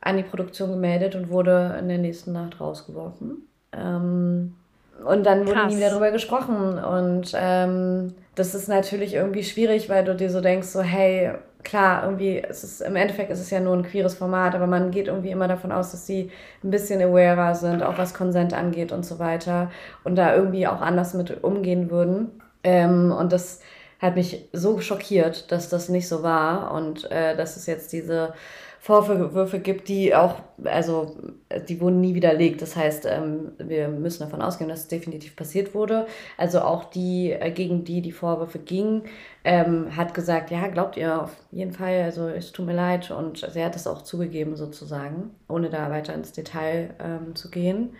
an 0.00 0.16
die 0.16 0.22
Produktion 0.22 0.70
gemeldet 0.70 1.14
und 1.16 1.30
wurde 1.30 1.76
in 1.80 1.88
der 1.88 1.98
nächsten 1.98 2.32
Nacht 2.32 2.60
rausgeworfen. 2.60 3.48
Ähm, 3.72 4.54
und 5.04 5.26
dann 5.26 5.46
wurde 5.46 5.66
nie 5.66 5.76
wieder 5.76 5.90
darüber 5.90 6.10
gesprochen. 6.10 6.78
Und 6.78 7.32
ähm, 7.34 8.14
das 8.34 8.54
ist 8.54 8.68
natürlich 8.68 9.14
irgendwie 9.14 9.44
schwierig, 9.44 9.88
weil 9.88 10.04
du 10.04 10.14
dir 10.14 10.30
so 10.30 10.40
denkst, 10.40 10.68
so, 10.68 10.80
hey, 10.80 11.32
klar, 11.66 12.04
irgendwie, 12.04 12.38
es 12.38 12.62
ist, 12.62 12.80
im 12.80 12.94
Endeffekt 12.94 13.30
ist 13.30 13.40
es 13.40 13.50
ja 13.50 13.58
nur 13.58 13.74
ein 13.74 13.82
queeres 13.82 14.14
Format, 14.14 14.54
aber 14.54 14.68
man 14.68 14.92
geht 14.92 15.08
irgendwie 15.08 15.30
immer 15.30 15.48
davon 15.48 15.72
aus, 15.72 15.90
dass 15.90 16.06
sie 16.06 16.30
ein 16.62 16.70
bisschen 16.70 17.02
awarer 17.02 17.56
sind, 17.56 17.82
auch 17.82 17.98
was 17.98 18.14
Konsent 18.14 18.54
angeht 18.54 18.92
und 18.92 19.04
so 19.04 19.18
weiter. 19.18 19.70
Und 20.04 20.14
da 20.14 20.34
irgendwie 20.34 20.68
auch 20.68 20.80
anders 20.80 21.12
mit 21.14 21.42
umgehen 21.42 21.90
würden. 21.90 22.40
Ähm, 22.62 23.10
und 23.10 23.32
das 23.32 23.60
hat 23.98 24.14
mich 24.14 24.48
so 24.52 24.78
schockiert, 24.80 25.50
dass 25.50 25.68
das 25.68 25.88
nicht 25.88 26.06
so 26.06 26.22
war 26.22 26.72
und 26.72 27.10
äh, 27.10 27.36
dass 27.36 27.56
es 27.56 27.66
jetzt 27.66 27.92
diese 27.92 28.34
Vorwürfe 28.86 29.58
gibt, 29.58 29.88
die 29.88 30.14
auch, 30.14 30.36
also 30.62 31.16
die 31.68 31.80
wurden 31.80 32.00
nie 32.00 32.14
widerlegt. 32.14 32.62
Das 32.62 32.76
heißt, 32.76 33.04
ähm, 33.06 33.50
wir 33.58 33.88
müssen 33.88 34.22
davon 34.22 34.40
ausgehen, 34.40 34.70
dass 34.70 34.82
es 34.82 34.86
definitiv 34.86 35.34
passiert 35.34 35.74
wurde. 35.74 36.06
Also 36.36 36.60
auch 36.60 36.84
die, 36.84 37.32
äh, 37.32 37.50
gegen 37.50 37.82
die 37.82 38.00
die 38.00 38.12
Vorwürfe 38.12 38.60
gingen, 38.60 39.02
ähm, 39.42 39.96
hat 39.96 40.14
gesagt, 40.14 40.52
ja, 40.52 40.68
glaubt 40.68 40.96
ihr 40.96 41.20
auf 41.20 41.36
jeden 41.50 41.72
Fall, 41.72 42.00
also 42.04 42.28
es 42.28 42.52
tut 42.52 42.64
mir 42.64 42.74
leid. 42.74 43.10
Und 43.10 43.44
sie 43.52 43.64
hat 43.64 43.74
es 43.74 43.88
auch 43.88 44.02
zugegeben 44.02 44.54
sozusagen, 44.54 45.30
ohne 45.48 45.68
da 45.68 45.90
weiter 45.90 46.14
ins 46.14 46.30
Detail 46.30 46.90
ähm, 47.00 47.34
zu 47.34 47.50
gehen. 47.50 47.96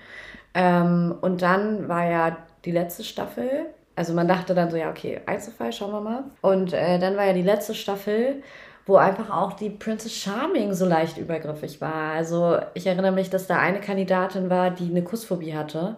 Ähm, 0.54 1.16
und 1.20 1.42
dann 1.42 1.88
war 1.88 2.08
ja 2.08 2.36
die 2.64 2.70
letzte 2.70 3.02
Staffel. 3.02 3.66
Also 3.96 4.14
man 4.14 4.28
dachte 4.28 4.54
dann 4.54 4.70
so, 4.70 4.76
ja, 4.76 4.90
okay, 4.90 5.20
Einzelfall, 5.26 5.72
schauen 5.72 5.90
wir 5.90 6.00
mal. 6.00 6.24
Und 6.42 6.72
äh, 6.72 7.00
dann 7.00 7.16
war 7.16 7.24
ja 7.24 7.32
die 7.32 7.42
letzte 7.42 7.74
Staffel, 7.74 8.44
wo 8.86 8.96
einfach 8.96 9.30
auch 9.30 9.52
die 9.52 9.68
Princess 9.68 10.14
Charming 10.14 10.72
so 10.72 10.86
leicht 10.86 11.18
übergriffig 11.18 11.80
war. 11.80 12.12
Also 12.12 12.58
ich 12.74 12.86
erinnere 12.86 13.10
mich, 13.12 13.28
dass 13.28 13.48
da 13.48 13.58
eine 13.58 13.80
Kandidatin 13.80 14.48
war, 14.48 14.70
die 14.70 14.88
eine 14.88 15.02
Kussphobie 15.02 15.54
hatte. 15.54 15.96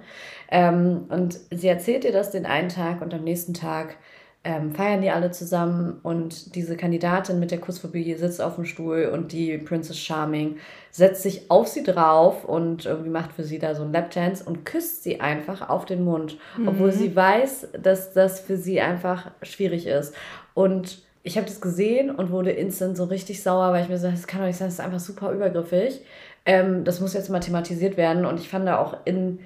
Ähm, 0.50 1.04
und 1.10 1.38
sie 1.50 1.68
erzählt 1.68 2.04
ihr 2.04 2.12
das 2.12 2.30
den 2.30 2.46
einen 2.46 2.70
Tag 2.70 3.02
und 3.02 3.12
am 3.12 3.24
nächsten 3.24 3.52
Tag 3.52 3.96
ähm, 4.44 4.72
feiern 4.72 5.02
die 5.02 5.10
alle 5.10 5.30
zusammen 5.32 5.98
und 6.02 6.54
diese 6.54 6.76
Kandidatin 6.76 7.38
mit 7.40 7.50
der 7.50 7.58
Kussphobie 7.58 8.14
sitzt 8.14 8.40
auf 8.40 8.54
dem 8.54 8.64
Stuhl 8.64 9.10
und 9.12 9.32
die 9.32 9.58
Princess 9.58 9.98
Charming 9.98 10.56
setzt 10.90 11.24
sich 11.24 11.50
auf 11.50 11.66
sie 11.66 11.82
drauf 11.82 12.44
und 12.44 12.86
irgendwie 12.86 13.10
macht 13.10 13.32
für 13.32 13.42
sie 13.42 13.58
da 13.58 13.74
so 13.74 13.82
ein 13.82 13.92
Lapdance 13.92 14.44
und 14.44 14.64
küsst 14.64 15.02
sie 15.02 15.20
einfach 15.20 15.68
auf 15.68 15.84
den 15.84 16.04
Mund, 16.04 16.38
obwohl 16.66 16.92
sie 16.92 17.14
weiß, 17.14 17.68
dass 17.82 18.12
das 18.12 18.40
für 18.40 18.56
sie 18.56 18.80
einfach 18.80 19.32
schwierig 19.42 19.86
ist. 19.86 20.14
Und 20.54 21.02
ich 21.28 21.36
habe 21.36 21.46
das 21.46 21.60
gesehen 21.60 22.10
und 22.10 22.30
wurde 22.30 22.50
instant 22.50 22.96
so 22.96 23.04
richtig 23.04 23.42
sauer, 23.42 23.72
weil 23.72 23.82
ich 23.82 23.88
mir 23.90 23.98
so, 23.98 24.10
das 24.10 24.26
kann 24.26 24.40
doch 24.40 24.46
nicht 24.46 24.56
sein, 24.56 24.68
das 24.68 24.74
ist 24.74 24.80
einfach 24.80 24.98
super 24.98 25.30
übergriffig. 25.30 26.00
ähm, 26.46 26.84
das 26.84 27.00
muss 27.00 27.12
jetzt 27.12 27.28
mal 27.28 27.40
thematisiert 27.40 27.96
werden. 27.98 28.24
Und 28.24 28.40
ich 28.40 28.48
fand 28.48 28.68
auch 28.68 28.96
in 29.04 29.40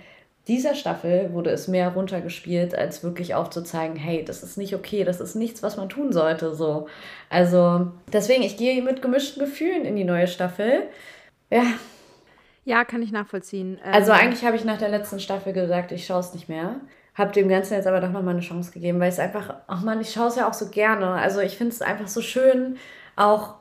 dieser 0.48 0.74
Staffel 0.76 1.32
wurde 1.32 1.50
es 1.50 1.68
mehr 1.68 1.90
runtergespielt, 1.90 2.74
als 2.76 3.02
wirklich 3.02 3.34
aufzuzeigen, 3.34 3.96
hey, 3.96 4.24
das 4.24 4.42
ist 4.44 4.56
nicht 4.58 4.74
okay, 4.74 5.04
das 5.04 5.20
ist 5.20 5.34
nichts, 5.34 5.62
was 5.62 5.76
man 5.76 5.88
tun 5.88 6.12
sollte. 6.12 6.54
So. 6.54 6.86
Also 7.28 7.88
deswegen, 8.12 8.42
ich 8.42 8.56
gehe 8.56 8.80
mit 8.82 9.02
gemischten 9.02 9.40
Gefühlen 9.44 9.84
in 9.84 9.96
die 9.96 10.04
neue 10.04 10.28
Staffel. 10.28 10.84
Ja. 11.50 11.64
Ja, 12.64 12.84
kann 12.84 13.02
ich 13.02 13.10
nachvollziehen. 13.10 13.80
Also 13.84 14.12
ähm, 14.12 14.18
eigentlich 14.18 14.44
habe 14.44 14.56
ich 14.56 14.64
nach 14.64 14.78
der 14.78 14.88
letzten 14.88 15.18
Staffel 15.18 15.52
gesagt, 15.52 15.90
ich 15.90 16.06
schaue 16.06 16.20
es 16.20 16.32
nicht 16.32 16.48
mehr. 16.48 16.76
Habe 17.14 17.32
dem 17.32 17.48
Ganzen 17.48 17.74
jetzt 17.74 17.86
aber 17.86 18.00
doch 18.00 18.10
nochmal 18.10 18.34
eine 18.34 18.42
Chance 18.42 18.72
gegeben, 18.72 18.98
weil 18.98 19.10
es 19.10 19.18
einfach, 19.18 19.54
ach 19.66 19.82
man, 19.82 20.00
ich 20.00 20.12
schaue 20.12 20.28
es 20.28 20.36
ja 20.36 20.48
auch 20.48 20.54
so 20.54 20.68
gerne. 20.68 21.08
Also 21.12 21.40
ich 21.40 21.56
finde 21.56 21.72
es 21.72 21.82
einfach 21.82 22.08
so 22.08 22.22
schön, 22.22 22.78
auch 23.16 23.54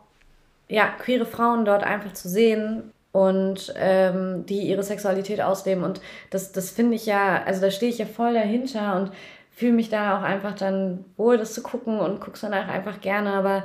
ja, 0.69 0.87
queere 0.87 1.25
Frauen 1.25 1.65
dort 1.65 1.83
einfach 1.83 2.13
zu 2.13 2.29
sehen 2.29 2.93
und 3.11 3.73
ähm, 3.77 4.45
die 4.45 4.61
ihre 4.61 4.83
Sexualität 4.83 5.41
ausleben. 5.41 5.83
Und 5.83 5.99
das, 6.29 6.53
das 6.53 6.71
finde 6.71 6.95
ich 6.95 7.05
ja, 7.05 7.43
also 7.43 7.59
da 7.59 7.71
stehe 7.71 7.91
ich 7.91 7.97
ja 7.97 8.05
voll 8.05 8.33
dahinter 8.33 8.95
und 8.95 9.11
fühle 9.51 9.73
mich 9.73 9.89
da 9.89 10.17
auch 10.17 10.23
einfach 10.23 10.55
dann 10.55 11.03
wohl, 11.17 11.37
das 11.37 11.53
zu 11.53 11.61
gucken 11.61 11.99
und 11.99 12.21
guck's 12.21 12.41
danach 12.41 12.69
einfach 12.69 13.01
gerne. 13.01 13.33
Aber 13.33 13.63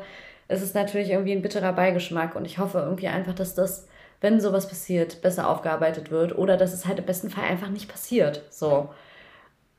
es 0.48 0.62
ist 0.62 0.74
natürlich 0.74 1.10
irgendwie 1.10 1.32
ein 1.32 1.42
bitterer 1.42 1.72
Beigeschmack 1.72 2.34
und 2.34 2.44
ich 2.44 2.58
hoffe 2.58 2.78
irgendwie 2.78 3.08
einfach, 3.08 3.34
dass 3.34 3.54
das, 3.54 3.86
wenn 4.20 4.40
sowas 4.40 4.68
passiert, 4.68 5.22
besser 5.22 5.48
aufgearbeitet 5.48 6.10
wird 6.10 6.36
oder 6.36 6.56
dass 6.56 6.72
es 6.72 6.86
halt 6.86 6.98
im 6.98 7.06
besten 7.06 7.30
Fall 7.30 7.44
einfach 7.44 7.68
nicht 7.68 7.88
passiert. 7.88 8.42
So. 8.50 8.88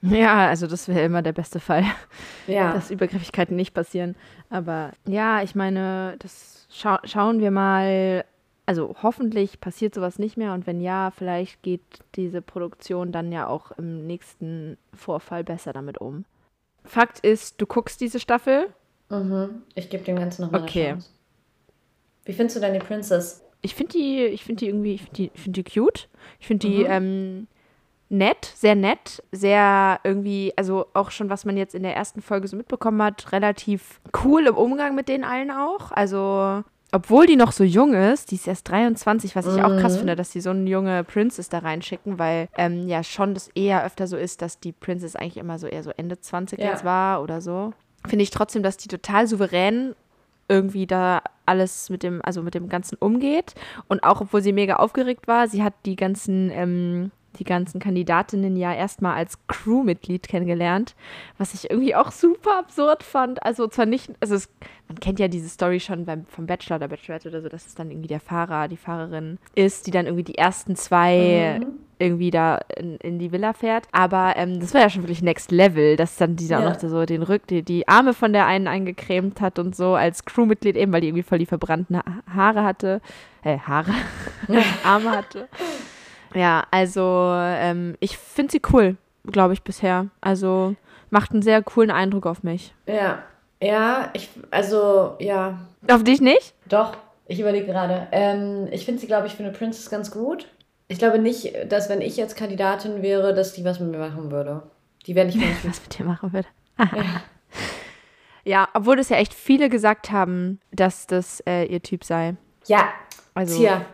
Ja, 0.02 0.48
also 0.48 0.68
das 0.68 0.88
wäre 0.88 1.02
immer 1.02 1.22
der 1.22 1.34
beste 1.34 1.60
Fall, 1.60 1.84
ja. 2.46 2.72
dass 2.74 2.92
Übergriffigkeiten 2.92 3.56
nicht 3.56 3.74
passieren. 3.74 4.16
Aber 4.50 4.92
ja, 5.08 5.42
ich 5.42 5.56
meine, 5.56 6.16
das 6.20 6.68
scha 6.70 7.00
schauen 7.04 7.40
wir 7.40 7.52
mal 7.52 8.24
also 8.68 8.96
hoffentlich 9.02 9.62
passiert 9.62 9.96
sowas 9.96 10.20
nicht 10.20 10.36
mehr 10.36 10.54
und 10.54 10.68
wenn 10.68 10.82
ja, 10.82 11.10
vielleicht 11.10 11.64
geht 11.64 11.82
diese 12.16 12.42
Produktion 12.42 13.14
dann 13.14 13.32
ja 13.32 13.48
auch 13.48 13.72
im 13.72 14.06
nächsten 14.06 14.78
Vorfall 14.94 15.46
besser 15.46 15.72
damit 15.72 16.00
um. 16.00 16.26
Fakt 16.84 17.22
ist, 17.22 17.62
du 17.62 17.66
guckst 17.66 18.02
diese 18.02 18.20
Staffel. 18.20 18.68
Mhm. 19.10 19.64
Ich 19.74 19.90
gebe 19.90 20.04
dem 20.04 20.18
Ganzen 20.18 20.44
noch 20.44 20.52
mal 20.52 20.62
okay. 20.62 20.82
eine 20.82 20.92
Chance. 20.96 21.10
Wie 22.26 22.34
findest 22.34 22.58
du 22.58 22.60
denn 22.60 22.74
die 22.74 22.80
Princess? 22.80 23.42
Ich 23.62 23.74
finde 23.74 23.94
die, 23.94 24.26
ich 24.26 24.44
finde 24.44 24.60
die 24.60 24.68
irgendwie, 24.68 24.94
ich 24.96 25.02
finde 25.02 25.16
die, 25.16 25.32
find 25.40 25.58
die 25.58 25.64
cute. 25.64 26.10
Ich 26.42 26.48
finde 26.48 26.68
die 26.68 26.84
mhm. 26.84 26.90
ähm, 26.90 27.48
nett, 28.10 28.52
sehr 28.56 28.76
nett, 28.76 29.24
sehr 29.32 30.00
irgendwie, 30.04 30.54
also 30.56 30.88
auch 30.94 31.12
schon, 31.12 31.30
was 31.30 31.46
man 31.46 31.58
jetzt 31.58 31.76
in 31.76 31.84
der 31.84 31.96
ersten 31.96 32.22
Folge 32.22 32.48
so 32.48 32.56
mitbekommen 32.56 33.02
hat, 33.02 33.32
relativ 33.32 34.00
cool 34.24 34.48
im 34.48 34.56
Umgang 34.56 34.96
mit 34.96 35.10
denen 35.10 35.24
allen 35.24 35.52
auch. 35.52 35.92
Also 35.92 36.64
obwohl 36.94 37.26
die 37.26 37.36
noch 37.36 37.52
so 37.52 37.64
jung 37.66 37.94
ist, 37.94 38.32
die 38.32 38.36
ist 38.36 38.48
erst 38.48 38.70
23, 38.70 39.36
was 39.36 39.46
ich 39.46 39.58
mhm. 39.58 39.62
auch 39.62 39.78
krass 39.80 39.96
mhm. 39.96 40.00
finde, 40.00 40.16
dass 40.16 40.32
sie 40.32 40.40
so 40.40 40.52
eine 40.52 40.70
junge 40.70 41.04
Princess 41.04 41.50
da 41.50 41.60
reinschicken, 41.60 42.18
weil 42.18 42.48
ähm, 42.58 42.88
ja 42.88 43.04
schon 43.04 43.34
das 43.34 43.50
eher 43.50 43.86
öfter 43.86 44.08
so 44.08 44.16
ist, 44.16 44.42
dass 44.42 44.60
die 44.60 44.72
Princess 44.72 45.16
eigentlich 45.16 45.38
immer 45.38 45.60
so 45.60 45.68
eher 45.68 45.84
so 45.84 45.92
Ende 45.92 46.20
20 46.20 46.60
ja. 46.60 46.68
jetzt 46.72 46.86
war 46.86 47.22
oder 47.22 47.42
so. 47.42 47.74
Finde 48.08 48.24
ich 48.24 48.30
trotzdem, 48.30 48.64
dass 48.64 48.78
die 48.78 48.88
total 48.88 49.28
souverän 49.28 49.96
irgendwie 50.48 50.88
da 50.88 51.22
alles 51.46 51.90
mit 51.90 52.04
dem, 52.04 52.22
also 52.24 52.42
mit 52.42 52.56
dem 52.56 52.70
Ganzen 52.70 52.96
umgeht. 52.96 53.54
Und 53.90 54.04
auch 54.04 54.22
obwohl 54.22 54.42
sie 54.42 54.54
mega 54.54 54.78
aufgeregt 54.78 55.28
war, 55.28 55.50
sie 55.50 55.64
hat 55.64 55.74
die 55.86 55.98
ganzen 55.98 56.50
ähm, 56.52 57.12
die 57.38 57.44
ganzen 57.44 57.80
Kandidatinnen 57.80 58.56
ja 58.56 58.74
erstmal 58.74 59.16
als 59.16 59.38
Crewmitglied 59.48 60.28
kennengelernt, 60.28 60.96
was 61.38 61.54
ich 61.54 61.70
irgendwie 61.70 61.96
auch 61.96 62.12
super 62.12 62.60
absurd 62.60 63.04
fand. 63.04 63.44
Also 63.44 63.68
zwar 63.68 63.86
nicht, 63.86 64.12
also 64.20 64.36
es, 64.36 64.50
man 64.88 65.00
kennt 65.00 65.20
ja 65.20 65.28
diese 65.28 65.50
Story 65.50 65.80
schon 65.80 66.06
beim, 66.06 66.26
vom 66.26 66.48
Bachelor 66.48 66.78
oder 66.78 66.88
Bachelorette 66.88 67.30
oder 67.30 67.42
so, 67.42 67.50
dass 67.50 67.68
es 67.68 67.76
dann 67.76 67.92
irgendwie 67.92 68.08
der 68.08 68.20
Fahrer, 68.20 68.68
die 68.68 68.78
Fahrerin 68.78 69.38
ist, 69.56 69.88
die 69.88 69.92
dann 69.92 70.06
irgendwie 70.06 70.24
die 70.24 70.38
ersten 70.38 70.76
zwei 70.76 71.60
mhm. 71.60 71.68
irgendwie 72.00 72.32
da 72.32 72.60
in, 72.76 72.98
in, 72.98 73.20
die 73.20 73.32
Villa 73.32 73.54
fährt. 73.54 73.88
Aber 73.92 74.34
ähm, 74.36 74.60
das 74.60 74.74
war 74.74 74.82
ja 74.82 74.90
schon 74.90 75.04
wirklich 75.04 75.22
Next 75.22 75.52
Level, 75.52 75.96
dass 75.96 76.18
dann 76.18 76.36
dieser 76.36 76.60
ja. 76.60 76.68
auch 76.68 76.74
noch 76.74 76.90
so 76.90 77.06
den 77.06 77.24
Rück, 77.24 77.48
die, 77.48 77.64
die 77.64 77.88
Arme 77.88 78.14
von 78.14 78.34
der 78.34 78.46
einen 78.46 78.68
eingecremt 78.68 79.42
hat 79.42 79.60
und 79.60 79.76
so 79.76 79.96
als 79.96 80.26
Crewmitglied 80.26 80.76
eben, 80.76 80.92
weil 80.92 81.02
die 81.02 81.08
irgendwie 81.08 81.24
voll 81.24 81.40
die 81.40 81.46
verbrannten 81.46 82.00
Haare 82.34 82.64
hatte. 82.64 83.02
Äh, 83.44 83.60
Haare. 83.60 83.94
Arme 84.84 85.12
hatte. 85.12 85.48
Ja, 86.34 86.66
also 86.72 87.32
ähm, 87.34 87.96
ich 88.00 88.18
finde 88.18 88.52
sie 88.52 88.62
cool, 88.72 88.98
glaube 89.26 89.54
ich, 89.54 89.64
bisher. 89.64 90.08
Also 90.22 90.76
macht 91.10 91.32
einen 91.32 91.42
sehr 91.42 91.62
coolen 91.64 91.92
Eindruck 91.92 92.26
auf 92.26 92.44
mich. 92.44 92.74
Ja, 92.86 93.24
ja, 93.62 94.10
ich, 94.14 94.30
also, 94.52 95.16
ja. 95.20 95.60
Auf 95.90 96.04
dich 96.04 96.22
nicht? 96.22 96.54
Doch, 96.68 96.96
ich 97.26 97.40
überlege 97.40 97.66
gerade. 97.66 98.08
Ähm, 98.12 98.68
ich 98.72 98.86
finde 98.86 99.02
sie, 99.02 99.08
glaube 99.08 99.28
ich, 99.28 99.34
für 99.34 99.44
eine 99.44 99.52
Princess 99.52 99.90
ganz 99.90 100.12
gut. 100.12 100.48
Ich 100.88 101.00
glaube 101.00 101.20
nicht, 101.20 101.54
dass 101.70 101.90
wenn 101.90 102.02
ich 102.02 102.18
jetzt 102.18 102.38
Kandidatin 102.38 103.02
wäre, 103.02 103.34
dass 103.34 103.54
die 103.54 103.66
was 103.66 103.80
mit 103.80 103.92
mir 103.92 103.98
machen 103.98 104.32
würde. 104.32 104.64
Die 105.06 105.16
wäre 105.16 105.26
nicht 105.26 105.38
mehr. 105.38 105.50
was 105.64 105.82
mit 105.82 105.98
dir 105.98 106.06
machen 106.06 106.34
würde. 106.34 106.48
ja. 106.78 106.88
ja, 108.44 108.70
obwohl 108.74 108.96
das 108.96 109.10
ja 109.10 109.18
echt 109.18 109.34
viele 109.34 109.70
gesagt 109.70 110.12
haben, 110.12 110.60
dass 110.72 111.08
das 111.08 111.42
äh, 111.48 111.66
ihr 111.66 111.82
Typ 111.82 112.04
sei. 112.04 112.36
Ja, 112.68 112.90
also. 113.34 113.58
Tja, 113.58 113.86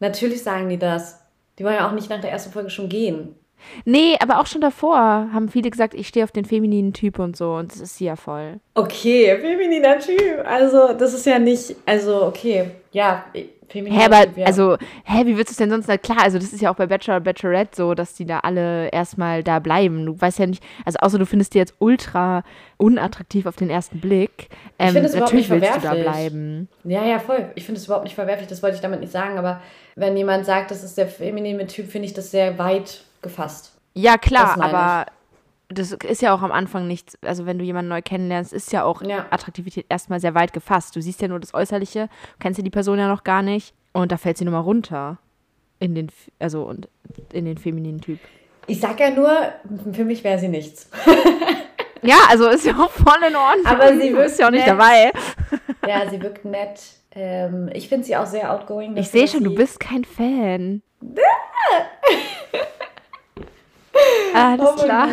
natürlich 0.00 0.42
sagen 0.42 0.68
die 0.68 0.78
das. 0.78 1.25
Die 1.58 1.64
wollen 1.64 1.74
ja 1.74 1.88
auch 1.88 1.92
nicht 1.92 2.10
nach 2.10 2.20
der 2.20 2.30
ersten 2.30 2.52
Folge 2.52 2.70
schon 2.70 2.88
gehen. 2.88 3.34
Nee, 3.84 4.16
aber 4.20 4.40
auch 4.40 4.46
schon 4.46 4.60
davor 4.60 4.96
haben 4.96 5.48
viele 5.48 5.70
gesagt, 5.70 5.94
ich 5.94 6.08
stehe 6.08 6.24
auf 6.24 6.30
den 6.30 6.44
femininen 6.44 6.92
Typ 6.92 7.18
und 7.18 7.36
so 7.36 7.54
und 7.54 7.72
das 7.72 7.80
ist 7.80 7.96
sie 7.96 8.04
ja 8.04 8.16
voll. 8.16 8.60
Okay, 8.74 9.38
femininer 9.40 9.98
Typ. 9.98 10.44
Also, 10.44 10.92
das 10.92 11.14
ist 11.14 11.26
ja 11.26 11.38
nicht, 11.38 11.74
also, 11.86 12.24
okay, 12.26 12.70
ja, 12.92 13.24
hä, 13.72 14.04
aber, 14.04 14.26
ja. 14.36 14.46
also, 14.46 14.76
hä, 15.04 15.26
wie 15.26 15.36
wird 15.36 15.50
es 15.50 15.56
denn 15.56 15.70
sonst, 15.70 15.88
na 15.88 15.98
klar, 15.98 16.22
also 16.22 16.38
das 16.38 16.52
ist 16.52 16.60
ja 16.60 16.70
auch 16.70 16.76
bei 16.76 16.86
Bachelor 16.86 17.20
Bachelorette 17.20 17.76
so, 17.76 17.94
dass 17.94 18.14
die 18.14 18.26
da 18.26 18.40
alle 18.40 18.88
erstmal 18.88 19.42
da 19.42 19.58
bleiben. 19.58 20.06
Du 20.06 20.20
weißt 20.20 20.38
ja 20.38 20.46
nicht, 20.46 20.62
also 20.84 20.98
außer 21.00 21.18
du 21.18 21.26
findest 21.26 21.54
die 21.54 21.58
jetzt 21.58 21.74
ultra 21.78 22.42
unattraktiv 22.76 23.46
auf 23.46 23.56
den 23.56 23.70
ersten 23.70 24.00
Blick. 24.00 24.48
Ähm, 24.78 24.88
ich 24.88 24.92
finde 24.92 25.08
es 25.08 25.14
überhaupt 25.14 25.34
nicht 25.34 25.48
verwerflich. 25.48 25.82
du 25.82 25.88
da 25.88 25.94
bleiben. 25.94 26.68
Ja, 26.84 27.04
ja, 27.04 27.18
voll. 27.18 27.50
Ich 27.54 27.64
finde 27.64 27.80
es 27.80 27.86
überhaupt 27.86 28.04
nicht 28.04 28.14
verwerflich, 28.14 28.48
das 28.48 28.62
wollte 28.62 28.76
ich 28.76 28.82
damit 28.82 29.00
nicht 29.00 29.12
sagen, 29.12 29.38
aber 29.38 29.60
wenn 29.94 30.16
jemand 30.16 30.44
sagt, 30.44 30.70
das 30.70 30.84
ist 30.84 30.98
der 30.98 31.08
feminine 31.08 31.66
Typ, 31.66 31.90
finde 31.90 32.06
ich 32.06 32.14
das 32.14 32.30
sehr 32.30 32.58
weit 32.58 33.04
gefasst. 33.22 33.72
Ja, 33.94 34.18
klar, 34.18 34.60
aber 34.60 35.06
das 35.68 35.92
ist 35.92 36.22
ja 36.22 36.34
auch 36.34 36.42
am 36.42 36.52
Anfang 36.52 36.86
nichts, 36.86 37.18
also 37.22 37.44
wenn 37.46 37.58
du 37.58 37.64
jemanden 37.64 37.88
neu 37.88 38.02
kennenlernst, 38.02 38.52
ist 38.52 38.72
ja 38.72 38.84
auch 38.84 39.02
ja. 39.02 39.26
Attraktivität 39.30 39.86
erstmal 39.88 40.20
sehr 40.20 40.34
weit 40.34 40.52
gefasst. 40.52 40.94
Du 40.94 41.02
siehst 41.02 41.20
ja 41.20 41.28
nur 41.28 41.40
das 41.40 41.54
Äußerliche, 41.54 42.08
kennst 42.38 42.58
ja 42.58 42.64
die 42.64 42.70
Person 42.70 42.98
ja 42.98 43.08
noch 43.08 43.24
gar 43.24 43.42
nicht 43.42 43.74
und 43.92 44.12
da 44.12 44.16
fällt 44.16 44.38
sie 44.38 44.44
nur 44.44 44.52
mal 44.52 44.60
runter 44.60 45.18
in 45.80 45.94
den, 45.94 46.10
also 46.38 46.62
und 46.62 46.88
in 47.32 47.44
den 47.44 47.58
femininen 47.58 48.00
Typ. 48.00 48.20
Ich 48.68 48.80
sag 48.80 48.98
ja 49.00 49.10
nur, 49.10 49.30
für 49.92 50.04
mich 50.04 50.24
wäre 50.24 50.38
sie 50.38 50.48
nichts. 50.48 50.90
ja, 52.02 52.16
also 52.28 52.48
ist 52.48 52.66
ja 52.66 52.74
auch 52.74 52.90
voll 52.90 53.22
in 53.28 53.36
Ordnung. 53.36 53.66
Aber 53.66 53.96
sie 53.96 54.12
wirkt 54.14 54.38
ja 54.38 54.46
auch 54.46 54.50
nicht 54.50 54.66
nett. 54.66 54.78
dabei. 54.78 55.12
Ja, 55.86 56.10
sie 56.10 56.20
wirkt 56.20 56.44
nett. 56.44 56.80
Ähm, 57.12 57.70
ich 57.72 57.88
finde 57.88 58.04
sie 58.04 58.16
auch 58.16 58.26
sehr 58.26 58.52
outgoing. 58.52 58.96
Ich 58.96 59.08
sehe 59.08 59.28
schon, 59.28 59.44
du 59.44 59.54
bist 59.54 59.78
kein 59.78 60.04
Fan. 60.04 60.82
Alles 64.34 64.68
oh 64.68 64.82
klar. 64.82 65.08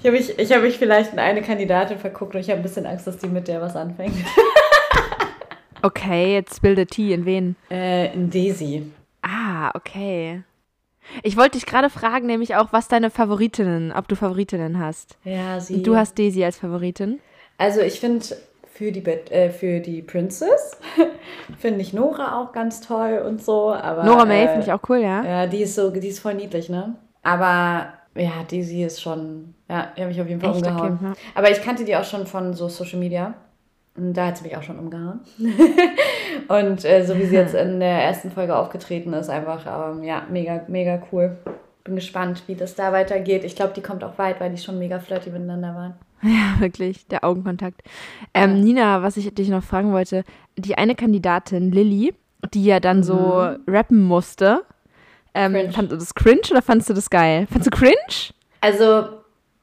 Ich 0.00 0.06
habe 0.06 0.16
mich, 0.16 0.52
hab 0.52 0.62
mich 0.62 0.78
vielleicht 0.78 1.12
in 1.12 1.18
eine 1.18 1.42
Kandidatin 1.42 1.98
verguckt 1.98 2.34
und 2.34 2.40
ich 2.40 2.50
habe 2.50 2.60
ein 2.60 2.62
bisschen 2.62 2.86
Angst, 2.86 3.06
dass 3.06 3.18
die 3.18 3.28
mit 3.28 3.48
der 3.48 3.60
was 3.60 3.76
anfängt. 3.76 4.16
okay, 5.82 6.34
jetzt 6.34 6.60
bildet 6.62 6.90
T. 6.90 7.12
In 7.12 7.24
wen? 7.24 7.56
Äh, 7.70 8.12
in 8.12 8.30
Daisy. 8.30 8.90
Ah, 9.22 9.70
okay. 9.74 10.42
Ich 11.22 11.36
wollte 11.36 11.58
dich 11.58 11.66
gerade 11.66 11.90
fragen, 11.90 12.26
nämlich 12.26 12.56
auch, 12.56 12.72
was 12.72 12.88
deine 12.88 13.10
Favoritinnen, 13.10 13.92
ob 13.92 14.08
du 14.08 14.16
Favoritinnen 14.16 14.78
hast. 14.78 15.16
Ja, 15.24 15.60
sie. 15.60 15.82
Du 15.82 15.96
hast 15.96 16.18
Daisy 16.18 16.44
als 16.44 16.58
Favoritin. 16.58 17.20
Also 17.58 17.80
ich 17.80 18.00
finde 18.00 18.24
für 18.72 18.90
die, 18.90 19.04
äh, 19.04 19.50
für 19.50 19.80
die 19.80 20.02
Princess. 20.02 20.78
finde 21.58 21.80
ich 21.80 21.92
Nora 21.92 22.40
auch 22.40 22.52
ganz 22.52 22.80
toll 22.80 23.22
und 23.26 23.42
so. 23.42 23.72
Aber, 23.72 24.04
Nora 24.04 24.24
May 24.24 24.44
äh, 24.44 24.48
finde 24.48 24.64
ich 24.64 24.72
auch 24.72 24.80
cool, 24.88 24.98
ja. 24.98 25.24
Ja, 25.24 25.46
die 25.46 25.62
ist 25.62 25.74
so, 25.74 25.90
die 25.90 26.08
ist 26.08 26.20
voll 26.20 26.34
niedlich, 26.34 26.68
ne? 26.68 26.96
Aber 27.22 27.92
ja, 28.14 28.42
Daisy 28.48 28.84
ist 28.84 29.00
schon, 29.00 29.54
ja, 29.68 29.92
die 29.96 30.02
habe 30.02 30.12
ich 30.12 30.20
auf 30.20 30.28
jeden 30.28 30.40
Fall 30.40 30.50
Echt? 30.50 30.66
umgehauen. 30.66 30.94
Okay, 30.94 31.04
ja. 31.04 31.12
Aber 31.34 31.50
ich 31.50 31.62
kannte 31.62 31.84
die 31.84 31.96
auch 31.96 32.04
schon 32.04 32.26
von 32.26 32.54
so 32.54 32.68
Social 32.68 32.98
Media. 32.98 33.34
Und 33.94 34.14
da 34.14 34.28
hat 34.28 34.38
sie 34.38 34.44
mich 34.44 34.56
auch 34.56 34.62
schon 34.62 34.78
umgehauen. 34.78 35.20
und 36.48 36.84
äh, 36.84 37.04
so 37.04 37.16
wie 37.18 37.26
sie 37.26 37.34
jetzt 37.34 37.54
in 37.54 37.78
der 37.78 38.04
ersten 38.04 38.30
Folge 38.30 38.56
aufgetreten 38.56 39.12
ist, 39.12 39.28
einfach, 39.28 39.66
ähm, 39.66 40.02
ja, 40.02 40.26
mega, 40.30 40.62
mega 40.68 41.02
cool. 41.12 41.36
Bin 41.84 41.96
gespannt, 41.96 42.44
wie 42.46 42.54
das 42.54 42.74
da 42.74 42.92
weitergeht. 42.92 43.44
Ich 43.44 43.54
glaube, 43.54 43.74
die 43.74 43.82
kommt 43.82 44.02
auch 44.02 44.16
weit, 44.16 44.40
weil 44.40 44.50
die 44.50 44.56
schon 44.56 44.78
mega 44.78 44.98
flirty 44.98 45.30
miteinander 45.30 45.74
waren. 45.74 45.94
Ja, 46.22 46.60
wirklich, 46.60 47.06
der 47.08 47.24
Augenkontakt. 47.24 47.82
Ähm. 48.32 48.60
Nina, 48.60 49.02
was 49.02 49.16
ich 49.16 49.34
dich 49.34 49.48
noch 49.48 49.64
fragen 49.64 49.92
wollte, 49.92 50.24
die 50.56 50.78
eine 50.78 50.94
Kandidatin, 50.94 51.72
Lilly, 51.72 52.14
die 52.54 52.64
ja 52.64 52.80
dann 52.80 52.98
mhm. 52.98 53.02
so 53.02 53.48
rappen 53.66 54.00
musste, 54.00 54.64
ähm, 55.34 55.72
fandest 55.72 55.92
du 55.92 55.96
das 55.96 56.14
cringe 56.14 56.42
oder 56.50 56.62
fandest 56.62 56.90
du 56.90 56.94
das 56.94 57.10
geil? 57.10 57.46
Fandest 57.50 57.72
du 57.72 57.76
cringe? 57.76 58.34
Also, 58.60 59.08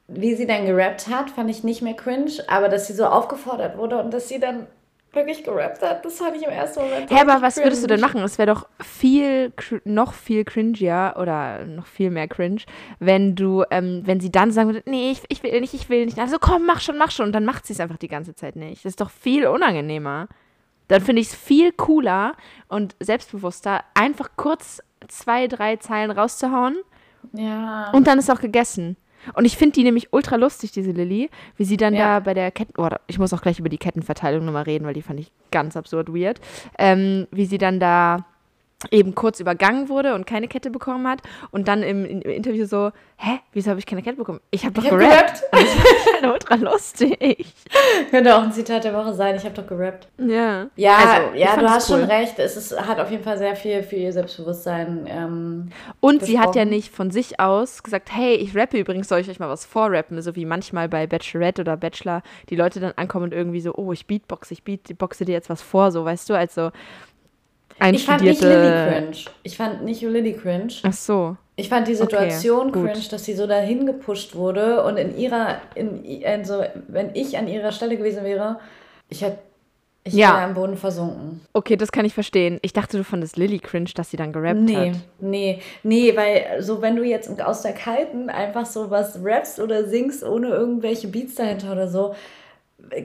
wie 0.07 0.35
sie 0.35 0.47
dann 0.47 0.65
gerappt 0.65 1.07
hat, 1.07 1.29
fand 1.29 1.49
ich 1.49 1.63
nicht 1.63 1.81
mehr 1.81 1.93
cringe, 1.93 2.31
aber 2.47 2.69
dass 2.69 2.87
sie 2.87 2.93
so 2.93 3.05
aufgefordert 3.05 3.77
wurde 3.77 4.01
und 4.01 4.13
dass 4.13 4.27
sie 4.27 4.39
dann 4.39 4.67
wirklich 5.13 5.43
gerappt 5.43 5.81
hat. 5.81 6.05
Das 6.05 6.17
fand 6.17 6.35
ich 6.35 6.43
im 6.43 6.51
ersten 6.51 6.81
Moment. 6.81 7.09
Hä, 7.09 7.15
aber 7.15 7.33
richtig 7.33 7.41
was 7.43 7.57
würdest 7.57 7.83
du 7.83 7.87
denn 7.87 7.99
cringe. 7.99 8.13
machen? 8.13 8.23
Es 8.23 8.37
wäre 8.37 8.53
doch 8.53 8.67
viel, 8.79 9.51
noch 9.83 10.13
viel 10.13 10.43
cringier 10.43 11.15
oder 11.19 11.65
noch 11.65 11.85
viel 11.85 12.11
mehr 12.11 12.27
cringe, 12.27 12.61
wenn 12.99 13.35
du, 13.35 13.63
ähm, 13.71 14.01
wenn 14.05 14.19
sie 14.19 14.31
dann 14.31 14.51
sagen 14.51 14.69
würde, 14.69 14.83
nee, 14.89 15.11
ich, 15.11 15.21
ich 15.29 15.41
will 15.43 15.59
nicht, 15.61 15.73
ich 15.73 15.89
will 15.89 16.05
nicht. 16.05 16.19
Also 16.19 16.37
komm, 16.39 16.65
mach 16.65 16.81
schon, 16.81 16.97
mach 16.97 17.11
schon. 17.11 17.27
Und 17.27 17.33
dann 17.33 17.45
macht 17.45 17.65
sie 17.65 17.73
es 17.73 17.79
einfach 17.79 17.97
die 17.97 18.07
ganze 18.07 18.35
Zeit 18.35 18.55
nicht. 18.55 18.85
Das 18.85 18.91
ist 18.91 19.01
doch 19.01 19.09
viel 19.09 19.47
unangenehmer. 19.47 20.27
Dann 20.87 21.01
finde 21.01 21.21
ich 21.21 21.27
es 21.27 21.35
viel 21.35 21.71
cooler 21.71 22.33
und 22.67 22.95
selbstbewusster, 22.99 23.83
einfach 23.93 24.31
kurz 24.35 24.81
zwei, 25.09 25.47
drei 25.47 25.75
Zeilen 25.77 26.11
rauszuhauen 26.11 26.77
Ja. 27.33 27.91
und 27.91 28.07
dann 28.07 28.19
ist 28.19 28.29
auch 28.31 28.39
gegessen. 28.41 28.95
Und 29.33 29.43
ich 29.43 29.57
finde 29.57 29.73
die 29.73 29.83
nämlich 29.83 30.13
ultra 30.13 30.37
lustig, 30.37 30.71
diese 30.71 30.91
Lilly, 30.91 31.29
wie 31.57 31.65
sie 31.65 31.75
dann 31.75 31.93
Ja. 31.93 32.15
da 32.15 32.19
bei 32.21 32.33
der 32.33 32.51
Ketten, 32.51 32.73
oh, 32.77 32.87
ich 33.07 33.19
muss 33.19 33.33
auch 33.33 33.41
gleich 33.41 33.59
über 33.59 33.67
die 33.69 33.77
Kettenverteilung 33.77 34.45
nochmal 34.45 34.63
reden, 34.63 34.85
weil 34.85 34.93
die 34.93 35.01
fand 35.01 35.19
ich 35.19 35.31
ganz 35.51 35.75
absurd 35.75 36.07
weird, 36.13 36.39
ähm, 36.77 37.27
wie 37.31 37.45
sie 37.45 37.57
dann 37.57 37.79
da 37.81 38.25
eben 38.91 39.13
kurz 39.13 39.39
übergangen 39.41 39.89
wurde 39.89 40.15
und 40.15 40.25
keine 40.25 40.47
Kette 40.47 40.69
bekommen 40.69 41.05
hat 41.07 41.19
und 41.51 41.67
dann 41.67 41.83
im, 41.83 42.05
im 42.05 42.21
Interview 42.21 42.65
so, 42.65 42.91
hä, 43.17 43.39
wieso 43.51 43.69
habe 43.71 43.79
ich 43.79 43.85
keine 43.85 44.01
Kette 44.01 44.15
bekommen? 44.15 44.39
Ich 44.51 44.63
habe 44.63 44.73
doch 44.73 44.83
Ich 44.85 44.89
hab 44.91 44.97
gerappt. 44.99 45.41
gerappt. 45.41 45.43
Das 45.51 45.63
ich 45.63 46.23
halt 46.23 46.33
ultra 46.33 46.55
lustig. 46.55 47.53
Könnte 48.09 48.35
auch 48.35 48.41
ein 48.43 48.51
Zitat 48.53 48.83
der 48.85 48.93
Woche 48.93 49.13
sein. 49.13 49.35
Ich 49.35 49.43
habe 49.43 49.53
doch 49.55 49.67
gerappt. 49.67 50.07
Ja. 50.17 50.67
Ja, 50.77 50.95
Also, 50.97 51.35
ja, 51.37 51.57
du 51.57 51.69
hast 51.69 51.89
cool. 51.89 51.99
schon 51.99 52.09
recht. 52.09 52.39
Es 52.39 52.55
ist, 52.55 52.79
hat 52.79 52.99
auf 52.99 53.11
jeden 53.11 53.23
Fall 53.23 53.37
sehr 53.37 53.55
viel 53.57 53.83
für 53.83 53.97
ihr 53.97 54.13
Selbstbewusstsein. 54.13 55.05
Ähm, 55.09 55.69
Und 55.99 56.23
sie 56.23 56.39
hat 56.39 56.55
ja 56.55 56.63
besprochen. 56.63 56.69
nicht 56.69 56.93
von 56.95 57.11
sich 57.11 57.39
aus 57.39 57.83
gesagt, 57.83 58.09
hey, 58.13 58.35
ich 58.35 58.55
rappe 58.55 58.77
übrigens, 58.79 59.09
soll 59.09 59.19
ich 59.19 59.29
euch 59.29 59.39
mal 59.39 59.49
was 59.49 59.65
vorrappen? 59.65 60.21
So 60.21 60.35
wie 60.37 60.45
manchmal 60.45 60.87
bei 60.87 61.05
Bachelorette 61.07 61.61
oder 61.61 61.75
Bachelor 61.75 62.21
die 62.49 62.55
Leute 62.55 62.79
dann 62.79 62.93
ankommen 62.95 63.25
und 63.25 63.33
irgendwie 63.33 63.59
so, 63.61 63.73
oh, 63.75 63.91
ich 63.91 64.05
beatbox, 64.07 64.51
ich 64.51 64.63
beatboxe 64.63 65.25
dir 65.25 65.33
jetzt 65.33 65.49
was 65.49 65.61
vor, 65.61 65.91
so, 65.91 66.05
weißt 66.05 66.29
du, 66.29 66.33
also 66.35 66.71
ich 67.81 68.05
fand 68.05 68.21
nicht 68.23 68.41
Lilly 68.41 68.53
einstudierte... 68.55 68.91
cringe. 69.01 69.35
Ich 69.43 69.57
fand 69.57 69.83
nicht 69.85 70.01
Lilly 70.01 70.33
cringe. 70.33 70.73
Ach 70.83 70.93
so. 70.93 71.37
Ich 71.55 71.69
fand 71.69 71.87
die 71.87 71.95
Situation 71.95 72.71
gut. 72.71 72.85
cringe, 72.85 73.05
dass 73.11 73.25
sie 73.25 73.33
so 73.33 73.45
dahin 73.47 73.85
gepusht 73.85 74.35
wurde 74.35 74.83
und 74.83 74.97
in 74.97 75.17
ihrer, 75.17 75.57
in, 75.75 76.23
also 76.25 76.63
wenn 76.87 77.13
ich 77.15 77.37
an 77.37 77.47
ihrer 77.47 77.71
Stelle 77.71 77.97
gewesen 77.97 78.23
wäre, 78.23 78.59
ich 79.09 79.21
hätte, 79.21 79.39
ich 80.05 80.13
Ja. 80.13 80.29
wäre 80.35 80.43
am 80.43 80.53
Boden 80.53 80.77
versunken. 80.77 81.41
Okay, 81.51 81.75
das 81.75 81.91
kann 81.91 82.05
ich 82.05 82.13
verstehen. 82.13 82.59
Ich 82.61 82.71
dachte, 82.71 82.97
du 82.97 83.03
fandest 83.03 83.35
Lilly 83.35 83.59
cringe, 83.59 83.89
dass 83.93 84.09
sie 84.09 84.17
dann 84.17 84.31
gerappt 84.31 84.61
Nee, 84.61 84.91
hat. 84.91 84.97
nee, 85.19 85.61
nee, 85.83 86.15
weil 86.15 86.61
so 86.63 86.81
wenn 86.81 86.95
du 86.95 87.03
jetzt 87.03 87.41
aus 87.41 87.61
der 87.63 87.73
Kalten 87.73 88.29
einfach 88.29 88.65
so 88.65 88.89
was 88.89 89.21
rappst 89.23 89.59
oder 89.59 89.83
singst 89.85 90.23
ohne 90.23 90.47
irgendwelche 90.47 91.09
Beats 91.09 91.35
dahinter 91.35 91.73
oder 91.73 91.89
so, 91.89 92.15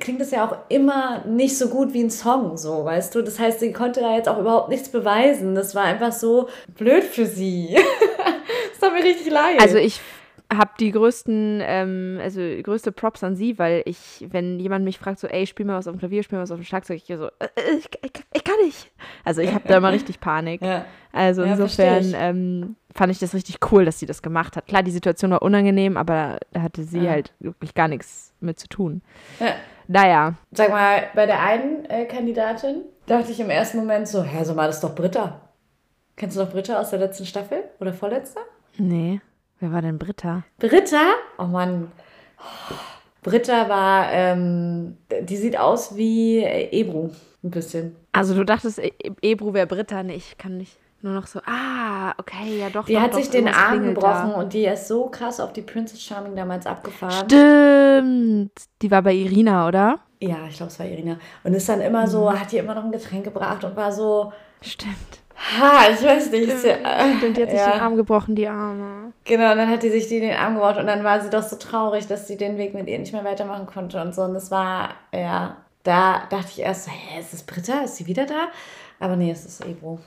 klingt 0.01 0.21
das 0.21 0.31
ja 0.31 0.47
auch 0.47 0.57
immer 0.69 1.25
nicht 1.27 1.57
so 1.59 1.69
gut 1.69 1.93
wie 1.93 2.03
ein 2.03 2.11
Song, 2.11 2.57
so, 2.57 2.85
weißt 2.85 3.15
du? 3.15 3.23
Das 3.23 3.39
heißt, 3.39 3.61
sie 3.61 3.73
konnte 3.73 4.01
da 4.01 4.15
jetzt 4.17 4.29
auch 4.29 4.39
überhaupt 4.39 4.69
nichts 4.69 4.89
beweisen. 4.89 5.55
Das 5.55 5.75
war 5.75 5.85
einfach 5.85 6.13
so 6.13 6.49
blöd 6.77 7.05
für 7.05 7.27
sie. 7.27 7.75
das 8.71 8.79
tat 8.81 8.93
mir 8.93 9.03
richtig 9.05 9.31
leid. 9.31 9.61
Also 9.61 9.77
ich 9.79 10.01
habe 10.53 10.71
die 10.79 10.93
größten, 10.93 11.63
ähm, 11.65 12.19
also 12.23 12.41
größte 12.63 12.93
Props 12.93 13.25
an 13.25 13.35
sie, 13.35 13.59
weil 13.59 13.83
ich, 13.87 14.27
wenn 14.29 14.61
jemand 14.61 14.85
mich 14.85 14.99
fragt, 14.99 15.19
so, 15.19 15.27
ey, 15.27 15.47
spiel 15.47 15.65
mal 15.67 15.79
was 15.79 15.89
auf 15.89 15.95
dem 15.95 15.99
Klavier, 15.99 16.23
spiel 16.23 16.37
mal 16.39 16.43
was 16.43 16.51
auf 16.53 16.59
dem 16.61 16.65
Schlagzeug, 16.65 16.99
ich 16.99 17.17
so, 17.17 17.27
äh, 17.27 17.31
äh, 17.57 17.77
ich, 17.79 17.87
ich, 18.03 18.13
ich 18.33 18.45
kann 18.45 18.55
nicht. 18.65 18.91
Also 19.25 19.41
ich 19.41 19.53
habe 19.53 19.67
da 19.67 19.79
immer 19.79 19.91
richtig 19.91 20.21
Panik. 20.21 20.61
ja. 20.63 20.85
Also 21.13 21.45
Ja, 21.45 21.53
insofern 21.53 22.13
ähm, 22.17 22.77
fand 22.95 23.13
ich 23.13 23.21
das 23.21 23.35
richtig 23.35 23.59
cool, 23.71 23.85
dass 23.85 24.01
sie 24.01 24.07
das 24.07 24.21
gemacht 24.21 24.57
hat. 24.57 24.67
Klar, 24.67 24.83
die 24.83 24.91
Situation 24.91 25.31
war 25.31 25.43
unangenehm, 25.43 25.97
aber 25.97 26.39
da 26.53 26.63
hatte 26.63 26.83
sie 26.85 27.01
Ja. 27.05 27.13
halt 27.13 27.33
wirklich 27.39 27.73
gar 27.75 27.87
nichts 27.89 28.33
mit 28.41 28.59
zu 28.59 28.69
tun. 28.69 29.01
Ja. 29.41 29.55
Naja, 29.87 30.35
Sag 30.53 30.71
mal, 30.71 31.09
bei 31.15 31.27
der 31.27 31.41
einen 31.43 31.85
äh, 31.87 32.07
Kandidatin 32.07 32.83
dachte 33.07 33.33
ich 33.33 33.41
im 33.41 33.51
ersten 33.51 33.79
Moment 33.79 34.09
so, 34.09 34.23
hä, 34.23 34.43
so 34.45 34.55
mal, 34.55 34.67
das 34.67 34.77
ist 34.77 34.85
doch 34.85 34.95
Britta. 34.95 35.41
Kennst 36.17 36.37
du 36.37 36.41
noch 36.43 36.51
Britta 36.51 36.81
aus 36.81 36.91
der 36.91 37.01
letzten 37.01 37.27
Staffel 37.27 37.65
oder 37.81 37.93
vorletzter? 37.93 38.41
nee. 38.79 39.21
Wer 39.61 39.73
war 39.73 39.83
denn 39.83 39.99
Britta? 39.99 40.43
Britta? 40.59 41.15
Oh 41.39 41.45
Mann. 41.45 41.91
Britta 43.23 43.69
war, 43.69 44.13
ähm, 44.13 44.99
die 45.23 45.37
sieht 45.37 45.59
aus 45.59 45.97
wie 45.97 46.39
äh, 46.45 46.69
Ebru. 46.79 47.11
Ein 47.43 47.51
bisschen. 47.51 47.97
Also 48.13 48.35
du 48.35 48.45
dachtest, 48.45 48.79
E- 48.79 48.93
E- 49.03 49.13
Ebru 49.23 49.55
wäre 49.55 49.67
Britta? 49.67 50.03
Nee, 50.03 50.15
ich 50.17 50.37
kann 50.37 50.59
nicht. 50.59 50.77
Nur 51.05 51.13
noch 51.13 51.27
so, 51.27 51.39
ah, 51.45 52.15
okay, 52.17 52.61
ja 52.61 52.71
doch. 52.71 52.87
Die 52.87 52.95
doch, 52.95 53.03
hat 53.03 53.13
doch, 53.13 53.19
sich 53.19 53.29
den 53.29 53.47
Arm 53.47 53.85
gebrochen 53.85 54.31
da. 54.31 54.37
und 54.39 54.55
die 54.55 54.65
ist 54.65 54.89
so 54.89 55.11
krass 55.11 55.39
auf 55.39 55.53
die 55.53 55.61
Princess 55.61 56.01
Charming 56.01 56.35
damals 56.35 56.65
abgefahren. 56.65 57.13
Stimmt. 57.29 58.53
Die 58.81 58.91
war 58.91 59.03
bei 59.03 59.13
Irina, 59.13 59.69
oder? 59.69 59.99
Ja, 60.21 60.39
ich 60.49 60.57
glaube, 60.57 60.73
es 60.73 60.79
war 60.79 60.87
Irina. 60.87 61.19
Und 61.43 61.53
ist 61.53 61.69
dann 61.69 61.83
immer 61.83 62.07
so, 62.07 62.33
hat 62.33 62.51
ihr 62.55 62.61
immer 62.63 62.75
noch 62.75 62.85
ein 62.85 62.91
Getränk 62.91 63.25
gebracht 63.25 63.63
und 63.65 63.77
war 63.77 63.93
so, 63.93 64.33
Stimmt. 64.63 64.95
ha, 65.37 65.91
ich 65.93 66.03
weiß 66.03 66.31
nicht. 66.31 66.49
ja- 66.65 67.17
Stimmt, 67.19 67.37
die 67.37 67.43
hat 67.43 67.51
sich 67.51 67.59
ja. 67.61 67.73
den 67.73 67.81
Arm 67.83 67.97
gebrochen, 67.97 68.35
die 68.35 68.49
Arme. 68.49 69.13
Genau, 69.25 69.53
und 69.53 69.59
dann 69.59 69.69
hat 69.69 69.83
die 69.83 69.91
sich 69.91 70.09
die 70.09 70.21
den 70.21 70.35
Arm 70.35 70.55
gebrochen 70.55 70.79
und 70.79 70.87
dann 70.87 71.05
war 71.05 71.21
sie 71.21 71.29
doch 71.29 71.43
so 71.43 71.57
traurig, 71.57 72.07
dass 72.07 72.29
sie 72.29 72.39
den 72.39 72.57
Weg 72.57 72.73
mit 72.73 72.89
ihr 72.89 72.99
nicht 72.99 73.13
mehr 73.13 73.25
weitermachen 73.25 73.67
konnte 73.67 74.01
und 74.01 74.15
so. 74.15 74.23
Und 74.23 74.33
das 74.33 74.51
war, 74.51 74.95
ja, 75.13 75.59
da 75.83 76.23
dachte 76.31 76.49
ich 76.49 76.61
erst, 76.61 76.87
so, 76.87 76.91
hä, 76.91 77.21
ist 77.21 77.35
es 77.35 77.43
Britta? 77.43 77.81
Ist 77.83 77.97
sie 77.97 78.07
wieder 78.07 78.25
da? 78.25 78.49
Aber 79.01 79.17
nee, 79.17 79.31
es 79.31 79.45
ist 79.45 79.63
Ebro. 79.67 79.99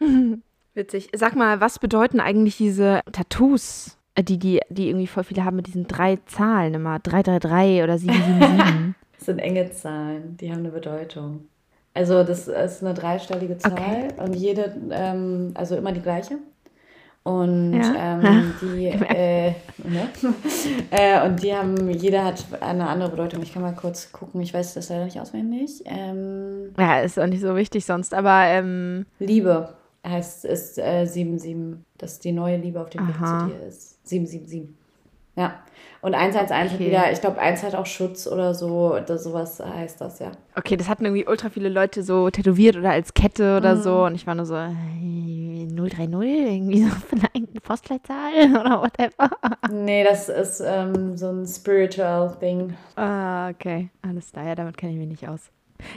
Witzig. 0.76 1.08
Sag 1.16 1.34
mal, 1.34 1.60
was 1.60 1.78
bedeuten 1.78 2.20
eigentlich 2.20 2.56
diese 2.58 3.00
Tattoos, 3.10 3.96
äh, 4.14 4.22
die, 4.22 4.38
die, 4.38 4.60
die 4.68 4.88
irgendwie 4.88 5.06
voll 5.06 5.24
viele 5.24 5.44
haben 5.44 5.56
mit 5.56 5.66
diesen 5.66 5.86
drei 5.88 6.18
Zahlen 6.26 6.74
immer? 6.74 6.98
333 6.98 7.82
oder 7.82 7.98
777? 7.98 8.94
Das 9.18 9.24
sind 9.24 9.38
enge 9.38 9.70
Zahlen, 9.70 10.36
die 10.36 10.50
haben 10.50 10.58
eine 10.58 10.68
Bedeutung. 10.68 11.46
Also 11.94 12.22
das 12.22 12.48
ist 12.48 12.84
eine 12.84 12.92
dreistellige 12.92 13.56
Zahl 13.56 13.72
Okay. 13.72 14.08
und 14.22 14.36
jede, 14.36 14.76
ähm, 14.90 15.52
also 15.54 15.74
immer 15.74 15.92
die 15.92 16.02
gleiche. 16.02 16.36
Und 17.22 17.72
Ja. 17.72 18.18
ähm, 18.20 18.52
die, 18.60 18.88
äh, 18.88 19.54
ne? 19.84 20.08
äh, 20.90 21.26
und 21.26 21.42
die 21.42 21.54
haben, 21.54 21.90
jeder 21.90 22.24
hat 22.26 22.44
eine 22.60 22.86
andere 22.86 23.08
Bedeutung. 23.08 23.42
Ich 23.42 23.54
kann 23.54 23.62
mal 23.62 23.74
kurz 23.74 24.12
gucken, 24.12 24.42
ich 24.42 24.52
weiß 24.52 24.74
das 24.74 24.90
leider 24.90 25.06
nicht 25.06 25.18
auswendig. 25.18 25.82
Ähm, 25.86 26.74
ja, 26.78 27.00
ist 27.00 27.18
auch 27.18 27.26
nicht 27.26 27.40
so 27.40 27.56
wichtig 27.56 27.86
sonst, 27.86 28.12
aber 28.12 28.44
ähm, 28.44 29.06
Liebe 29.18 29.70
heißt 30.06 30.44
ist 30.44 30.78
äh, 30.78 31.04
77, 31.06 31.84
dass 31.98 32.18
die 32.18 32.32
neue 32.32 32.56
Liebe 32.56 32.80
auf 32.80 32.90
dem 32.90 33.06
Weg 33.08 33.16
zu 33.16 33.46
dir 33.48 33.66
ist. 33.66 34.06
777. 34.08 34.68
Ja. 35.36 35.60
Und 36.00 36.14
111 36.14 36.50
hat 36.50 36.74
Okay. 36.76 36.86
wieder, 36.86 37.12
ich 37.12 37.20
glaube, 37.20 37.38
1 37.38 37.62
hat 37.62 37.74
auch 37.74 37.84
Schutz 37.84 38.26
oder 38.26 38.54
so, 38.54 38.94
oder 38.94 39.18
sowas 39.18 39.60
heißt 39.60 40.00
das, 40.00 40.18
ja. 40.20 40.32
okay, 40.54 40.76
das 40.78 40.88
hatten 40.88 41.04
irgendwie 41.04 41.26
ultra 41.26 41.50
viele 41.50 41.68
Leute 41.68 42.02
so 42.02 42.30
tätowiert 42.30 42.76
oder 42.76 42.90
als 42.92 43.12
Kette 43.12 43.50
Mhm. 43.52 43.56
oder 43.58 43.76
so 43.76 44.04
und 44.06 44.14
ich 44.14 44.26
war 44.26 44.34
nur 44.34 44.46
so, 44.46 44.54
äh, 44.54 44.70
030, 45.66 45.98
irgendwie 46.10 46.84
so 46.84 46.90
vielleicht 47.08 47.34
eine 47.36 47.60
Postleitzahl 47.62 48.32
oder 48.60 48.80
whatever. 48.80 49.30
Nee, 49.70 50.04
das 50.04 50.28
ist 50.30 50.62
ähm, 50.64 51.16
so 51.18 51.28
ein 51.28 51.46
spiritual 51.46 52.34
Thing. 52.38 52.74
Ah, 52.94 53.50
okay. 53.50 53.90
Alles 54.02 54.32
klar, 54.32 54.46
ja, 54.46 54.54
damit 54.54 54.76
kenne 54.78 54.92
ich 54.92 54.98
mich 54.98 55.08
nicht 55.08 55.28
aus. 55.28 55.50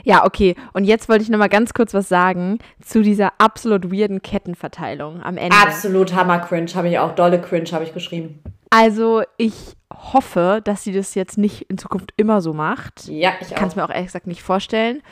Ja, 0.04 0.24
okay. 0.24 0.54
Und 0.72 0.84
jetzt 0.84 1.08
wollte 1.08 1.22
ich 1.22 1.28
noch 1.28 1.38
mal 1.38 1.48
ganz 1.48 1.74
kurz 1.74 1.94
was 1.94 2.08
sagen 2.08 2.58
zu 2.84 3.02
dieser 3.02 3.32
absolut 3.38 3.92
weirden 3.92 4.22
Kettenverteilung 4.22 5.22
am 5.22 5.36
Ende. 5.36 5.56
Absolut 5.56 6.14
Hammer 6.14 6.40
Cringe, 6.40 6.70
habe 6.74 6.88
ich 6.88 6.98
auch. 6.98 7.14
Dolle 7.14 7.40
Cringe 7.40 7.70
habe 7.72 7.84
ich 7.84 7.94
geschrieben. 7.94 8.42
Also, 8.70 9.22
ich 9.36 9.76
hoffe, 9.92 10.60
dass 10.62 10.84
sie 10.84 10.92
das 10.92 11.14
jetzt 11.14 11.38
nicht 11.38 11.62
in 11.62 11.78
Zukunft 11.78 12.12
immer 12.16 12.40
so 12.40 12.52
macht. 12.52 13.06
Ja, 13.08 13.32
ich 13.40 13.50
kann 13.50 13.68
es 13.68 13.76
mir 13.76 13.84
auch 13.84 13.90
ehrlich 13.90 14.06
gesagt 14.06 14.26
nicht 14.26 14.42
vorstellen. 14.42 15.02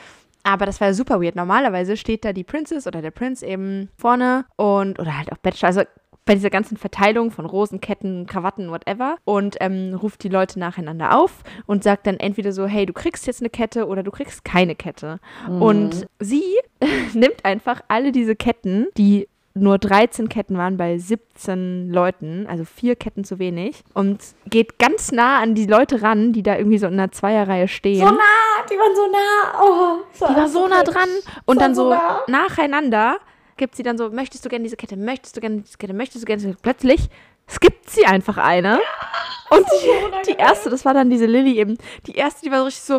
Aber 0.43 0.65
das 0.65 0.79
war 0.79 0.87
ja 0.87 0.93
super 0.93 1.21
weird. 1.21 1.35
Normalerweise 1.35 1.97
steht 1.97 2.23
da 2.23 2.33
die 2.33 2.45
Princess 2.45 2.87
oder 2.87 3.01
der 3.01 3.11
Prinz 3.11 3.41
eben 3.41 3.89
vorne 3.97 4.45
und 4.55 4.97
oder 4.99 5.17
halt 5.17 5.31
auch 5.31 5.37
Bachelor. 5.37 5.67
Also 5.67 5.81
bei 6.25 6.35
dieser 6.35 6.49
ganzen 6.49 6.77
Verteilung 6.77 7.31
von 7.31 7.45
Rosen, 7.45 7.81
Ketten, 7.81 8.27
Krawatten, 8.27 8.69
whatever 8.69 9.17
und 9.25 9.57
ähm, 9.61 9.95
ruft 9.95 10.23
die 10.23 10.29
Leute 10.29 10.59
nacheinander 10.59 11.17
auf 11.17 11.43
und 11.65 11.83
sagt 11.83 12.05
dann 12.05 12.17
entweder 12.17 12.51
so, 12.51 12.67
hey, 12.67 12.85
du 12.85 12.93
kriegst 12.93 13.25
jetzt 13.25 13.41
eine 13.41 13.49
Kette 13.49 13.87
oder 13.87 14.03
du 14.03 14.11
kriegst 14.11 14.45
keine 14.45 14.75
Kette. 14.75 15.19
Und 15.47 16.05
sie 16.19 16.43
nimmt 17.13 17.45
einfach 17.45 17.81
alle 17.87 18.11
diese 18.11 18.35
Ketten, 18.35 18.87
die 18.97 19.27
nur 19.55 19.77
13 19.77 20.29
Ketten 20.29 20.57
waren 20.57 20.77
bei 20.77 20.97
17 20.97 21.89
Leuten, 21.91 22.45
also 22.47 22.63
vier 22.63 22.95
Ketten 22.95 23.23
zu 23.23 23.39
wenig, 23.39 23.83
und 23.93 24.21
geht 24.45 24.79
ganz 24.79 25.11
nah 25.11 25.39
an 25.39 25.55
die 25.55 25.65
Leute 25.65 26.01
ran, 26.01 26.33
die 26.33 26.43
da 26.43 26.57
irgendwie 26.57 26.77
so 26.77 26.87
in 26.87 26.93
einer 26.93 27.11
Zweierreihe 27.11 27.67
stehen. 27.67 27.99
So 27.99 28.05
nah, 28.05 28.65
die 28.69 28.75
waren 28.75 28.95
so 28.95 29.11
nah. 29.11 29.63
Oh, 29.63 30.03
das 30.17 30.29
Die 30.29 30.35
war 30.35 30.47
so 30.49 30.67
nah 30.67 30.83
dran 30.83 31.09
und 31.45 31.57
war 31.57 31.63
dann 31.63 31.75
so 31.75 31.83
so 31.85 31.89
nah. 31.89 32.21
nacheinander 32.27 33.17
gibt 33.59 33.75
sie 33.75 33.83
dann 33.83 33.97
so, 33.99 34.09
möchtest 34.09 34.43
du 34.43 34.49
gerne 34.49 34.63
diese 34.63 34.75
Kette, 34.77 34.97
möchtest 34.97 35.37
du 35.37 35.41
gerne 35.41 35.61
diese 35.61 35.77
Kette, 35.77 35.93
möchtest 35.93 36.23
du 36.23 36.25
gerne 36.25 36.39
diese 36.41 36.49
Kette. 36.53 36.61
Plötzlich 36.63 37.09
skippt 37.47 37.89
sie 37.91 38.05
einfach 38.05 38.37
eine. 38.37 38.79
und 39.51 39.65
die, 40.25 40.31
die 40.31 40.37
erste, 40.37 40.71
das 40.71 40.83
war 40.85 40.95
dann 40.95 41.09
diese 41.11 41.27
Lilly 41.27 41.57
eben, 41.59 41.77
die 42.07 42.15
erste, 42.15 42.41
die 42.45 42.51
war 42.51 42.59
so 42.59 42.65
richtig 42.65 42.83
so, 42.83 42.93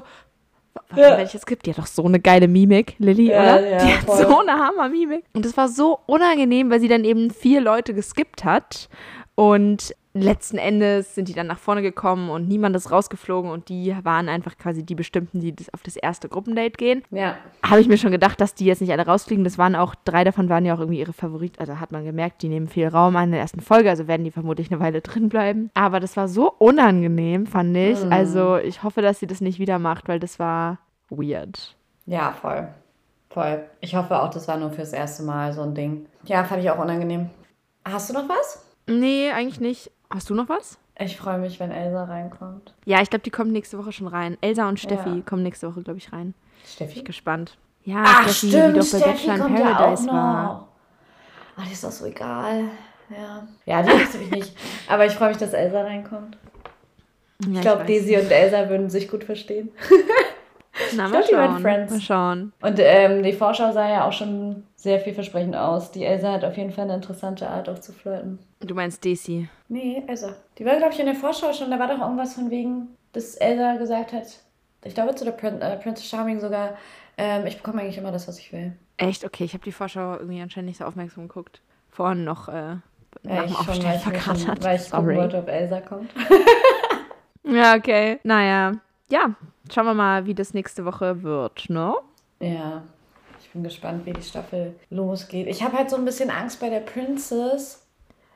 Ja. 0.91 0.97
werde 0.97 1.23
ich 1.25 1.33
jetzt 1.33 1.43
skippt? 1.43 1.67
Die 1.67 1.71
hat 1.71 1.79
doch 1.79 1.87
so 1.87 2.05
eine 2.05 2.21
geile 2.21 2.47
Mimik, 2.49 2.95
Lilly, 2.99 3.31
Ja, 3.31 3.43
oder? 3.57 3.69
ja, 3.69 3.79
die 3.85 3.93
hat 3.95 4.05
voll. 4.05 4.19
so 4.23 4.39
eine 4.39 4.53
Hammer-Mimik. 4.53 5.25
Und 5.33 5.45
das 5.45 5.57
war 5.57 5.69
so 5.69 5.99
unangenehm, 6.07 6.71
weil 6.71 6.81
sie 6.81 6.89
dann 6.89 7.05
eben 7.05 7.31
vier 7.31 7.61
Leute 7.61 7.93
geskippt 7.95 8.45
hat. 8.45 8.89
Und 9.35 9.95
letzten 10.13 10.59
Endes 10.59 11.15
sind 11.15 11.29
die 11.29 11.35
dann 11.35 11.47
nach 11.47 11.59
vorne 11.59 11.83
gekommen 11.83 12.31
und 12.31 12.49
niemand 12.49 12.75
ist 12.75 12.91
rausgeflogen 12.91 13.51
und 13.51 13.69
die 13.69 13.95
waren 14.03 14.29
einfach 14.29 14.59
quasi 14.59 14.85
die 14.85 14.95
Bestimmten, 14.95 15.41
die 15.41 15.55
auf 15.73 15.83
das 15.83 15.97
erste 15.97 16.29
Gruppendate 16.29 16.73
gehen. 16.73 17.05
Ja. 17.11 17.37
Habe 17.63 17.81
ich 17.81 17.89
mir 17.89 17.97
schon 17.97 18.11
gedacht, 18.11 18.41
dass 18.41 18.55
die 18.55 18.65
jetzt 18.65 18.81
nicht 18.81 18.93
alle 18.93 19.07
rausfliegen. 19.07 19.45
Das 19.45 19.59
waren 19.59 19.77
auch, 19.77 19.95
drei 20.05 20.25
davon 20.25 20.49
waren 20.49 20.65
ja 20.65 20.75
auch 20.75 20.81
irgendwie 20.81 20.99
ihre 20.99 21.13
Favoriten. 21.13 21.61
Also 21.61 21.79
hat 21.79 21.93
man 21.93 22.05
gemerkt, 22.05 22.43
die 22.43 22.49
nehmen 22.49 22.67
viel 22.67 22.89
Raum 22.89 23.15
an 23.17 23.27
in 23.27 23.33
der 23.33 23.41
ersten 23.41 23.61
Folge, 23.61 23.89
also 23.89 24.09
werden 24.09 24.25
die 24.25 24.33
vermutlich 24.33 24.71
eine 24.71 24.81
Weile 24.81 25.01
drin 25.03 25.29
bleiben. 25.29 25.71
Aber 25.75 26.01
das 26.01 26.17
war 26.17 26.29
so 26.29 26.53
unangenehm, 26.59 27.47
fand 27.47 27.77
ich. 27.77 28.05
Mhm. 28.05 28.13
Also 28.13 28.57
ich 28.57 28.83
hoffe, 28.83 29.03
dass 29.03 29.21
sie 29.21 29.27
das 29.27 29.41
nicht 29.41 29.59
wieder 29.59 29.79
macht, 29.79 30.09
weil 30.09 30.19
das 30.19 30.39
war 30.39 30.79
weird. 31.09 31.77
Ja, 32.07 32.33
voll. 32.33 32.69
Voll. 33.29 33.65
Ich 33.81 33.95
hoffe 33.95 34.21
auch, 34.21 34.31
das 34.31 34.49
war 34.49 34.57
nur 34.57 34.71
fürs 34.71 34.93
erste 34.93 35.23
Mal 35.23 35.53
so 35.53 35.63
ein 35.63 35.75
Ding. 35.75 36.07
Ja, 36.25 36.43
fand 36.43 36.65
ich 36.65 36.71
auch 36.71 36.79
unangenehm. 36.79 37.31
Hast 37.85 38.11
du 38.11 38.15
noch 38.15 38.29
was? 38.29 38.67
Nee, 38.89 39.31
eigentlich 39.31 39.61
nicht. 39.61 39.93
Hast 40.13 40.29
du 40.31 40.35
noch 40.35 40.49
was? 40.49 40.79
Ich 40.99 41.17
freue 41.17 41.39
mich, 41.39 41.61
wenn 41.61 41.71
Elsa 41.71 42.05
reinkommt. 42.05 42.75
Ja, 42.85 43.01
ich 43.01 43.09
glaube, 43.11 43.23
die 43.23 43.31
kommen 43.31 43.53
nächste 43.53 43.79
Woche 43.79 43.93
schon 43.93 44.07
rein. 44.09 44.37
Elsa 44.41 44.69
und 44.69 44.79
Steffi 44.81 45.09
Ja. 45.09 45.23
kommen 45.25 45.43
nächste 45.43 45.69
Woche, 45.71 45.83
glaube 45.83 45.99
ich, 45.99 46.13
rein. 46.13 46.33
Bin 46.33 46.35
ich 46.65 46.73
Steffi? 46.73 47.03
gespannt. 47.03 47.57
Ja, 47.85 48.03
Ach, 48.05 48.23
Steffi, 48.29 48.49
stimmt, 48.49 48.77
die 48.77 48.81
doch 48.81 48.91
bei 48.91 48.99
Steffi 48.99 49.05
Bachelor 49.27 49.35
in 49.37 49.41
kommt 49.43 49.59
ja 49.59 49.65
auch 49.73 49.77
Paradise 49.79 50.07
noch. 50.07 50.13
war. 50.13 50.69
Ah, 51.57 51.63
die 51.67 51.73
ist 51.73 51.85
doch 51.85 51.91
so 51.91 52.05
egal. 52.07 52.65
Ja. 53.09 53.47
Ja, 53.67 53.83
die 53.83 53.91
interessiert 53.91 54.23
mich 54.23 54.31
nicht. 54.31 54.57
Aber 54.89 55.07
ich 55.07 55.13
freue 55.13 55.29
mich, 55.29 55.39
dass 55.39 55.53
Elsa 55.53 55.81
reinkommt. 55.83 56.37
Ja, 57.47 57.55
Ich 57.55 57.61
glaube. 57.63 57.85
Daisy 57.85 58.17
und 58.19 58.31
Elsa 58.31 58.69
würden 58.69 58.91
sich 58.91 59.09
gut 59.09 59.25
verstehen. 59.25 59.71
Na, 60.97 61.07
ich 61.07 61.13
mal 61.13 61.23
glaub, 61.23 61.33
werden 61.33 61.61
schauen. 61.63 61.87
Mal 61.89 62.01
schauen. 62.01 62.53
Und 62.63 62.79
ähm, 62.79 63.23
die 63.23 63.33
Vorschau 63.33 63.73
sah 63.73 63.89
ja 63.89 64.05
auch 64.05 64.13
schon 64.13 64.65
sehr 64.81 64.99
vielversprechend 64.99 65.55
aus. 65.55 65.91
Die 65.91 66.05
Elsa 66.05 66.33
hat 66.33 66.43
auf 66.45 66.57
jeden 66.57 66.71
Fall 66.73 66.85
eine 66.85 66.95
interessante 66.95 67.47
Art 67.49 67.69
auch 67.69 67.79
zu 67.81 67.93
flirten. 67.93 68.39
Du 68.61 68.75
meinst 68.75 69.05
Daisy. 69.05 69.49
Nee, 69.69 70.03
Elsa. 70.07 70.35
Die 70.59 70.65
war, 70.65 70.77
glaube 70.77 70.95
ich, 70.95 71.01
in 71.01 71.07
der 71.07 71.15
Vorschau 71.15 71.53
schon. 71.53 71.71
Da 71.71 71.79
war 71.79 71.87
doch 71.89 72.01
irgendwas 72.01 72.33
von 72.35 72.51
wegen, 72.51 72.89
dass 73.13 73.35
Elsa 73.35 73.77
gesagt 73.77 74.13
hat, 74.15 74.27
ich 74.85 74.95
glaube 74.95 75.15
zu 75.15 75.25
der 75.27 75.33
Prin 75.33 75.61
äh, 75.61 75.77
Princess 75.77 76.07
Charming 76.09 76.41
sogar, 76.41 76.71
ähm, 77.19 77.45
ich 77.47 77.59
bekomme 77.59 77.83
eigentlich 77.83 77.99
immer 77.99 78.11
das, 78.13 78.27
was 78.27 78.39
ich 78.39 78.53
will. 78.55 78.73
Echt? 78.97 79.23
Okay, 79.25 79.45
ich 79.45 79.53
habe 79.53 79.65
die 79.65 79.73
Vorschau 79.73 80.15
irgendwie 80.17 80.41
anscheinend 80.41 80.69
nicht 80.69 80.79
so 80.79 80.85
aufmerksam 80.85 81.29
geguckt. 81.29 81.61
Vorhin 81.91 82.25
noch 82.25 82.49
äh, 82.49 82.53
Ja, 82.53 82.81
nach 83.25 83.45
dem 83.45 83.57
Aufstehen 83.57 83.85
weil 83.85 83.97
ich, 83.97 84.07
mir 84.07 84.15
schon, 84.15 84.37
verkratert. 84.37 84.65
weil 84.65 84.77
ich 84.77 84.91
gucken 84.91 85.05
Sorry. 85.05 85.17
wollte, 85.17 85.39
ob 85.39 85.49
Elsa 85.49 85.81
kommt. 85.83 86.11
Ja, 87.43 87.75
okay. 87.75 88.19
Naja, 88.23 88.73
ja. 89.11 89.35
Schauen 89.73 89.87
wir 89.87 89.95
mal, 89.95 90.27
wie 90.27 90.35
das 90.35 90.55
nächste 90.55 90.85
Woche 90.85 91.23
wird, 91.23 91.69
ne? 91.71 91.95
Ja, 92.41 92.83
ich 93.51 93.55
bin 93.55 93.65
gespannt, 93.65 94.07
wie 94.07 94.13
die 94.13 94.23
Staffel 94.23 94.77
losgeht. 94.91 95.49
Ich 95.49 95.65
habe 95.65 95.77
halt 95.77 95.91
so 95.91 95.97
ein 95.97 96.05
bisschen 96.05 96.31
Angst 96.31 96.61
bei 96.61 96.69
der 96.71 96.79
Princess. 96.79 97.85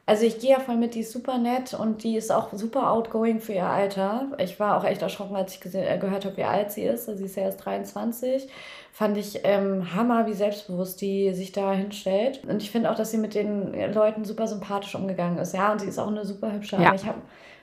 Also 0.07 0.27
ich 0.27 0.41
gehe 0.41 0.51
ja 0.51 0.59
voll 0.59 0.75
mit, 0.75 0.97
die 0.97 1.01
ist 1.01 1.13
super 1.13 1.39
nett 1.39 1.73
und 1.73 2.03
die 2.03 2.17
ist 2.17 2.33
auch 2.33 2.53
super 2.53 2.91
outgoing 2.91 3.39
für 3.39 3.53
ihr 3.53 3.67
Alter. 3.67 4.33
Ich 4.39 4.59
war 4.59 4.77
auch 4.77 4.83
echt 4.83 5.03
erschrocken, 5.03 5.37
als 5.37 5.55
ich 5.55 5.61
gesehen, 5.61 5.87
äh, 5.87 5.99
gehört 5.99 6.25
habe, 6.25 6.37
wie 6.37 6.43
alt 6.43 6.73
sie 6.73 6.83
ist. 6.83 7.09
Also 7.09 7.21
sie 7.21 7.27
ist 7.27 7.37
ja 7.37 7.45
erst 7.45 7.65
23. 7.65 8.49
Fand 8.93 9.17
ich 9.17 9.43
ähm, 9.45 9.95
Hammer, 9.95 10.27
wie 10.27 10.35
selbstbewusst 10.35 11.01
die 11.01 11.33
sich 11.33 11.53
da 11.53 11.73
hinstellt. 11.73 12.43
Und 12.49 12.61
ich 12.61 12.73
finde 12.73 12.91
auch, 12.91 12.97
dass 12.97 13.13
sie 13.13 13.19
mit 13.19 13.37
den 13.37 13.73
Leuten 13.95 14.25
super 14.25 14.49
sympathisch 14.49 14.97
umgegangen 14.97 15.39
ist. 15.39 15.55
Ja, 15.55 15.71
und 15.71 15.81
sie 15.81 15.87
ist 15.87 16.01
auch 16.01 16.09
eine 16.09 16.27
super 16.27 16.53
hübsche. 16.53 16.75
Ja. 16.75 16.89
Aber 16.89 16.97
ich 16.97 17.07
habe 17.07 17.21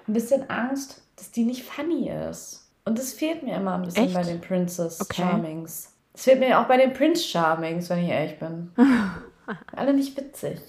ein 0.07 0.13
bisschen 0.13 0.49
Angst, 0.49 1.01
dass 1.17 1.31
die 1.31 1.43
nicht 1.43 1.63
funny 1.63 2.09
ist. 2.29 2.65
Und 2.85 2.97
das 2.97 3.11
fehlt 3.11 3.43
mir 3.43 3.57
immer 3.57 3.73
ein 3.75 3.81
bisschen 3.81 4.05
Echt? 4.05 4.13
bei 4.13 4.23
den 4.23 4.39
Princess 4.39 5.01
Okay. 5.01 5.21
Charmings. 5.21 5.91
Das 6.13 6.23
fehlt 6.23 6.39
mir 6.39 6.59
auch 6.59 6.65
bei 6.65 6.77
den 6.77 6.93
Prince 6.93 7.23
Charmings, 7.23 7.89
wenn 7.89 8.03
ich 8.03 8.09
ehrlich 8.09 8.39
bin. 8.39 8.71
Alle 9.75 9.93
nicht 9.93 10.15
witzig. 10.17 10.59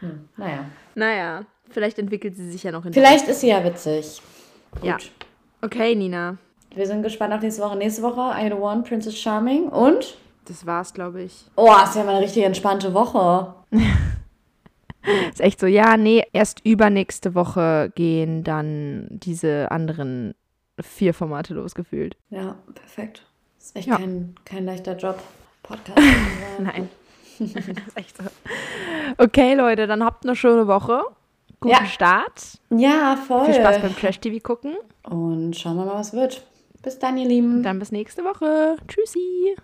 Hm, 0.00 0.28
naja. 0.36 0.66
Naja, 0.94 1.44
vielleicht 1.70 1.98
entwickelt 1.98 2.36
sie 2.36 2.50
sich 2.50 2.62
ja 2.62 2.72
noch 2.72 2.84
in 2.84 2.92
Vielleicht 2.92 3.28
ist 3.28 3.40
sie 3.40 3.48
ja 3.48 3.64
witzig. 3.64 4.20
Gut. 4.72 4.84
Ja. 4.84 4.96
Okay, 5.62 5.94
Nina. 5.94 6.38
Wir 6.74 6.86
sind 6.86 7.02
gespannt 7.02 7.32
auf 7.32 7.40
nächste 7.40 7.62
Woche. 7.62 7.76
Nächste 7.76 8.02
Woche 8.02 8.34
I 8.38 8.52
One, 8.52 8.82
Princess 8.82 9.16
Charming 9.18 9.68
und. 9.68 10.16
Das 10.46 10.66
war's, 10.66 10.92
glaube 10.92 11.22
ich. 11.22 11.44
Oh, 11.56 11.72
ist 11.82 11.94
ja 11.94 12.04
mal 12.04 12.16
eine 12.16 12.24
richtig 12.24 12.42
entspannte 12.44 12.92
Woche. 12.92 13.54
Ist 15.30 15.40
echt 15.42 15.60
so, 15.60 15.66
ja, 15.66 15.98
nee, 15.98 16.22
erst 16.32 16.64
übernächste 16.64 17.34
Woche 17.34 17.92
gehen 17.94 18.42
dann 18.42 19.06
diese 19.10 19.70
anderen 19.70 20.34
vier 20.80 21.12
Formate 21.12 21.52
losgefühlt. 21.52 22.16
Ja, 22.30 22.56
perfekt. 22.74 23.22
Ist 23.64 23.74
echt 23.76 23.88
Ja. 23.88 23.96
kein, 23.96 24.34
kein 24.44 24.66
leichter 24.66 24.94
Job. 24.94 25.18
Podcast. 25.62 25.98
Nein. 26.58 26.90
das 27.38 27.48
ist 27.66 27.96
echt 27.96 28.16
so. 28.16 28.24
Okay, 29.16 29.54
Leute, 29.54 29.86
dann 29.86 30.04
habt 30.04 30.26
eine 30.26 30.36
schöne 30.36 30.66
Woche. 30.66 31.02
Guten 31.60 31.74
Ja. 31.74 31.86
Start. 31.86 32.58
Ja, 32.68 33.16
voll. 33.16 33.46
Viel 33.46 33.54
Spaß 33.54 33.80
beim 33.80 33.96
Trash-TV 33.96 34.40
gucken. 34.42 34.76
Und 35.04 35.54
schauen 35.56 35.76
wir 35.76 35.86
mal, 35.86 35.94
was 35.94 36.12
wird. 36.12 36.44
Bis 36.82 36.98
dann, 36.98 37.16
ihr 37.16 37.26
Lieben. 37.26 37.62
Dann 37.62 37.78
bis 37.78 37.90
nächste 37.90 38.22
Woche. 38.24 38.76
Tschüssi. 38.86 39.56